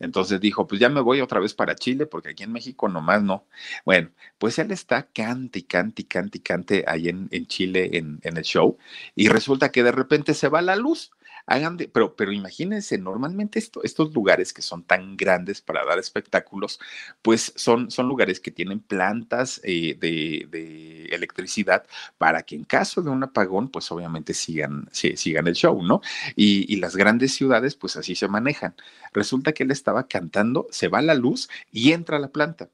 entonces 0.00 0.40
dijo, 0.40 0.66
pues 0.66 0.80
ya 0.80 0.88
me 0.88 1.00
voy 1.00 1.20
otra 1.20 1.40
vez 1.40 1.54
para 1.54 1.76
Chile, 1.76 2.06
porque 2.06 2.30
aquí 2.30 2.42
en 2.42 2.52
México 2.52 2.88
nomás 2.88 3.22
no. 3.22 3.46
Bueno, 3.84 4.10
pues 4.38 4.58
él 4.58 4.70
está 4.72 5.04
cante 5.04 5.64
cante 5.66 6.06
cante 6.06 6.42
cante 6.42 6.84
ahí 6.86 7.08
en, 7.08 7.28
en 7.30 7.46
Chile 7.46 7.90
en, 7.92 8.18
en, 8.22 8.36
el 8.36 8.44
show, 8.44 8.78
y 9.14 9.28
resulta 9.28 9.70
que 9.70 9.82
de 9.82 9.92
repente 9.92 10.34
se 10.34 10.48
va 10.48 10.62
la 10.62 10.76
luz 10.76 11.12
hagan 11.50 11.76
de, 11.76 11.88
pero, 11.88 12.14
pero 12.14 12.32
imagínense, 12.32 12.96
normalmente 12.96 13.58
esto, 13.58 13.82
estos 13.82 14.14
lugares 14.14 14.52
que 14.52 14.62
son 14.62 14.84
tan 14.84 15.16
grandes 15.16 15.60
para 15.60 15.84
dar 15.84 15.98
espectáculos, 15.98 16.78
pues 17.22 17.52
son, 17.56 17.90
son 17.90 18.06
lugares 18.06 18.38
que 18.38 18.52
tienen 18.52 18.78
plantas 18.78 19.60
eh, 19.64 19.96
de, 19.98 21.08
electricidad 21.10 21.84
para 22.18 22.44
que 22.44 22.54
en 22.54 22.62
caso 22.62 23.02
de 23.02 23.10
un 23.10 23.24
apagón, 23.24 23.68
pues 23.68 23.90
obviamente 23.90 24.32
sigan, 24.32 24.88
sigan 24.92 25.48
el 25.48 25.54
show, 25.54 25.82
¿no? 25.82 26.00
Y, 26.36 26.72
y 26.72 26.76
las 26.76 26.94
grandes 26.94 27.34
ciudades, 27.34 27.74
pues 27.74 27.96
así 27.96 28.14
se 28.14 28.28
manejan. 28.28 28.76
Resulta 29.12 29.52
que 29.52 29.64
él 29.64 29.72
estaba 29.72 30.06
cantando, 30.06 30.68
se 30.70 30.86
va 30.86 31.02
la 31.02 31.14
luz 31.14 31.48
y 31.72 31.90
entra 31.92 32.18
a 32.18 32.20
la 32.20 32.28
planta. 32.28 32.70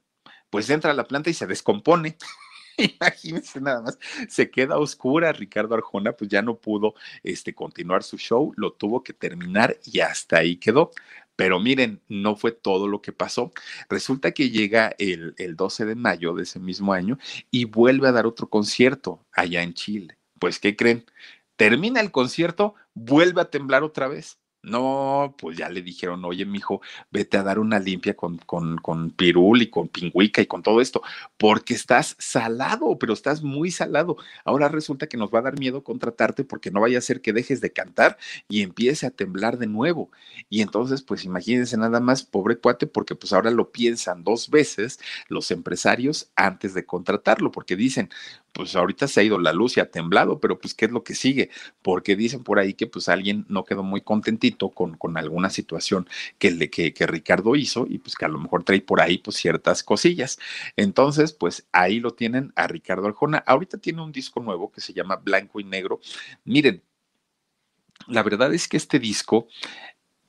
Pues 0.51 0.69
entra 0.69 0.91
a 0.91 0.95
la 0.95 1.05
planta 1.05 1.31
y 1.31 1.35
se 1.35 1.47
descompone. 1.47 2.19
Imagínense 3.01 3.61
nada 3.61 3.83
más, 3.83 3.99
se 4.29 4.51
queda 4.51 4.79
oscura. 4.79 5.33
Ricardo 5.33 5.75
Arjona, 5.75 6.13
pues 6.13 6.31
ya 6.31 6.43
no 6.43 6.59
pudo 6.59 6.95
este, 7.23 7.55
continuar 7.55 8.03
su 8.03 8.19
show, 8.19 8.53
lo 8.57 8.73
tuvo 8.73 9.03
que 9.03 9.13
terminar 9.13 9.79
y 9.85 10.01
hasta 10.01 10.39
ahí 10.39 10.57
quedó. 10.57 10.91
Pero 11.37 11.61
miren, 11.61 12.01
no 12.09 12.35
fue 12.35 12.53
todo 12.53 12.89
lo 12.89 13.03
que 13.03 13.13
pasó. 13.13 13.53
Resulta 13.91 14.33
que 14.33 14.51
llega 14.51 14.95
el, 14.99 15.35
el 15.37 15.55
12 15.55 15.85
de 15.85 15.95
mayo 15.95 16.35
de 16.35 16.45
ese 16.45 16.59
mismo 16.59 16.93
año 16.95 17.19
y 17.51 17.67
vuelve 17.67 18.09
a 18.09 18.13
dar 18.13 18.27
otro 18.27 18.49
concierto 18.49 19.21
allá 19.33 19.63
en 19.63 19.75
Chile. 19.75 20.19
Pues, 20.39 20.59
¿qué 20.59 20.77
creen? 20.77 21.05
Termina 21.57 22.01
el 22.01 22.11
concierto, 22.11 22.75
vuelve 22.95 23.43
a 23.43 23.51
temblar 23.51 23.83
otra 23.83 24.09
vez. 24.09 24.39
No, 24.67 25.37
pues 25.39 25.57
ya 25.57 25.69
le 25.69 25.81
dijeron, 25.81 26.25
oye, 26.25 26.45
mijo, 26.45 26.81
vete 27.13 27.37
a 27.37 27.45
dar 27.45 27.61
una 27.61 27.79
limpia 27.79 28.17
con, 28.17 28.39
con, 28.39 28.79
con 28.79 29.13
pirul 29.13 29.63
y 29.63 29.71
con 29.71 29.87
pingüica 29.87 30.43
y 30.43 30.47
con 30.47 30.65
todo 30.65 30.81
esto, 30.81 31.03
porque 31.37 31.73
estás 31.73 32.17
salado, 32.19 32.99
pero 32.99 33.13
estás 33.13 33.45
muy 33.45 33.71
salado. 33.71 34.17
Ahora 34.45 34.67
resulta 34.69 35.07
que 35.07 35.17
nos 35.17 35.31
va 35.31 35.39
a 35.39 35.43
dar 35.43 35.61
miedo 35.61 35.85
contratarte 35.85 36.43
porque 36.43 36.73
no 36.73 36.81
vaya 36.81 36.99
a 36.99 37.01
ser 37.01 37.21
que 37.21 37.33
dejes 37.33 37.61
de 37.61 37.73
cantar 37.73 38.19
y 38.49 38.63
empiece 38.63 39.07
a 39.07 39.11
temblar 39.13 39.57
de 39.57 39.69
nuevo. 39.69 40.11
Y 40.51 40.63
entonces, 40.63 41.01
pues 41.01 41.25
imagínense 41.25 41.77
nada 41.77 42.01
más, 42.01 42.25
pobre 42.25 42.59
cuate, 42.59 42.89
porque 42.89 43.15
pues 43.15 43.33
ahora 43.33 43.53
lo 43.53 43.71
piensan 43.71 44.25
dos 44.25 44.51
veces 44.51 44.99
los 45.29 45.53
empresarios 45.53 46.33
antes 46.35 46.75
de 46.75 46.85
contratarlo, 46.85 47.53
porque 47.53 47.77
dicen, 47.77 48.11
pues 48.53 48.75
ahorita 48.75 49.07
se 49.07 49.21
ha 49.21 49.23
ido 49.23 49.39
la 49.39 49.53
luz 49.53 49.77
y 49.77 49.81
ha 49.81 49.91
temblado, 49.91 50.41
pero 50.41 50.59
pues 50.59 50.75
¿qué 50.75 50.87
es 50.87 50.91
lo 50.91 51.05
que 51.05 51.15
sigue? 51.15 51.51
Porque 51.83 52.17
dicen 52.17 52.43
por 52.43 52.59
ahí 52.59 52.75
que 52.75 52.87
pues 52.87 53.09
alguien 53.09 53.45
no 53.49 53.65
quedó 53.65 53.83
muy 53.83 54.01
contentito 54.01 54.56
con, 54.71 55.17
alguna 55.17 55.51
situación 55.51 56.09
que, 56.39 56.51
le, 56.51 56.71
que 56.71 57.07
Ricardo 57.07 57.57
hizo 57.57 57.87
y 57.89 57.99
pues 57.99 58.15
que 58.15 58.25
a 58.25 58.29
lo 58.29 58.39
mejor 58.39 58.65
trae 58.65 58.81
por 58.81 59.01
ahí 59.01 59.19
pues 59.19 59.37
ciertas 59.37 59.83
cosillas. 59.83 60.39
Entonces, 60.77 61.33
pues 61.33 61.67
ahí 61.73 62.01
lo 62.01 62.13
tienen 62.13 62.53
a 62.57 62.67
Ricardo 62.67 63.07
Arjona. 63.07 63.39
Ahorita 63.47 63.79
tiene 63.79 64.03
un 64.03 64.13
disco 64.13 64.41
nuevo 64.41 64.71
que 64.71 64.81
se 64.81 64.93
llama 64.93 65.17
Blanco 65.17 65.61
y 65.61 65.65
Negro. 65.65 66.01
Miren, 66.45 66.83
la 68.09 68.23
verdad 68.23 68.53
es 68.55 68.69
que 68.69 68.77
este 68.77 68.99
disco 68.99 69.49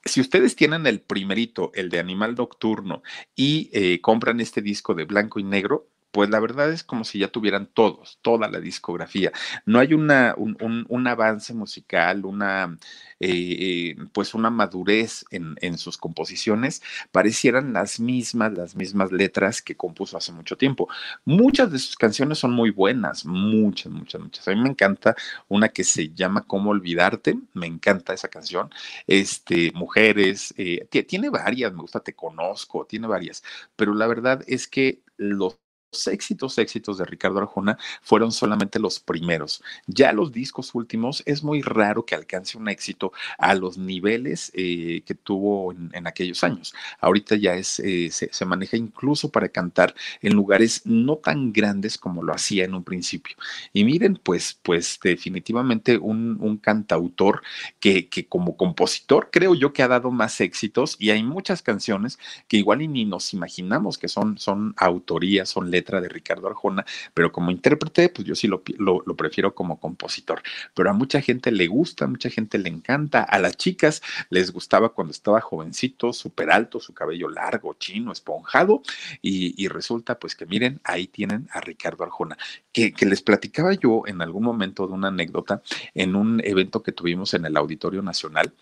si 0.07 0.21
ustedes 0.21 0.55
tienen 0.55 0.87
el 0.87 1.01
primerito, 1.01 1.71
el 1.73 1.89
de 1.89 1.99
Animal 1.99 2.35
Nocturno, 2.35 3.03
y 3.35 3.69
eh, 3.73 4.01
compran 4.01 4.39
este 4.39 4.61
disco 4.61 4.93
de 4.93 5.03
blanco 5.05 5.39
y 5.39 5.43
negro, 5.43 5.87
pues 6.17 6.31
la 6.31 6.39
verdad 6.39 6.71
es 6.71 6.83
como 6.83 7.03
si 7.03 7.19
ya 7.19 7.27
tuvieran 7.27 7.67
todos, 7.67 8.17
toda 8.23 8.49
la 8.49 8.59
discografía. 8.59 9.31
No 9.67 9.77
hay 9.77 9.93
un, 9.93 10.09
un, 10.37 10.83
un 10.89 11.07
avance 11.07 11.53
musical, 11.53 12.25
una, 12.25 12.75
eh, 13.19 13.95
pues 14.13 14.33
una 14.33 14.49
madurez 14.49 15.25
en, 15.29 15.53
en, 15.61 15.77
sus 15.77 15.95
composiciones, 15.95 16.81
parecieran 17.11 17.71
las 17.71 17.99
mismas, 17.99 18.51
las 18.53 18.75
mismas 18.75 19.11
letras 19.11 19.61
que 19.61 19.77
compuso 19.77 20.17
hace 20.17 20.31
mucho 20.31 20.57
tiempo. 20.57 20.89
Muchas 21.23 21.71
de 21.71 21.77
sus 21.77 21.95
canciones 21.95 22.39
son 22.39 22.51
muy 22.51 22.71
buenas, 22.71 23.23
muchas, 23.23 23.91
muchas, 23.91 24.19
muchas. 24.19 24.47
A 24.47 24.55
mí 24.55 24.59
me 24.59 24.69
encanta 24.69 25.15
una 25.47 25.69
que 25.69 25.83
se 25.83 26.09
llama 26.15 26.45
Cómo 26.47 26.71
olvidarte, 26.71 27.37
me 27.53 27.67
encanta 27.67 28.15
esa 28.15 28.29
canción. 28.29 28.71
Este, 29.05 29.71
Mujeres, 29.75 30.51
eh, 30.57 30.87
tiene 31.07 31.29
varias, 31.29 31.73
me 31.73 31.81
gusta 31.81 31.99
Te 31.99 32.15
Conozco, 32.15 32.87
tiene 32.87 33.05
varias, 33.05 33.43
pero 33.75 33.93
la 33.93 34.07
verdad 34.07 34.43
es 34.47 34.67
que 34.67 35.03
los 35.17 35.59
éxitos, 36.05 36.59
éxitos 36.59 36.99
de 36.99 37.05
Ricardo 37.05 37.39
Arjona 37.39 37.77
fueron 38.03 38.31
solamente 38.31 38.77
los 38.77 38.99
primeros. 38.99 39.63
Ya 39.87 40.13
los 40.13 40.31
discos 40.31 40.75
últimos 40.75 41.23
es 41.25 41.43
muy 41.43 41.61
raro 41.63 42.05
que 42.05 42.13
alcance 42.13 42.57
un 42.57 42.69
éxito 42.69 43.11
a 43.37 43.55
los 43.55 43.77
niveles 43.77 44.51
eh, 44.53 45.01
que 45.05 45.15
tuvo 45.15 45.71
en, 45.71 46.05
aquellos 46.05 46.43
años. 46.43 46.73
Ahorita 46.99 47.35
ya 47.35 47.55
es, 47.55 47.79
eh, 47.79 48.09
se, 48.11 48.29
se, 48.31 48.45
maneja 48.45 48.77
incluso 48.77 49.29
para 49.31 49.49
cantar 49.49 49.95
en 50.21 50.33
lugares 50.33 50.81
no 50.85 51.17
tan 51.17 51.51
grandes 51.53 51.97
como 51.97 52.23
lo 52.23 52.33
hacía 52.33 52.65
en 52.65 52.73
un 52.73 52.83
principio. 52.83 53.35
Y 53.73 53.83
miren, 53.83 54.19
pues, 54.21 54.59
pues 54.61 54.99
definitivamente 55.01 55.97
un, 55.97 56.37
un 56.39 56.57
cantautor 56.57 57.41
que, 57.79 58.09
que 58.09 58.27
como 58.27 58.57
compositor 58.57 59.29
creo 59.31 59.55
yo 59.55 59.73
que 59.73 59.83
ha 59.83 59.87
dado 59.87 60.11
más 60.11 60.41
éxitos 60.41 60.97
y 60.99 61.11
hay 61.11 61.23
muchas 61.23 61.61
canciones 61.61 62.19
que 62.47 62.57
igual 62.57 62.81
y 62.81 62.87
ni 62.87 63.05
nos 63.05 63.33
imaginamos 63.33 63.97
que 63.97 64.07
son, 64.07 64.37
son 64.37 64.73
autorías, 64.77 65.49
son 65.49 65.71
letras 65.71 65.86
de 65.87 66.09
Ricardo 66.09 66.47
Arjona, 66.47 66.85
pero 67.13 67.31
como 67.31 67.51
intérprete, 67.51 68.09
pues 68.09 68.27
yo 68.27 68.35
sí 68.35 68.47
lo, 68.47 68.61
lo, 68.77 69.15
prefiero 69.15 69.55
como 69.55 69.79
compositor. 69.79 70.41
Pero 70.75 70.89
a 70.89 70.93
mucha 70.93 71.21
gente 71.21 71.51
le 71.51 71.67
gusta, 71.67 72.05
a 72.05 72.07
mucha 72.07 72.29
gente 72.29 72.57
le 72.57 72.69
encanta. 72.69 73.23
A 73.23 73.39
las 73.39 73.57
chicas 73.57 74.01
les 74.29 74.51
gustaba 74.51 74.89
cuando 74.89 75.11
estaba 75.11 75.41
jovencito, 75.41 76.13
súper 76.13 76.51
alto, 76.51 76.79
su 76.79 76.93
cabello 76.93 77.29
largo, 77.29 77.75
chino, 77.79 78.11
esponjado, 78.11 78.81
y, 79.21 79.67
resulta 79.67 80.17
pues 80.17 80.35
que 80.35 80.45
miren, 80.45 80.79
ahí 80.83 81.07
tienen 81.07 81.47
a 81.51 81.61
Ricardo 81.61 82.03
Arjona, 82.03 82.37
que 82.71 82.93
les 83.01 83.21
platicaba 83.21 83.73
yo 83.73 84.03
en 84.05 84.21
algún 84.21 84.43
momento 84.43 84.87
de 84.87 84.93
una 84.93 85.09
anécdota 85.09 85.61
en 85.93 86.15
un 86.15 86.41
evento 86.43 86.81
que 86.83 86.91
tuvimos 86.91 87.33
en 87.33 87.45
el 87.45 87.57
Auditorio 87.57 88.01
Nacional 88.01 88.53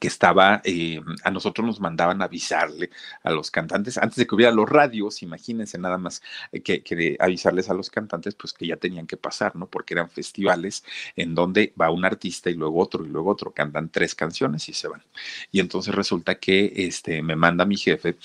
que 0.00 0.08
estaba, 0.08 0.60
eh, 0.64 1.00
a 1.24 1.30
nosotros 1.30 1.66
nos 1.66 1.80
mandaban 1.80 2.22
avisarle 2.22 2.90
a 3.22 3.30
los 3.30 3.50
cantantes, 3.50 3.98
antes 3.98 4.16
de 4.16 4.26
que 4.26 4.34
hubiera 4.34 4.52
los 4.52 4.68
radios, 4.68 5.22
imagínense 5.22 5.78
nada 5.78 5.98
más 5.98 6.22
eh, 6.52 6.60
que, 6.60 7.16
avisarles 7.20 7.70
a 7.70 7.74
los 7.74 7.90
cantantes, 7.90 8.34
pues 8.34 8.52
que 8.52 8.66
ya 8.66 8.76
tenían 8.76 9.06
que 9.06 9.16
pasar, 9.16 9.56
¿no? 9.56 9.66
Porque 9.66 9.94
eran 9.94 10.10
festivales 10.10 10.84
en 11.16 11.34
donde 11.34 11.72
va 11.80 11.90
un 11.90 12.04
artista 12.04 12.50
y 12.50 12.54
luego 12.54 12.80
otro 12.80 13.04
y 13.04 13.08
luego 13.08 13.30
otro, 13.30 13.52
cantan 13.52 13.88
tres 13.88 14.14
canciones 14.14 14.68
y 14.68 14.74
se 14.74 14.88
van. 14.88 15.02
Y 15.50 15.60
entonces 15.60 15.94
resulta 15.94 16.36
que 16.36 16.72
este, 16.74 17.22
me 17.22 17.36
manda 17.36 17.64
mi 17.64 17.76
jefe 17.76 18.16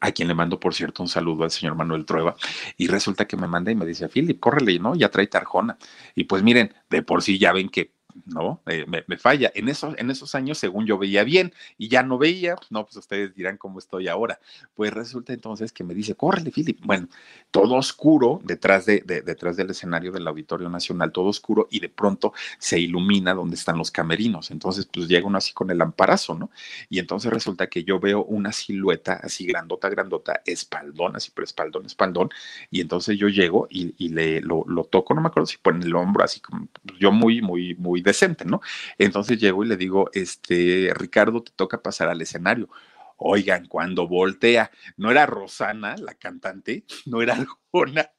a 0.00 0.12
quien 0.12 0.28
le 0.28 0.34
mando, 0.34 0.60
por 0.60 0.74
cierto, 0.74 1.02
un 1.02 1.08
saludo 1.08 1.44
al 1.44 1.50
señor 1.50 1.74
Manuel 1.74 2.04
Trueba, 2.04 2.36
y 2.76 2.86
resulta 2.86 3.26
que 3.26 3.36
me 3.36 3.48
manda 3.48 3.72
y 3.72 3.74
me 3.74 3.86
dice, 3.86 4.08
Philip, 4.08 4.38
córrele, 4.38 4.78
¿no? 4.78 4.94
Ya 4.94 5.10
trae 5.10 5.26
Tarjona. 5.26 5.78
Y 6.14 6.24
pues 6.24 6.42
miren, 6.42 6.74
de 6.88 7.02
por 7.02 7.22
sí 7.22 7.38
ya 7.38 7.52
ven 7.52 7.68
que 7.68 7.92
no, 8.26 8.62
eh, 8.66 8.86
me, 8.86 9.16
falla. 9.16 9.50
En 9.54 9.68
esos, 9.68 9.94
en 9.98 10.10
esos 10.10 10.34
años, 10.34 10.58
según 10.58 10.86
yo 10.86 10.98
veía 10.98 11.24
bien 11.24 11.52
y 11.78 11.88
ya 11.88 12.02
no 12.02 12.18
veía, 12.18 12.56
no, 12.70 12.84
pues 12.84 12.96
ustedes 12.96 13.34
dirán 13.34 13.56
cómo 13.56 13.78
estoy 13.78 14.08
ahora. 14.08 14.40
Pues 14.74 14.92
resulta 14.92 15.32
entonces 15.32 15.72
que 15.72 15.84
me 15.84 15.94
dice, 15.94 16.14
córrele, 16.14 16.50
Philip. 16.50 16.80
Bueno, 16.84 17.08
todo 17.50 17.74
oscuro 17.74 18.40
detrás, 18.44 18.86
de, 18.86 19.00
detrás 19.00 19.56
del 19.56 19.70
escenario 19.70 20.12
del 20.12 20.26
Auditorio 20.26 20.68
Nacional, 20.68 21.12
todo 21.12 21.26
oscuro 21.26 21.68
y 21.70 21.80
de 21.80 21.88
pronto 21.88 22.32
se 22.58 22.78
ilumina 22.78 23.34
donde 23.34 23.56
están 23.56 23.78
los 23.78 23.90
camerinos. 23.90 24.50
Entonces, 24.50 24.86
pues 24.86 25.08
llega 25.08 25.26
uno 25.26 25.38
así 25.38 25.52
con 25.52 25.70
el 25.70 25.80
amparazo, 25.80 26.34
¿no? 26.34 26.50
Y 26.88 26.98
entonces 26.98 27.32
resulta 27.32 27.68
que 27.68 27.84
yo 27.84 27.98
veo 28.00 28.24
una 28.24 28.52
silueta 28.52 29.14
así 29.14 29.46
grandota, 29.46 29.88
grandota, 29.88 30.40
espaldón, 30.44 31.16
así, 31.16 31.30
pero 31.34 31.44
espaldón, 31.44 31.86
espaldón. 31.86 32.30
Y 32.70 32.80
entonces 32.80 33.18
yo 33.18 33.28
llego 33.28 33.66
y, 33.70 34.08
le 34.10 34.40
lo, 34.40 34.64
lo, 34.66 34.84
toco, 34.84 35.14
no 35.14 35.20
me 35.20 35.28
acuerdo 35.28 35.46
si 35.46 35.58
pone 35.58 35.84
el 35.84 35.94
hombro, 35.94 36.24
así 36.24 36.40
como 36.40 36.66
pues, 36.84 36.98
yo 36.98 37.12
muy, 37.12 37.40
muy, 37.42 37.74
muy 37.76 37.99
decente, 38.02 38.44
¿no? 38.44 38.60
Entonces 38.98 39.38
llego 39.38 39.64
y 39.64 39.68
le 39.68 39.76
digo, 39.76 40.10
este, 40.12 40.92
Ricardo, 40.94 41.42
te 41.42 41.52
toca 41.52 41.82
pasar 41.82 42.08
al 42.08 42.20
escenario. 42.22 42.68
Oigan, 43.16 43.66
cuando 43.66 44.08
voltea, 44.08 44.70
no 44.96 45.10
era 45.10 45.26
Rosana, 45.26 45.96
la 45.96 46.14
cantante, 46.14 46.84
no 47.06 47.22
era 47.22 47.34
alguna. 47.34 48.10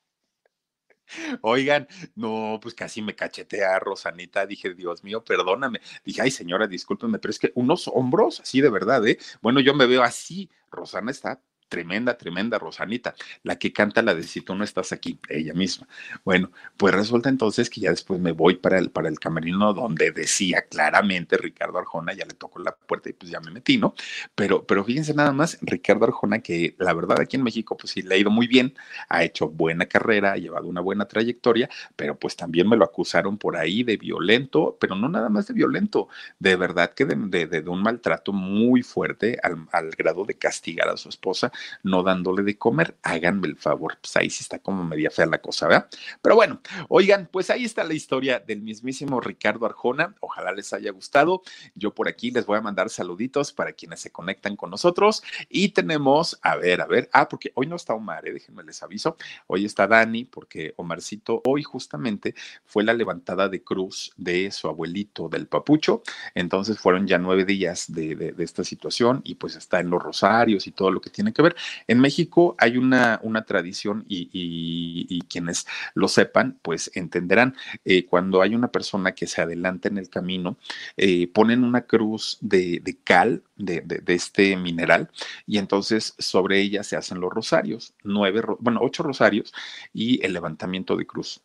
Oigan, 1.42 1.88
no, 2.16 2.60
pues 2.62 2.74
casi 2.74 3.02
me 3.02 3.16
cachetea 3.16 3.80
Rosanita. 3.80 4.46
Dije, 4.46 4.74
Dios 4.74 5.04
mío, 5.04 5.24
perdóname. 5.24 5.82
Dije, 6.06 6.22
ay, 6.22 6.32
señora, 6.32 6.68
discúlpeme, 6.68 7.20
pero 7.20 7.32
es 7.32 7.40
que 7.40 7.52
unos 7.56 7.88
hombros 7.88 8.40
así 8.40 8.62
de 8.62 8.70
verdad, 8.70 9.06
¿eh? 9.08 9.18
Bueno, 9.42 9.60
yo 9.60 9.74
me 9.74 9.88
veo 9.88 10.04
así. 10.04 10.50
Rosana 10.70 11.12
está 11.12 11.42
tremenda, 11.72 12.18
tremenda 12.18 12.60
Rosanita, 12.60 13.16
la 13.44 13.58
que 13.58 13.72
canta 13.72 14.02
la 14.02 14.14
de 14.14 14.24
Si 14.24 14.42
tú 14.42 14.54
no 14.56 14.66
estás 14.66 14.92
aquí, 14.92 15.18
ella 15.30 15.54
misma. 15.54 15.88
Bueno, 16.26 16.52
pues 16.76 16.94
resulta 16.94 17.30
entonces 17.30 17.70
que 17.70 17.80
ya 17.80 17.92
después 17.92 18.20
me 18.20 18.34
voy 18.34 18.56
para 18.56 18.78
el, 18.78 18.92
para 18.92 19.08
el 19.08 19.20
camerino 19.20 19.74
donde 19.74 20.12
decía 20.12 20.64
claramente 20.70 21.38
Ricardo 21.38 21.80
Arjona, 21.80 22.14
ya 22.14 22.26
le 22.26 22.34
tocó 22.34 22.60
la 22.60 22.76
puerta 22.76 23.10
y 23.10 23.14
pues 23.14 23.32
ya 23.32 23.40
me 23.40 23.52
metí, 23.52 23.78
¿no? 23.78 23.96
Pero, 24.36 24.66
pero 24.66 24.84
fíjense 24.84 25.14
nada 25.14 25.32
más, 25.32 25.58
Ricardo 25.62 26.06
Arjona, 26.06 26.40
que 26.40 26.76
la 26.78 26.94
verdad 26.94 27.22
aquí 27.22 27.38
en 27.38 27.44
México 27.44 27.78
pues 27.78 27.94
sí 27.94 28.02
le 28.02 28.16
ha 28.16 28.18
ido 28.18 28.30
muy 28.30 28.48
bien, 28.48 28.74
ha 29.08 29.24
hecho 29.24 29.48
buena 29.48 29.86
carrera, 29.86 30.34
ha 30.34 30.38
llevado 30.38 30.68
una 30.68 30.82
buena 30.82 31.06
trayectoria, 31.06 31.70
pero 31.96 32.20
pues 32.20 32.36
también 32.36 32.68
me 32.68 32.76
lo 32.76 32.84
acusaron 32.84 33.38
por 33.38 33.56
ahí 33.56 33.84
de 33.84 33.96
violento, 33.96 34.78
pero 34.78 34.96
no 34.96 35.08
nada 35.08 35.30
más 35.30 35.48
de 35.48 35.54
violento, 35.54 36.10
de 36.38 36.58
verdad 36.58 36.94
que 36.94 37.06
de, 37.06 37.48
de, 37.48 37.70
un 37.70 37.82
maltrato 37.82 38.34
muy 38.34 38.84
fuerte 38.84 39.40
al, 39.42 39.68
al 39.72 39.92
grado 39.92 40.26
de 40.26 40.34
castigar 40.38 40.90
a 40.90 40.98
su 40.98 41.08
esposa 41.08 41.50
no 41.84 42.04
dándole 42.04 42.44
de 42.44 42.58
comer, 42.58 42.98
háganme 43.04 43.48
el 43.48 43.58
favor, 43.58 43.98
pues 44.02 44.16
ahí 44.18 44.30
sí 44.30 44.44
está 44.44 44.60
como 44.60 44.84
media 44.84 45.10
fea 45.10 45.26
la 45.26 45.42
cosa, 45.42 45.68
¿verdad? 45.68 45.88
Pero 46.22 46.36
bueno, 46.36 46.62
oigan, 46.90 47.30
pues 47.32 47.50
ahí 47.50 47.66
está 47.66 47.84
la 47.84 47.94
historia 47.94 48.40
del 48.40 48.62
mismísimo 48.62 49.20
Ricardo 49.22 49.66
Arjona, 49.66 50.16
ojalá 50.20 50.52
les 50.52 50.74
haya 50.74 50.92
gustado, 50.92 51.42
yo 51.76 51.94
por 51.94 52.08
aquí 52.08 52.32
les 52.32 52.46
voy 52.46 52.58
a 52.58 52.62
mandar 52.62 52.90
saluditos 52.90 53.52
para 53.54 53.74
quienes 53.74 54.00
se 54.00 54.12
conectan 54.12 54.56
con 54.56 54.70
nosotros 54.70 55.24
y 55.50 55.70
tenemos, 55.70 56.40
a 56.42 56.56
ver, 56.56 56.82
a 56.82 56.86
ver, 56.86 57.10
ah, 57.14 57.28
porque 57.28 57.52
hoy 57.56 57.68
no 57.68 57.76
está 57.76 57.94
Omar, 57.94 58.28
¿eh? 58.28 58.34
déjenme 58.34 58.64
les 58.64 58.82
aviso, 58.84 59.18
hoy 59.48 59.66
está 59.66 59.88
Dani, 59.88 60.26
porque 60.26 60.74
Omarcito 60.78 61.42
hoy 61.46 61.64
justamente 61.64 62.36
fue 62.66 62.84
la 62.84 62.94
levantada 62.94 63.50
de 63.50 63.64
cruz 63.64 64.14
de 64.18 64.52
su 64.52 64.68
abuelito 64.68 65.30
del 65.30 65.48
papucho, 65.48 66.04
entonces 66.36 66.80
fueron 66.80 67.08
ya 67.08 67.18
nueve 67.18 67.46
días 67.46 67.92
de, 67.92 68.16
de 68.16 68.44
esta 68.44 68.64
situación 68.64 69.22
y 69.24 69.36
pues 69.36 69.56
está 69.56 69.80
en 69.80 69.90
los 69.90 70.02
rosarios 70.02 70.68
y 70.68 70.72
todo 70.72 70.92
lo 70.92 71.02
que 71.02 71.10
tiene 71.10 71.34
que 71.34 71.42
ver. 71.42 71.51
En 71.88 72.00
México 72.00 72.56
hay 72.58 72.78
una, 72.78 73.20
una 73.24 73.46
tradición 73.46 74.06
y, 74.08 75.22
quienes 75.30 75.66
lo 75.94 76.08
sepan, 76.08 76.60
pues 76.62 76.92
entenderán, 76.94 77.56
eh, 77.86 78.06
cuando 78.06 78.42
hay 78.42 78.56
una 78.56 78.70
persona 78.70 79.14
que 79.14 79.28
se 79.28 79.42
adelanta 79.42 79.88
en 79.88 79.98
el 79.98 80.10
camino, 80.10 80.58
eh, 80.98 81.28
ponen 81.28 81.64
una 81.64 81.82
cruz 81.82 82.38
de, 82.42 82.82
cal, 83.04 83.44
de, 83.56 83.82
de, 83.82 84.14
este 84.14 84.56
mineral, 84.58 85.10
y 85.48 85.58
entonces 85.58 86.16
sobre 86.18 86.60
ella 86.62 86.84
se 86.84 86.98
hacen 86.98 87.20
los 87.20 87.32
rosarios, 87.32 87.94
nueve, 88.04 88.42
bueno, 88.60 88.80
ocho 88.84 89.04
rosarios 89.04 89.54
y 89.94 90.26
el 90.26 90.34
levantamiento 90.34 90.98
de 90.98 91.06
cruz 91.06 91.42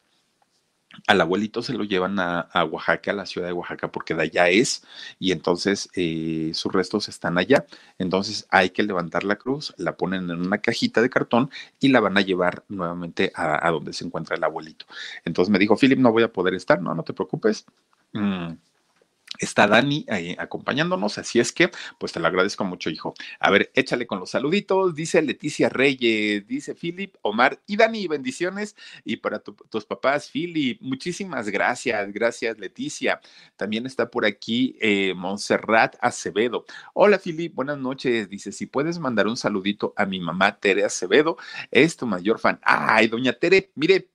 al 1.07 1.21
abuelito 1.21 1.63
se 1.63 1.73
lo 1.73 1.85
llevan 1.85 2.19
a, 2.19 2.49
Oaxaca, 2.65 3.11
a 3.11 3.15
la 3.15 3.27
ciudad 3.27 3.49
de 3.49 3.53
Oaxaca, 3.53 3.91
porque 3.91 4.15
de 4.15 4.23
allá 4.23 4.49
es, 4.49 4.85
y 5.19 5.33
entonces 5.33 5.89
eh, 5.95 6.51
sus 6.55 6.73
restos 6.73 7.09
están 7.09 7.39
allá. 7.39 7.67
Entonces 7.99 8.47
hay 8.51 8.71
que 8.71 8.83
levantar 8.83 9.25
la 9.25 9.37
cruz, 9.37 9.75
la 9.77 9.97
ponen 9.97 10.31
en 10.31 10.41
una 10.41 10.59
cajita 10.59 11.03
de 11.03 11.11
cartón 11.11 11.51
y 11.81 11.89
la 11.89 12.01
van 12.01 12.17
a 12.17 12.23
llevar 12.23 12.65
nuevamente 12.69 13.33
a, 13.35 13.71
donde 13.71 13.93
se 13.93 14.05
encuentra 14.05 14.37
el 14.37 14.45
abuelito. 14.45 14.87
Entonces 15.25 15.51
me 15.51 15.59
dijo, 15.59 15.77
Philip, 15.77 15.99
no 15.99 16.13
voy 16.13 16.23
a 16.23 16.33
poder 16.33 16.55
estar, 16.55 16.81
no, 16.81 16.95
no 16.95 17.03
te 17.03 17.13
preocupes. 17.13 17.67
Mm, 18.13 18.53
Está 19.39 19.67
Dani 19.67 20.07
acompañándonos, 20.39 21.19
así 21.19 21.41
es 21.41 21.53
que, 21.53 21.71
pues 21.99 22.13
te 22.13 22.21
lo 22.21 22.27
agradezco 22.27 22.65
mucho, 22.65 22.91
hijo. 22.91 23.15
A 23.41 23.51
ver, 23.51 23.71
échale 23.75 24.07
con 24.07 24.21
los 24.21 24.31
saluditos, 24.31 24.95
dice 24.95 25.23
Leticia 25.23 25.69
Reyes, 25.69 26.47
dice 26.47 26.75
Philip, 26.75 27.15
Omar 27.23 27.61
y 27.67 27.77
Dani, 27.77 28.07
bendiciones. 28.09 28.77
Y 29.05 29.17
para 29.17 29.41
tus 29.41 29.85
papás, 29.85 30.31
Philip, 30.31 30.81
muchísimas 30.81 31.49
gracias, 31.49 32.13
gracias, 32.13 32.59
Leticia. 32.59 33.21
También 33.57 33.87
está 33.87 34.11
por 34.11 34.25
aquí 34.25 34.77
eh, 34.81 35.15
Montserrat 35.15 35.97
Acevedo. 36.01 36.65
Hola, 36.95 37.19
Philip, 37.19 37.55
buenas 37.55 37.79
noches. 37.79 38.29
Dice, 38.29 38.53
si 38.53 38.67
puedes 38.67 38.99
mandar 38.99 39.27
un 39.27 39.37
saludito 39.37 39.93
a 39.97 40.07
mi 40.07 40.21
mamá 40.21 40.59
Tere 40.59 40.85
Acevedo, 40.85 41.37
es 41.71 41.97
tu 41.97 42.07
mayor 42.07 42.39
fan. 42.39 42.59
Ay, 42.63 43.09
doña 43.09 43.33
Tere, 43.33 43.71
mire, 43.75 44.11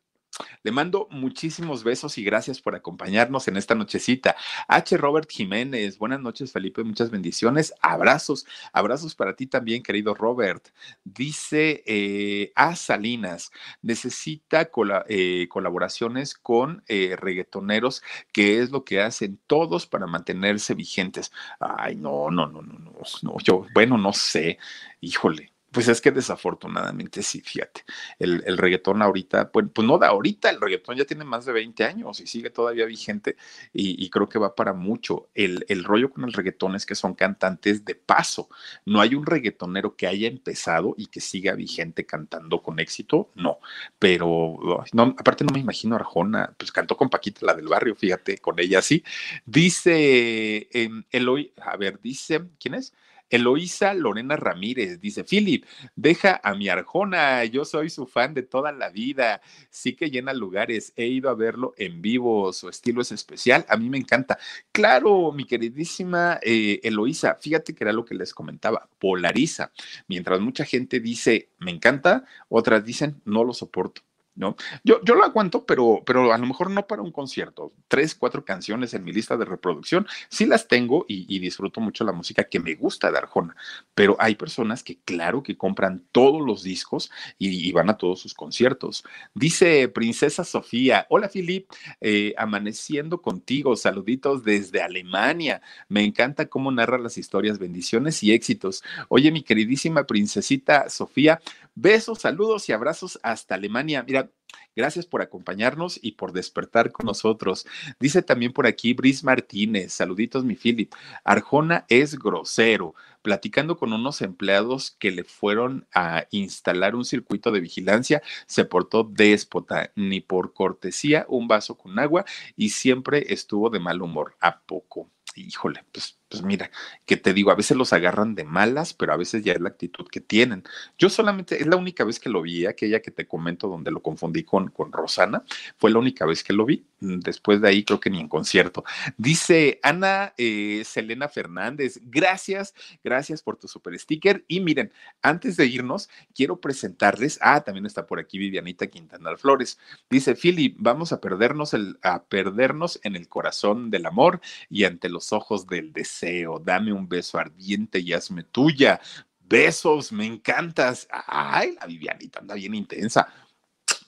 le 0.64 0.72
mando 0.72 1.08
muchísimos 1.12 1.84
besos 1.84 2.18
y 2.18 2.24
gracias 2.24 2.62
por 2.62 2.76
acompañarnos 2.76 3.48
en 3.48 3.58
esta 3.58 3.76
nochecita. 3.76 4.36
H. 4.68 4.98
Robert 4.98 5.30
Jiménez, 5.30 5.98
buenas 5.98 6.22
noches, 6.22 6.52
Felipe, 6.52 6.84
muchas 6.84 7.10
bendiciones. 7.10 7.74
Abrazos, 7.82 8.46
abrazos 8.74 9.16
para 9.16 9.36
ti 9.36 9.48
también, 9.48 9.84
querido 9.84 10.14
Robert. 10.14 10.70
Dice 11.04 11.84
eh, 11.86 12.52
A. 12.56 12.76
Salinas, 12.76 13.52
necesita 13.82 14.70
eh, 15.08 15.48
colaboraciones 15.50 16.36
con 16.36 16.84
eh, 16.88 17.16
reggaetoneros, 17.18 18.04
que 18.32 18.60
es 18.60 18.72
lo 18.72 18.84
que 18.84 19.02
hacen 19.02 19.40
todos 19.48 19.86
para 19.88 20.08
mantenerse 20.08 20.74
vigentes. 20.74 21.32
Ay, 21.60 21.96
no, 21.96 22.32
no, 22.32 22.48
no, 22.48 22.62
no, 22.62 22.80
no, 22.80 22.92
no, 23.22 23.38
yo, 23.40 23.66
bueno, 23.74 23.98
no 23.98 24.14
sé, 24.14 24.58
híjole 25.02 25.51
pues 25.72 25.88
es 25.88 26.02
que 26.02 26.12
desafortunadamente 26.12 27.24
sí, 27.24 27.42
fíjate, 27.42 27.84
el, 28.20 28.44
el 28.46 28.58
reggaetón 28.58 29.02
ahorita, 29.02 29.52
pues, 29.52 29.68
pues, 29.74 29.88
no 29.88 29.98
de 29.98 30.06
ahorita, 30.06 30.50
el 30.50 30.60
reggaetón 30.60 30.98
ya 30.98 31.06
tiene 31.06 31.24
más 31.24 31.46
de 31.46 31.54
20 31.54 31.84
años 31.86 32.20
y 32.20 32.28
sigue 32.28 32.50
todavía 32.50 32.86
vigente 32.86 33.38
y, 33.74 34.10
creo 34.10 34.28
que 34.28 34.40
va 34.40 34.54
para 34.54 34.74
mucho. 34.74 35.30
El, 35.34 35.66
el, 35.70 35.86
rollo 35.86 36.10
con 36.10 36.26
el 36.26 36.34
reggaetón 36.34 36.76
es 36.76 36.86
que 36.86 36.96
son 36.96 37.14
cantantes 37.14 37.86
de 37.86 37.96
paso, 37.96 38.50
no 38.86 39.00
hay 39.00 39.16
un 39.16 39.26
reggaetonero 39.26 39.96
que 39.96 40.08
haya 40.08 40.28
empezado 40.28 40.94
y 40.98 41.08
que 41.08 41.22
siga 41.22 41.54
vigente 41.54 42.06
cantando 42.06 42.62
con 42.62 42.80
éxito, 42.80 43.30
no, 43.36 43.60
pero 43.98 44.84
no, 44.92 45.04
aparte 45.18 45.46
no 45.46 45.54
me 45.54 45.60
imagino 45.60 45.96
Arjona, 45.96 46.54
pues 46.58 46.72
cantó 46.72 46.98
con 46.98 47.10
Paquita, 47.10 47.46
la 47.46 47.54
del 47.54 47.68
barrio, 47.68 47.96
fíjate, 47.96 48.40
con 48.40 48.60
ella 48.60 48.82
sí. 48.82 49.04
Dice 49.46 50.68
em, 50.72 51.04
Eloy, 51.12 51.54
a 51.62 51.78
ver, 51.78 52.00
dice, 52.02 52.42
¿quién 52.60 52.76
es? 52.76 52.94
Eloísa 53.32 53.94
Lorena 53.94 54.36
Ramírez 54.36 55.00
dice, 55.00 55.24
Philip, 55.24 55.66
deja 55.96 56.40
a 56.44 56.54
mi 56.54 56.70
Arjona, 56.70 57.44
yo 57.46 57.66
soy 57.66 57.90
su 57.90 58.06
fan 58.06 58.34
de 58.34 58.44
toda 58.44 58.72
la 58.72 58.90
vida, 58.90 59.42
sí 59.70 59.96
que 59.96 60.12
llena 60.12 60.34
lugares, 60.34 60.94
he 60.96 61.08
ido 61.08 61.30
a 61.30 61.34
verlo 61.34 61.74
en 61.78 62.02
vivo, 62.02 62.52
su 62.54 62.70
estilo 62.70 63.02
es 63.02 63.12
especial, 63.12 63.66
a 63.70 63.78
mí 63.78 63.90
me 63.90 63.98
encanta. 63.98 64.38
Claro, 64.72 65.32
mi 65.32 65.46
queridísima 65.46 66.40
eh, 66.44 66.80
Eloísa, 66.84 67.36
fíjate 67.42 67.74
que 67.74 67.84
era 67.84 67.94
lo 67.94 68.06
que 68.06 68.16
les 68.16 68.34
comentaba, 68.34 68.90
polariza. 69.00 69.72
Mientras 70.08 70.40
mucha 70.42 70.66
gente 70.66 71.00
dice, 71.00 71.50
me 71.60 71.72
encanta, 71.72 72.26
otras 72.50 72.84
dicen, 72.84 73.22
no 73.26 73.44
lo 73.44 73.54
soporto. 73.54 74.02
¿No? 74.42 74.56
Yo, 74.84 75.00
yo 75.04 75.14
lo 75.14 75.24
aguanto, 75.24 75.66
pero, 75.66 76.02
pero 76.04 76.34
a 76.34 76.38
lo 76.38 76.46
mejor 76.48 76.72
no 76.72 76.88
para 76.88 77.04
un 77.04 77.12
concierto. 77.12 77.72
Tres, 77.88 78.16
cuatro 78.16 78.44
canciones 78.44 78.94
en 78.96 79.04
mi 79.04 79.14
lista 79.14 79.38
de 79.38 79.46
reproducción, 79.46 80.08
sí 80.30 80.48
las 80.48 80.68
tengo 80.68 81.06
y, 81.08 81.40
disfruto 81.40 81.80
mucho 81.80 82.04
la 82.04 82.12
música 82.12 82.44
que 82.44 82.60
me 82.60 82.76
gusta 82.76 83.12
de 83.12 83.18
Arjona, 83.20 83.56
pero 83.94 84.16
hay 84.20 84.36
personas 84.36 84.84
que 84.84 85.00
claro 85.06 85.44
que 85.44 85.58
compran 85.58 86.04
todos 86.12 86.42
los 86.46 86.64
discos 86.64 87.12
y, 87.38 87.72
van 87.72 87.90
a 87.90 87.98
todos 87.98 88.20
sus 88.20 88.34
conciertos. 88.34 89.04
Dice 89.36 89.88
Princesa 89.90 90.44
Sofía, 90.44 91.06
hola 91.10 91.30
Filip, 91.30 91.70
eh, 92.02 92.34
amaneciendo 92.38 93.22
contigo, 93.22 93.76
saluditos 93.76 94.44
desde 94.44 94.82
Alemania. 94.82 95.62
Me 95.88 96.04
encanta 96.04 96.48
cómo 96.48 96.72
narra 96.72 96.98
las 96.98 97.18
historias, 97.18 97.60
bendiciones 97.60 98.24
y 98.24 98.34
éxitos. 98.34 98.84
Oye, 99.08 99.32
mi 99.32 99.44
queridísima 99.44 100.06
princesita 100.06 100.90
Sofía, 100.90 101.40
besos, 101.76 102.20
saludos 102.20 102.68
y 102.70 102.74
abrazos 102.74 103.20
hasta 103.22 103.56
Alemania. 103.56 104.04
Mira, 104.04 104.31
Gracias 104.76 105.06
por 105.06 105.22
acompañarnos 105.22 106.00
y 106.02 106.14
por 106.14 106.32
despertar 106.32 106.92
con 106.92 107.06
nosotros. 107.06 107.68
Dice 108.00 108.22
también 108.22 108.54
por 108.54 108.68
aquí 108.68 108.94
Bris 108.94 109.24
Martínez, 109.24 109.92
saluditos 109.92 110.46
mi 110.46 110.56
Philip. 110.56 110.94
Arjona 111.26 111.86
es 111.90 112.18
grosero, 112.18 112.96
platicando 113.22 113.78
con 113.78 113.92
unos 113.92 114.22
empleados 114.22 114.92
que 114.92 115.12
le 115.12 115.24
fueron 115.26 115.88
a 115.94 116.26
instalar 116.32 116.96
un 116.96 117.04
circuito 117.04 117.52
de 117.52 117.60
vigilancia, 117.60 118.22
se 118.48 118.64
portó 118.64 119.04
déspota, 119.04 119.92
ni 119.96 120.22
por 120.22 120.54
cortesía 120.54 121.26
un 121.28 121.48
vaso 121.48 121.78
con 121.78 122.00
agua 122.00 122.26
y 122.56 122.70
siempre 122.70 123.34
estuvo 123.34 123.70
de 123.70 123.80
mal 123.80 124.02
humor. 124.02 124.38
¿A 124.40 124.62
poco? 124.62 125.10
Híjole, 125.36 125.84
pues 125.92 126.21
pues 126.32 126.44
mira, 126.44 126.72
que 127.06 127.18
te 127.18 127.34
digo, 127.34 127.52
a 127.52 127.56
veces 127.56 127.76
los 127.76 127.92
agarran 127.92 128.36
de 128.36 128.46
malas, 128.46 128.94
pero 128.94 129.12
a 129.12 129.18
veces 129.18 129.44
ya 129.44 129.52
es 129.52 129.60
la 129.60 129.68
actitud 129.68 130.08
que 130.08 130.22
tienen. 130.22 130.64
Yo 130.98 131.10
solamente, 131.10 131.60
es 131.60 131.68
la 131.68 131.76
única 131.76 132.06
vez 132.06 132.22
que 132.22 132.30
lo 132.30 132.42
vi, 132.42 132.66
aquella 132.66 133.02
que 133.02 133.12
te 133.12 133.28
comento 133.28 133.68
donde 133.68 133.92
lo 133.92 134.02
confundí 134.02 134.44
con, 134.44 134.70
con 134.70 134.94
Rosana, 134.94 135.44
fue 135.78 135.92
la 135.92 136.00
única 136.00 136.26
vez 136.26 136.42
que 136.42 136.54
lo 136.54 136.66
vi. 136.66 136.86
Mm, 137.02 137.20
después 137.20 137.60
de 137.60 137.68
ahí 137.68 137.84
creo 137.84 138.00
que 138.00 138.10
ni 138.10 138.22
en 138.22 138.30
concierto. 138.30 138.86
Dice 139.18 139.80
Ana 139.84 140.34
eh, 140.38 140.84
Selena 140.86 141.28
Fernández, 141.28 142.00
gracias, 142.04 142.74
gracias 143.04 143.42
por 143.42 143.58
tu 143.58 143.68
super 143.68 143.98
sticker. 144.00 144.46
Y 144.48 144.62
miren, 144.62 144.94
antes 145.22 145.58
de 145.58 145.66
irnos, 145.66 146.10
quiero 146.34 146.62
presentarles, 146.62 147.40
ah, 147.42 147.62
también 147.62 147.86
está 147.86 148.08
por 148.08 148.20
aquí 148.20 148.38
Vivianita 148.38 148.88
Quintana 148.88 149.36
Flores. 149.36 149.80
Dice, 150.10 150.36
Philip, 150.36 150.78
vamos 150.80 151.12
a 151.12 151.20
perdernos, 151.20 151.74
el, 151.74 152.00
a 152.04 152.24
perdernos 152.24 153.02
en 153.04 153.18
el 153.18 153.28
corazón 153.28 153.90
del 153.92 154.06
amor 154.06 154.40
y 154.70 154.86
ante 154.86 155.10
los 155.10 155.34
ojos 155.34 155.68
del 155.68 155.92
deseo 155.92 156.21
dame 156.64 156.94
un 156.94 157.08
beso 157.08 157.38
ardiente 157.38 158.00
y 158.00 158.14
hazme 158.14 158.44
tuya. 158.44 159.00
Besos, 159.40 160.12
me 160.12 160.26
encantas. 160.26 161.08
Ay, 161.10 161.76
la 161.80 161.86
Vivianita 161.86 162.40
anda 162.40 162.56
bien 162.56 162.74
intensa. 162.74 163.28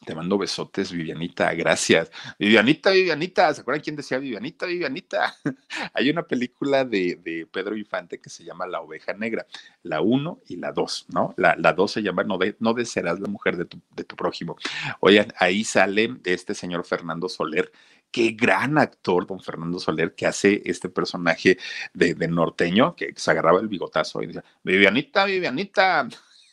Te 0.05 0.15
mando 0.15 0.37
besotes, 0.37 0.91
Vivianita, 0.91 1.53
gracias. 1.53 2.11
Vivianita, 2.37 2.91
Vivianita, 2.91 3.53
¿se 3.53 3.61
acuerdan 3.61 3.81
quién 3.81 3.95
decía 3.95 4.17
Vivianita, 4.17 4.65
Vivianita? 4.65 5.35
Hay 5.93 6.09
una 6.09 6.23
película 6.23 6.83
de, 6.83 7.47
Pedro 7.51 7.77
Infante 7.77 8.19
que 8.19 8.29
se 8.29 8.43
llama 8.43 8.67
La 8.67 8.81
Oveja 8.81 9.13
Negra, 9.13 9.45
la 9.83 10.01
1 10.01 10.41
y 10.47 10.57
la 10.57 10.71
2, 10.71 11.05
¿no? 11.09 11.33
La 11.37 11.73
2 11.73 11.91
se 11.91 12.01
llama 12.01 12.23
No, 12.23 12.37
de, 12.37 12.55
no 12.59 12.73
desearás 12.73 13.19
la 13.19 13.27
mujer 13.27 13.57
de 13.57 13.65
tu, 13.65 13.79
de 13.95 14.03
tu 14.03 14.15
prójimo. 14.15 14.57
Oigan, 14.99 15.33
ahí 15.37 15.63
sale 15.63 16.17
este 16.25 16.53
señor 16.53 16.85
Fernando 16.85 17.29
Soler, 17.29 17.71
qué 18.13 18.31
gran 18.31 18.77
actor, 18.77 19.25
don 19.25 19.41
Fernando 19.41 19.79
Soler, 19.79 20.13
que 20.13 20.27
hace 20.27 20.61
este 20.65 20.87
personaje 20.87 21.57
de, 21.93 22.27
norteño, 22.27 22.95
que 22.95 23.11
se 23.15 23.31
agarraba 23.31 23.59
el 23.59 23.67
bigotazo 23.67 24.21
y 24.21 24.27
decía, 24.27 24.43
Vivianita, 24.63 25.25
Vivianita, 25.25 26.07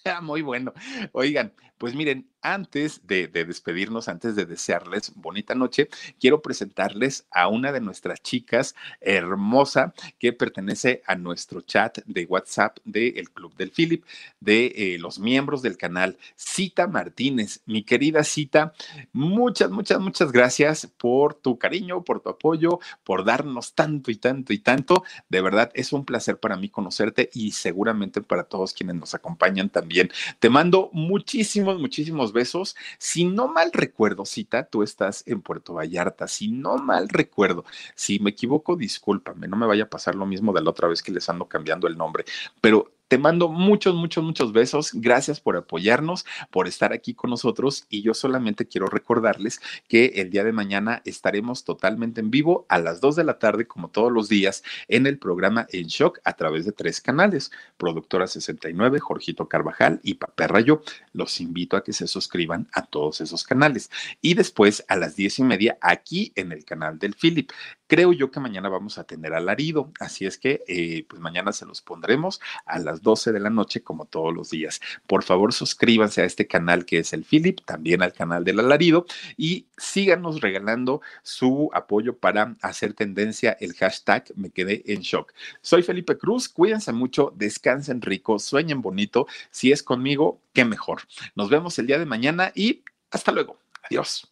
muy 0.22 0.40
bueno. 0.40 0.72
Oigan, 1.12 1.52
pues 1.76 1.94
miren, 1.94 2.29
antes 2.42 3.06
de, 3.06 3.28
despedirnos, 3.28 4.08
antes 4.08 4.36
de 4.36 4.46
desearles 4.46 5.12
bonita 5.14 5.54
noche, 5.54 5.88
quiero 6.18 6.40
presentarles 6.42 7.26
a 7.30 7.48
una 7.48 7.72
de 7.72 7.80
nuestras 7.80 8.22
chicas 8.22 8.74
hermosa 9.00 9.94
que 10.18 10.32
pertenece 10.32 11.02
a 11.06 11.14
nuestro 11.14 11.60
chat 11.60 11.98
de 12.06 12.24
WhatsApp 12.24 12.78
del 12.84 13.30
Club 13.30 13.54
del 13.56 13.70
Philip, 13.70 14.04
de 14.40 14.66
eh, 14.76 14.98
los 14.98 15.18
miembros 15.18 15.62
del 15.62 15.76
canal, 15.76 16.16
Cita 16.36 16.86
Martínez. 16.86 17.60
Mi 17.66 17.82
querida 17.82 18.24
Cita, 18.24 18.72
muchas, 19.12 19.70
muchas, 19.70 20.00
muchas 20.00 20.32
gracias 20.32 20.86
por 20.86 21.34
tu 21.34 21.58
cariño, 21.58 22.04
por 22.04 22.20
tu 22.20 22.30
apoyo, 22.30 22.80
por 23.04 23.24
darnos 23.24 23.74
tanto 23.74 24.10
y 24.10 24.16
tanto 24.16 24.52
y 24.52 24.58
tanto. 24.58 25.04
De 25.28 25.40
verdad, 25.40 25.70
es 25.74 25.92
un 25.92 26.04
placer 26.04 26.38
para 26.38 26.56
mí 26.56 26.68
conocerte 26.68 27.30
y 27.32 27.52
seguramente 27.52 28.20
para 28.20 28.44
todos 28.44 28.72
quienes 28.72 28.96
nos 28.96 29.14
acompañan 29.14 29.68
también. 29.68 30.10
Te 30.38 30.50
mando 30.50 30.90
muchísimos, 30.92 31.78
muchísimos 31.78 32.29
besos. 32.32 32.76
Si 32.98 33.24
no 33.24 33.48
mal 33.48 33.72
recuerdo, 33.72 34.24
cita, 34.24 34.64
tú 34.64 34.82
estás 34.82 35.22
en 35.26 35.42
Puerto 35.42 35.74
Vallarta. 35.74 36.28
Si 36.28 36.50
no 36.50 36.76
mal 36.76 37.08
recuerdo, 37.08 37.64
si 37.94 38.18
me 38.18 38.30
equivoco, 38.30 38.76
discúlpame, 38.76 39.48
no 39.48 39.56
me 39.56 39.66
vaya 39.66 39.84
a 39.84 39.90
pasar 39.90 40.14
lo 40.14 40.26
mismo 40.26 40.52
de 40.52 40.62
la 40.62 40.70
otra 40.70 40.88
vez 40.88 41.02
que 41.02 41.12
les 41.12 41.28
ando 41.28 41.46
cambiando 41.46 41.86
el 41.86 41.96
nombre, 41.96 42.24
pero 42.60 42.92
te 43.10 43.18
mando 43.18 43.48
muchos, 43.48 43.96
muchos, 43.96 44.22
muchos 44.22 44.52
besos. 44.52 44.92
Gracias 44.94 45.40
por 45.40 45.56
apoyarnos, 45.56 46.24
por 46.52 46.68
estar 46.68 46.92
aquí 46.92 47.12
con 47.12 47.30
nosotros. 47.30 47.84
Y 47.88 48.02
yo 48.02 48.14
solamente 48.14 48.68
quiero 48.68 48.86
recordarles 48.86 49.60
que 49.88 50.12
el 50.14 50.30
día 50.30 50.44
de 50.44 50.52
mañana 50.52 51.02
estaremos 51.04 51.64
totalmente 51.64 52.20
en 52.20 52.30
vivo 52.30 52.66
a 52.68 52.78
las 52.78 53.00
2 53.00 53.16
de 53.16 53.24
la 53.24 53.40
tarde, 53.40 53.66
como 53.66 53.88
todos 53.88 54.12
los 54.12 54.28
días, 54.28 54.62
en 54.86 55.08
el 55.08 55.18
programa 55.18 55.66
En 55.72 55.88
Shock 55.88 56.20
a 56.22 56.34
través 56.34 56.64
de 56.64 56.70
tres 56.70 57.00
canales. 57.00 57.50
Productora 57.76 58.28
69, 58.28 59.00
Jorgito 59.00 59.48
Carvajal 59.48 59.98
y 60.04 60.14
Papá 60.14 60.46
Rayo. 60.46 60.80
Los 61.12 61.40
invito 61.40 61.76
a 61.76 61.82
que 61.82 61.92
se 61.92 62.06
suscriban 62.06 62.68
a 62.72 62.86
todos 62.86 63.20
esos 63.20 63.42
canales. 63.42 63.90
Y 64.22 64.34
después 64.34 64.84
a 64.86 64.94
las 64.94 65.16
10 65.16 65.40
y 65.40 65.42
media 65.42 65.78
aquí 65.80 66.32
en 66.36 66.52
el 66.52 66.64
canal 66.64 67.00
del 67.00 67.16
Philip. 67.16 67.50
Creo 67.90 68.12
yo 68.12 68.30
que 68.30 68.38
mañana 68.38 68.68
vamos 68.68 68.98
a 68.98 69.04
tener 69.04 69.34
alarido, 69.34 69.90
así 69.98 70.24
es 70.24 70.38
que 70.38 70.62
eh, 70.68 71.04
pues 71.08 71.20
mañana 71.20 71.50
se 71.50 71.66
los 71.66 71.82
pondremos 71.82 72.40
a 72.64 72.78
las 72.78 73.02
12 73.02 73.32
de 73.32 73.40
la 73.40 73.50
noche 73.50 73.82
como 73.82 74.04
todos 74.04 74.32
los 74.32 74.50
días. 74.50 74.80
Por 75.08 75.24
favor, 75.24 75.52
suscríbanse 75.52 76.22
a 76.22 76.24
este 76.24 76.46
canal 76.46 76.84
que 76.84 76.98
es 77.00 77.12
el 77.12 77.24
Philip, 77.24 77.58
también 77.64 78.00
al 78.00 78.12
canal 78.12 78.44
del 78.44 78.60
alarido 78.60 79.06
y 79.36 79.66
síganos 79.76 80.40
regalando 80.40 81.00
su 81.24 81.68
apoyo 81.74 82.16
para 82.16 82.54
hacer 82.62 82.94
tendencia 82.94 83.56
el 83.58 83.74
hashtag 83.74 84.22
me 84.36 84.50
quedé 84.50 84.84
en 84.86 85.00
shock. 85.00 85.34
Soy 85.60 85.82
Felipe 85.82 86.16
Cruz, 86.16 86.48
cuídense 86.48 86.92
mucho, 86.92 87.32
descansen 87.34 88.02
rico, 88.02 88.38
sueñen 88.38 88.82
bonito. 88.82 89.26
Si 89.50 89.72
es 89.72 89.82
conmigo, 89.82 90.40
qué 90.52 90.64
mejor. 90.64 91.02
Nos 91.34 91.50
vemos 91.50 91.76
el 91.80 91.88
día 91.88 91.98
de 91.98 92.06
mañana 92.06 92.52
y 92.54 92.84
hasta 93.10 93.32
luego. 93.32 93.58
Adiós. 93.82 94.29